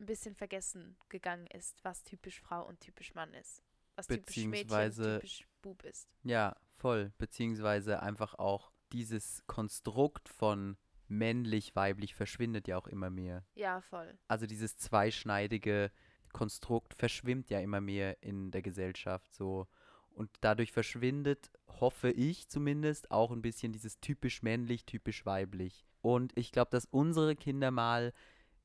ein 0.00 0.06
bisschen 0.06 0.34
vergessen 0.34 0.96
gegangen 1.10 1.46
ist, 1.48 1.84
was 1.84 2.02
typisch 2.02 2.40
Frau 2.40 2.66
und 2.66 2.80
typisch 2.80 3.14
Mann 3.14 3.34
ist. 3.34 3.62
Was 3.94 4.06
typisch 4.06 4.46
Mädchen 4.46 4.92
typisch 4.92 5.46
Bub 5.60 5.82
ist. 5.82 6.08
Ja, 6.22 6.56
voll. 6.78 7.12
Beziehungsweise 7.18 8.02
einfach 8.02 8.38
auch 8.38 8.72
dieses 8.92 9.46
Konstrukt 9.46 10.30
von 10.30 10.78
männlich, 11.08 11.76
weiblich 11.76 12.14
verschwindet 12.14 12.68
ja 12.68 12.78
auch 12.78 12.86
immer 12.86 13.10
mehr. 13.10 13.44
Ja, 13.54 13.82
voll. 13.82 14.18
Also 14.28 14.46
dieses 14.46 14.78
zweischneidige 14.78 15.92
Konstrukt 16.36 16.92
verschwimmt 16.92 17.48
ja 17.48 17.60
immer 17.60 17.80
mehr 17.80 18.22
in 18.22 18.50
der 18.50 18.60
Gesellschaft 18.60 19.34
so. 19.34 19.66
Und 20.10 20.28
dadurch 20.42 20.70
verschwindet, 20.70 21.50
hoffe 21.80 22.10
ich 22.10 22.50
zumindest, 22.50 23.10
auch 23.10 23.30
ein 23.30 23.40
bisschen 23.40 23.72
dieses 23.72 24.00
typisch 24.00 24.42
männlich, 24.42 24.84
typisch 24.84 25.24
weiblich. 25.24 25.86
Und 26.02 26.36
ich 26.36 26.52
glaube, 26.52 26.70
dass 26.70 26.84
unsere 26.84 27.36
Kinder 27.36 27.70
mal 27.70 28.12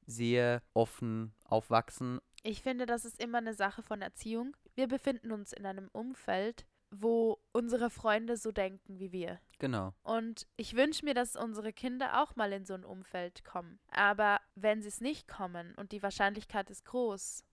sehr 0.06 0.62
offen 0.74 1.34
aufwachsen. 1.46 2.20
Ich 2.44 2.62
finde, 2.62 2.86
das 2.86 3.06
ist 3.06 3.24
immer 3.24 3.38
eine 3.38 3.54
Sache 3.54 3.84
von 3.84 4.02
Erziehung. 4.02 4.54
Wir 4.76 4.90
befinden 4.90 5.32
uns 5.32 5.54
in 5.54 5.66
einem 5.66 5.88
Umfeld, 5.94 6.66
wo 6.90 7.40
unsere 7.54 7.90
Freunde 7.90 8.36
so 8.36 8.52
denken 8.52 9.00
wie 9.00 9.14
wir. 9.14 9.40
Genau. 9.60 9.94
Und 10.04 10.46
ich 10.58 10.76
wünsche 10.76 11.06
mir, 11.06 11.14
dass 11.14 11.38
unsere 11.38 11.72
Kinder 11.72 12.22
auch 12.22 12.36
mal 12.36 12.52
in 12.52 12.66
so 12.66 12.74
ein 12.74 12.84
Umfeld 12.84 13.46
kommen. 13.46 13.80
Aber 13.92 14.42
wenn 14.56 14.82
sie 14.82 14.90
es 14.90 15.00
nicht 15.00 15.30
kommen 15.30 15.74
und 15.76 15.94
die 15.94 16.04
Wahrscheinlichkeit 16.04 16.70
ist 16.70 16.84
groß, 16.84 17.46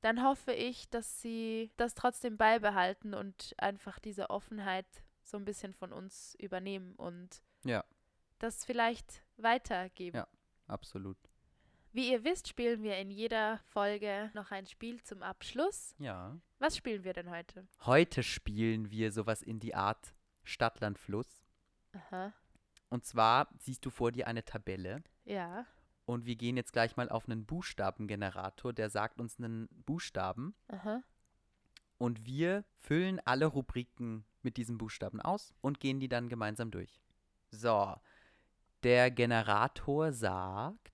dann 0.00 0.22
hoffe 0.24 0.52
ich, 0.52 0.88
dass 0.90 1.20
sie 1.22 1.70
das 1.76 1.94
trotzdem 1.94 2.36
beibehalten 2.36 3.14
und 3.14 3.54
einfach 3.58 3.98
diese 3.98 4.30
Offenheit 4.30 4.86
so 5.22 5.36
ein 5.36 5.44
bisschen 5.44 5.72
von 5.74 5.92
uns 5.92 6.34
übernehmen 6.38 6.94
und 6.96 7.42
Ja. 7.64 7.84
das 8.38 8.64
vielleicht 8.64 9.22
weitergeben. 9.36 10.16
Ja. 10.16 10.26
Absolut. 10.66 11.16
Wie 11.92 12.10
ihr 12.12 12.22
wisst, 12.22 12.46
spielen 12.48 12.82
wir 12.84 12.96
in 12.98 13.10
jeder 13.10 13.58
Folge 13.64 14.30
noch 14.34 14.52
ein 14.52 14.66
Spiel 14.66 15.02
zum 15.02 15.22
Abschluss. 15.24 15.94
Ja. 15.98 16.38
Was 16.60 16.76
spielen 16.76 17.02
wir 17.02 17.12
denn 17.12 17.30
heute? 17.30 17.66
Heute 17.84 18.22
spielen 18.22 18.90
wir 18.90 19.10
sowas 19.10 19.42
in 19.42 19.58
die 19.58 19.74
Art 19.74 20.14
Stadtland 20.44 20.98
Fluss. 20.98 21.42
Aha. 21.92 22.32
Und 22.90 23.04
zwar 23.04 23.48
siehst 23.58 23.84
du 23.84 23.90
vor 23.90 24.12
dir 24.12 24.26
eine 24.28 24.44
Tabelle 24.44 25.02
Ja. 25.24 25.66
Und 26.06 26.26
wir 26.26 26.36
gehen 26.36 26.56
jetzt 26.56 26.72
gleich 26.72 26.96
mal 26.96 27.08
auf 27.08 27.28
einen 27.28 27.46
Buchstabengenerator, 27.46 28.72
der 28.72 28.90
sagt 28.90 29.20
uns 29.20 29.38
einen 29.38 29.68
Buchstaben 29.86 30.54
Aha. 30.68 31.02
und 31.98 32.24
wir 32.26 32.64
füllen 32.78 33.20
alle 33.24 33.46
Rubriken 33.46 34.24
mit 34.42 34.56
diesem 34.56 34.78
Buchstaben 34.78 35.20
aus 35.20 35.54
und 35.60 35.80
gehen 35.80 36.00
die 36.00 36.08
dann 36.08 36.28
gemeinsam 36.28 36.70
durch. 36.70 37.00
So, 37.50 37.94
der 38.82 39.10
Generator 39.10 40.12
sagt 40.12 40.92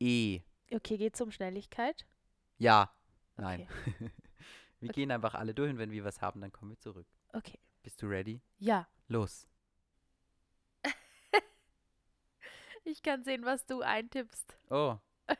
E. 0.00 0.40
Okay, 0.70 0.96
geht's 0.98 1.20
um 1.20 1.30
Schnelligkeit? 1.30 2.06
Ja, 2.58 2.94
nein. 3.36 3.62
Okay. 3.62 3.94
wir 4.80 4.90
Okay. 4.90 5.00
gehen 5.00 5.10
einfach 5.10 5.34
alle 5.34 5.54
durch 5.54 5.70
und 5.70 5.78
wenn 5.78 5.90
wir 5.90 6.04
was 6.04 6.20
haben, 6.20 6.40
dann 6.40 6.52
kommen 6.52 6.70
wir 6.72 6.78
zurück. 6.78 7.06
Okay. 7.32 7.58
Bist 7.82 8.00
du 8.02 8.06
ready? 8.06 8.40
Ja. 8.58 8.86
Los. 9.08 9.48
Ich 12.84 13.02
kann 13.02 13.24
sehen, 13.24 13.44
was 13.44 13.66
du 13.66 13.80
eintippst. 13.80 14.58
Oh. 14.70 14.96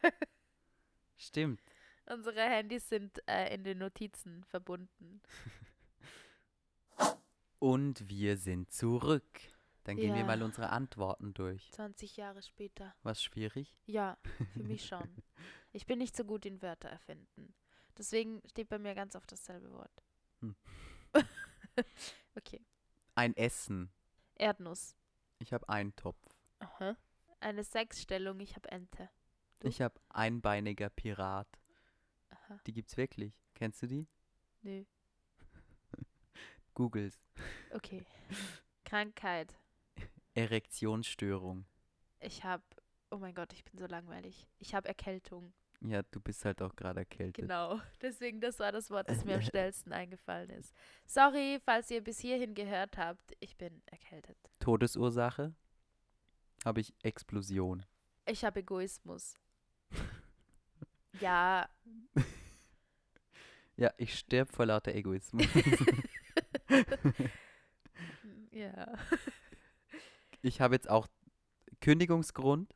Stimmt. 1.17 1.61
Unsere 2.07 2.41
Handys 2.43 2.89
sind 2.89 3.19
äh, 3.29 3.55
in 3.55 3.65
den 3.65 3.79
Notizen 3.79 4.45
verbunden. 4.45 5.23
Und 7.59 8.09
wir 8.09 8.37
sind 8.37 8.71
zurück. 8.73 9.41
Dann 9.85 9.97
gehen 9.97 10.13
wir 10.15 10.21
Ja. 10.21 10.27
mal 10.27 10.43
unsere 10.43 10.71
Antworten 10.71 11.35
durch. 11.35 11.71
20 11.73 12.17
Jahre 12.17 12.43
später. 12.43 12.95
Was 13.03 13.23
schwierig? 13.23 13.77
Ja, 13.87 14.17
für 14.55 14.63
mich 14.63 14.87
schon. 14.87 15.23
Ich 15.73 15.87
bin 15.87 15.99
nicht 15.99 16.17
so 16.17 16.25
gut 16.25 16.47
in 16.47 16.61
Wörter 16.63 16.89
erfinden. 16.89 17.55
Deswegen 17.97 18.43
steht 18.49 18.69
bei 18.69 18.79
mir 18.79 18.95
ganz 18.95 19.15
oft 19.17 19.31
dasselbe 19.31 19.71
Wort. 19.73 20.03
Hm. 20.41 20.57
okay. 22.37 22.65
Ein 23.15 23.37
Essen. 23.37 23.91
Erdnuss. 24.37 24.97
Ich 25.39 25.53
habe 25.53 25.69
einen 25.69 25.95
Topf. 25.95 26.19
Aha. 26.59 26.97
Eine 27.45 27.63
Sechsstellung, 27.63 28.41
ich 28.41 28.57
habe 28.57 28.71
Ente. 28.71 29.11
Du? 29.61 29.69
Ich 29.69 29.83
habe 29.83 30.01
einbeiniger 30.09 30.89
Pirat. 30.89 31.47
Aha. 32.31 32.59
Die 32.67 32.73
gibt's 32.73 32.97
wirklich. 32.97 33.35
Kennst 33.53 33.83
du 33.83 33.87
die? 33.87 34.09
Nö. 34.63 34.85
Googles. 36.75 37.21
Okay. 37.75 38.07
Krankheit. 38.87 39.55
Erektionsstörung. 40.33 41.67
Ich 42.21 42.45
habe. 42.45 42.65
Oh 43.11 43.19
mein 43.19 43.35
Gott, 43.35 43.53
ich 43.53 43.63
bin 43.63 43.79
so 43.79 43.85
langweilig. 43.85 44.49
Ich 44.59 44.75
habe 44.75 44.89
Erkältung. 44.89 45.53
Ja, 45.83 46.03
du 46.03 46.21
bist 46.21 46.47
halt 46.47 46.63
auch 46.63 46.75
gerade 46.75 47.01
erkältet. 47.01 47.43
Genau. 47.45 47.79
Deswegen, 48.01 48.41
das 48.41 48.59
war 48.59 48.73
das 48.73 48.91
Wort, 48.91 49.11
das 49.11 49.23
mir 49.27 49.35
am 49.35 49.43
schnellsten 49.43 49.93
eingefallen 49.93 50.49
ist. 50.49 50.75
Sorry, 51.05 51.61
falls 51.63 51.91
ihr 51.91 52.03
bis 52.03 52.21
hierhin 52.21 52.55
gehört 52.55 52.97
habt. 52.97 53.37
Ich 53.41 53.59
bin 53.59 53.83
erkältet. 53.85 54.39
Todesursache? 54.61 55.55
Habe 56.65 56.81
ich 56.81 56.95
Explosion. 57.03 57.85
Ich 58.27 58.45
habe 58.45 58.61
Egoismus. 58.61 59.37
ja, 61.21 61.69
Ja, 63.77 63.93
ich 63.97 64.17
sterb 64.19 64.53
vor 64.53 64.67
lauter 64.67 64.95
Egoismus. 64.95 65.47
ja. 68.53 68.95
ich 70.43 70.61
habe 70.61 70.75
jetzt 70.77 70.89
auch 70.89 71.09
Kündigungsgrund, 71.81 72.75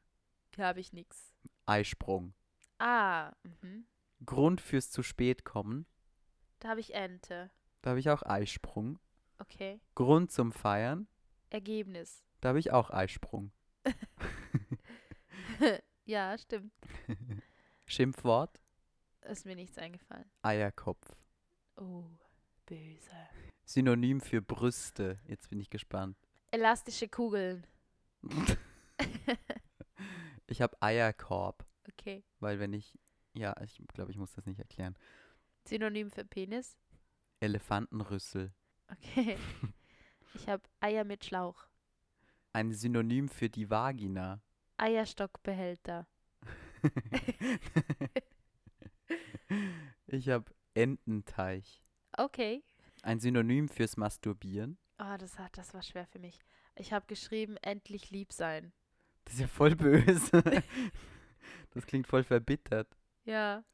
Hier 0.57 0.67
habe 0.67 0.81
ich 0.81 0.93
nichts. 0.93 1.33
Eisprung. 1.67 2.35
Ah, 2.79 3.33
mhm. 3.45 3.87
Grund 4.27 4.61
fürs 4.61 4.91
zu 4.91 5.03
spät 5.05 5.45
kommen, 5.45 5.87
da 6.59 6.71
habe 6.71 6.81
ich 6.81 6.95
Ente. 6.95 7.51
da 7.83 7.91
habe 7.91 8.01
ich 8.01 8.11
auch 8.11 8.23
Eisprung. 8.25 8.99
Okay. 9.39 9.81
Grund 9.95 10.33
zum 10.33 10.51
Feiern, 10.51 11.07
Ergebnis. 11.51 12.25
da 12.41 12.49
habe 12.49 12.59
ich 12.59 12.73
auch 12.73 12.91
Eisprung. 12.91 13.53
ja, 16.05 16.37
stimmt. 16.39 16.73
Schimpfwort, 17.87 18.61
Ist 19.23 19.47
mir 19.47 19.55
nichts 19.57 19.79
eingefallen. 19.79 20.31
Eierkopf. 20.43 21.17
Oh, 21.77 22.05
böse. 22.67 23.11
Synonym 23.65 24.21
für 24.21 24.41
Brüste. 24.43 25.19
Jetzt 25.27 25.49
bin 25.51 25.59
ich 25.61 25.71
gespannt. 25.71 26.17
Elastische 26.51 27.09
Kugeln. 27.09 27.67
Ich 30.51 30.63
habe 30.63 30.81
Eierkorb, 30.81 31.67
Okay. 31.91 32.25
weil 32.41 32.59
wenn 32.59 32.73
ich, 32.73 32.99
ja, 33.35 33.55
ich 33.63 33.83
glaube, 33.93 34.11
ich 34.13 34.17
muss 34.17 34.33
das 34.33 34.47
nicht 34.47 34.59
erklären. 34.59 34.97
Synonym 35.67 36.11
für 36.11 36.25
Penis. 36.25 36.79
Elefantenrüssel. 37.41 38.55
Okay. 38.91 39.37
Ich 40.33 40.49
habe 40.49 40.63
Eier 40.81 41.05
mit 41.05 41.23
Schlauch. 41.27 41.68
Ein 42.53 42.73
Synonym 42.73 43.29
für 43.29 43.49
die 43.49 43.71
Vagina. 43.71 44.41
Eierstockbehälter. 44.77 46.07
ich 50.07 50.29
habe 50.29 50.51
Ententeich. 50.75 51.83
Okay. 52.17 52.63
Ein 53.03 53.21
Synonym 53.21 53.69
fürs 53.69 53.97
Masturbieren. 53.97 54.79
Oh, 54.99 55.17
das, 55.19 55.39
hat, 55.39 55.57
das 55.59 55.75
war 55.75 55.83
schwer 55.83 56.07
für 56.07 56.19
mich. 56.19 56.41
Ich 56.77 56.93
habe 56.93 57.07
geschrieben, 57.07 57.57
endlich 57.59 58.11
lieb 58.11 58.33
sein. 58.33 58.73
Das 59.25 59.35
ist 59.35 59.41
ja 59.41 59.47
voll 59.47 59.77
böse. 59.77 60.43
das 61.71 61.87
klingt 61.87 62.07
voll 62.07 62.25
verbittert. 62.25 62.97
Ja. 63.25 63.65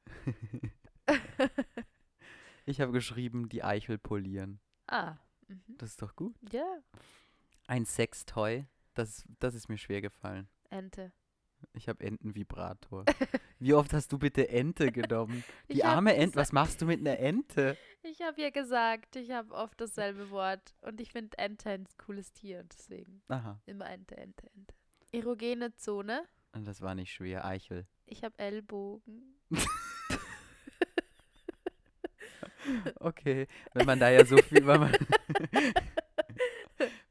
Ich 2.66 2.80
habe 2.80 2.92
geschrieben, 2.92 3.50
die 3.50 3.62
Eichel 3.62 3.98
polieren. 3.98 4.58
ah. 4.86 5.18
Mhm. 5.48 5.62
Das 5.76 5.90
ist 5.90 6.00
doch 6.00 6.16
gut. 6.16 6.34
Ja. 6.50 6.78
Ein 7.66 7.84
Sextoy. 7.84 8.66
Das, 8.94 9.24
das 9.40 9.54
ist 9.54 9.68
mir 9.68 9.78
schwer 9.78 10.00
gefallen. 10.00 10.48
Ente. 10.70 11.12
Ich 11.72 11.88
habe 11.88 12.04
Entenvibrator. 12.04 13.04
Wie 13.58 13.72
oft 13.72 13.92
hast 13.94 14.12
du 14.12 14.18
bitte 14.18 14.48
Ente 14.48 14.92
genommen? 14.92 15.42
Die 15.70 15.82
arme 15.82 16.14
Ente. 16.14 16.36
Was 16.36 16.52
machst 16.52 16.82
du 16.82 16.86
mit 16.86 17.00
einer 17.00 17.18
Ente? 17.18 17.76
Ich 18.02 18.20
habe 18.20 18.40
ja 18.42 18.50
gesagt, 18.50 19.16
ich 19.16 19.30
habe 19.30 19.52
oft 19.54 19.80
dasselbe 19.80 20.30
Wort. 20.30 20.74
Und 20.82 21.00
ich 21.00 21.10
finde 21.10 21.38
Ente 21.38 21.70
ein 21.70 21.88
cooles 21.96 22.32
Tier. 22.32 22.60
und 22.60 22.72
Deswegen 22.72 23.22
Aha. 23.28 23.58
immer 23.64 23.88
Ente, 23.90 24.16
Ente, 24.16 24.50
Ente. 24.54 24.74
Erogene 25.12 25.74
Zone. 25.76 26.24
Und 26.52 26.66
das 26.66 26.82
war 26.82 26.94
nicht 26.94 27.12
schwer. 27.12 27.44
Eichel. 27.44 27.86
Ich 28.06 28.22
habe 28.24 28.38
Ellbogen. 28.38 29.38
Okay. 32.96 33.46
Wenn 33.74 33.86
man 33.86 34.00
da 34.00 34.10
ja 34.10 34.24
so 34.24 34.36
viel, 34.38 34.66
wenn 34.66 34.80
man, 34.80 34.92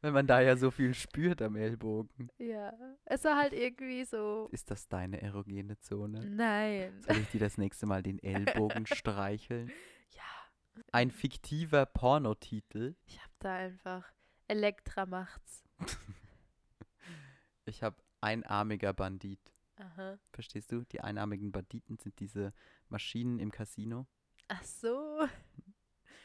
wenn 0.03 0.13
man 0.13 0.27
da 0.27 0.41
ja 0.41 0.57
so 0.57 0.69
viel 0.69 0.93
spürt 0.93 1.41
am 1.41 1.55
Ellbogen. 1.55 2.29
Ja. 2.37 2.73
Es 3.05 3.23
war 3.23 3.37
halt 3.37 3.53
irgendwie 3.53 4.03
so. 4.03 4.49
Ist 4.51 4.69
das 4.69 4.89
deine 4.89 5.21
erogene 5.21 5.79
Zone? 5.79 6.25
Nein. 6.25 7.01
Soll 7.01 7.17
ich 7.17 7.29
dir 7.29 7.39
das 7.39 7.57
nächste 7.57 7.85
Mal 7.85 8.03
den 8.03 8.19
Ellbogen 8.23 8.85
streicheln? 8.85 9.71
Ja. 10.11 10.83
Ein 10.91 11.09
fiktiver 11.09 11.85
Pornotitel. 11.85 12.95
Ich 13.05 13.17
habe 13.17 13.33
da 13.39 13.55
einfach 13.55 14.13
Elektra 14.47 15.05
macht's. 15.05 15.63
Ich 17.65 17.81
habe 17.81 17.95
einarmiger 18.19 18.91
Bandit. 18.91 19.39
Aha. 19.77 20.19
Verstehst 20.33 20.69
du? 20.73 20.83
Die 20.83 20.99
einarmigen 20.99 21.53
Banditen 21.53 21.97
sind 21.97 22.19
diese 22.19 22.51
Maschinen 22.89 23.39
im 23.39 23.51
Casino. 23.51 24.05
Ach 24.49 24.63
so. 24.63 25.25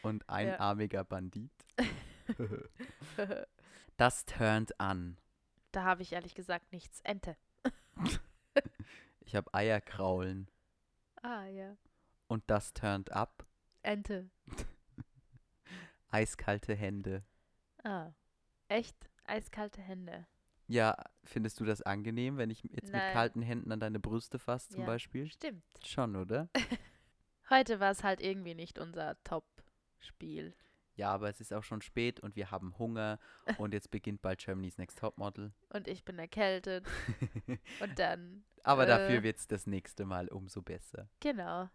Und 0.02 0.28
einarmiger 0.28 1.04
Bandit. 1.04 1.52
das 3.98 4.24
turnt 4.24 4.80
an. 4.80 5.18
da 5.72 5.84
habe 5.84 6.00
ich 6.02 6.12
ehrlich 6.12 6.34
gesagt 6.34 6.72
nichts. 6.72 7.00
Ente. 7.02 7.36
Ich 9.20 9.36
habe 9.36 9.52
Eierkraulen. 9.52 10.48
Ah, 11.20 11.44
ja. 11.44 11.76
Und 12.28 12.44
das 12.46 12.72
turnt 12.72 13.12
up. 13.12 13.46
Ente. 13.82 14.30
Eiskalte 16.10 16.74
Hände. 16.74 17.22
Ah. 17.84 18.12
Echt? 18.68 18.96
Eiskalte 19.24 19.82
Hände. 19.82 20.26
Ja, 20.66 20.96
findest 21.24 21.60
du 21.60 21.66
das 21.66 21.82
angenehm, 21.82 22.38
wenn 22.38 22.48
ich 22.48 22.62
jetzt 22.62 22.84
mit 22.84 22.92
Nein. 22.92 23.12
kalten 23.12 23.42
Händen 23.42 23.70
an 23.70 23.80
deine 23.80 24.00
Brüste 24.00 24.38
fasse 24.38 24.70
zum 24.70 24.80
Ja. 24.80 24.86
Beispiel? 24.86 25.26
Stimmt. 25.30 25.62
Schon, 25.84 26.16
oder? 26.16 26.48
Heute 27.50 27.80
war 27.80 27.90
es 27.90 28.02
halt 28.02 28.22
irgendwie 28.22 28.54
nicht 28.54 28.78
unser 28.78 29.22
Top-Spiel. 29.24 30.54
Ja, 30.98 31.10
aber 31.12 31.30
es 31.30 31.40
ist 31.40 31.52
auch 31.54 31.62
schon 31.62 31.80
spät 31.80 32.20
und 32.20 32.36
wir 32.36 32.50
haben 32.50 32.76
Hunger 32.78 33.18
und 33.56 33.72
jetzt 33.72 33.90
beginnt 33.90 34.20
bald 34.20 34.40
Germany's 34.44 34.76
Next 34.78 34.98
Topmodel. 34.98 35.52
Und 35.70 35.86
ich 35.88 36.04
bin 36.04 36.18
erkältet. 36.18 36.84
Und 37.80 37.98
dann, 37.98 38.42
Aber 38.64 38.84
dafür 38.84 39.18
Äh. 39.18 39.22
wird 39.22 39.38
es 39.38 39.46
das 39.46 39.66
nächste 39.66 40.04
Mal 40.04 40.28
umso 40.28 40.60
besser. 40.60 41.08
genau. 41.20 41.70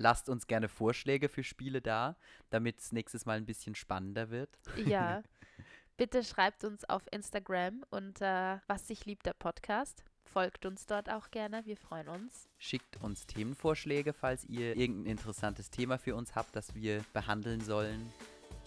Lasst 0.00 0.28
uns 0.28 0.46
gerne 0.46 0.68
Vorschläge 0.68 1.28
für 1.28 1.42
Spiele 1.42 1.82
da, 1.82 2.16
damit 2.50 2.78
es 2.78 2.92
nächstes 2.92 3.26
Mal 3.26 3.38
ein 3.38 3.46
bisschen 3.46 3.74
spannender 3.74 4.30
wird. 4.30 4.56
Ja. 4.76 5.22
Bitte 5.96 6.22
schreibt 6.22 6.62
uns 6.62 6.84
auf 6.84 7.02
Instagram 7.10 7.84
unter 7.90 8.62
Was 8.68 8.86
sich 8.86 9.06
liebt 9.06 9.26
der 9.26 9.32
Podcast. 9.32 10.04
Folgt 10.22 10.66
uns 10.66 10.86
dort 10.86 11.10
auch 11.10 11.30
gerne. 11.32 11.64
Wir 11.64 11.76
freuen 11.76 12.06
uns. 12.06 12.48
Schickt 12.58 12.98
uns 13.02 13.26
Themenvorschläge, 13.26 14.12
falls 14.12 14.44
ihr 14.44 14.76
irgendein 14.76 15.10
interessantes 15.12 15.70
Thema 15.70 15.98
für 15.98 16.14
uns 16.14 16.36
habt, 16.36 16.54
das 16.54 16.74
wir 16.76 17.02
behandeln 17.12 17.60
sollen. 17.60 18.12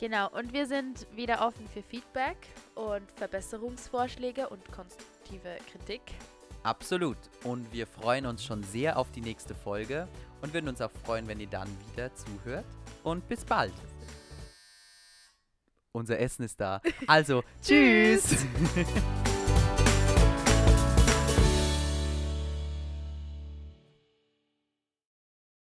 Genau. 0.01 0.29
Und 0.31 0.51
wir 0.51 0.65
sind 0.65 1.05
wieder 1.15 1.45
offen 1.45 1.67
für 1.71 1.83
Feedback 1.83 2.35
und 2.73 3.09
Verbesserungsvorschläge 3.17 4.49
und 4.49 4.59
konstruktive 4.71 5.57
Kritik. 5.71 6.01
Absolut. 6.63 7.17
Und 7.43 7.71
wir 7.71 7.85
freuen 7.85 8.25
uns 8.25 8.43
schon 8.43 8.63
sehr 8.63 8.97
auf 8.97 9.11
die 9.11 9.21
nächste 9.21 9.53
Folge 9.53 10.07
und 10.41 10.55
würden 10.55 10.69
uns 10.69 10.81
auch 10.81 10.91
freuen, 11.05 11.27
wenn 11.27 11.39
ihr 11.39 11.47
dann 11.47 11.69
wieder 11.91 12.13
zuhört. 12.15 12.65
Und 13.03 13.27
bis 13.29 13.45
bald. 13.45 13.73
Unser 15.91 16.19
Essen 16.19 16.45
ist 16.45 16.59
da. 16.59 16.81
Also, 17.07 17.43
tschüss. 17.61 18.37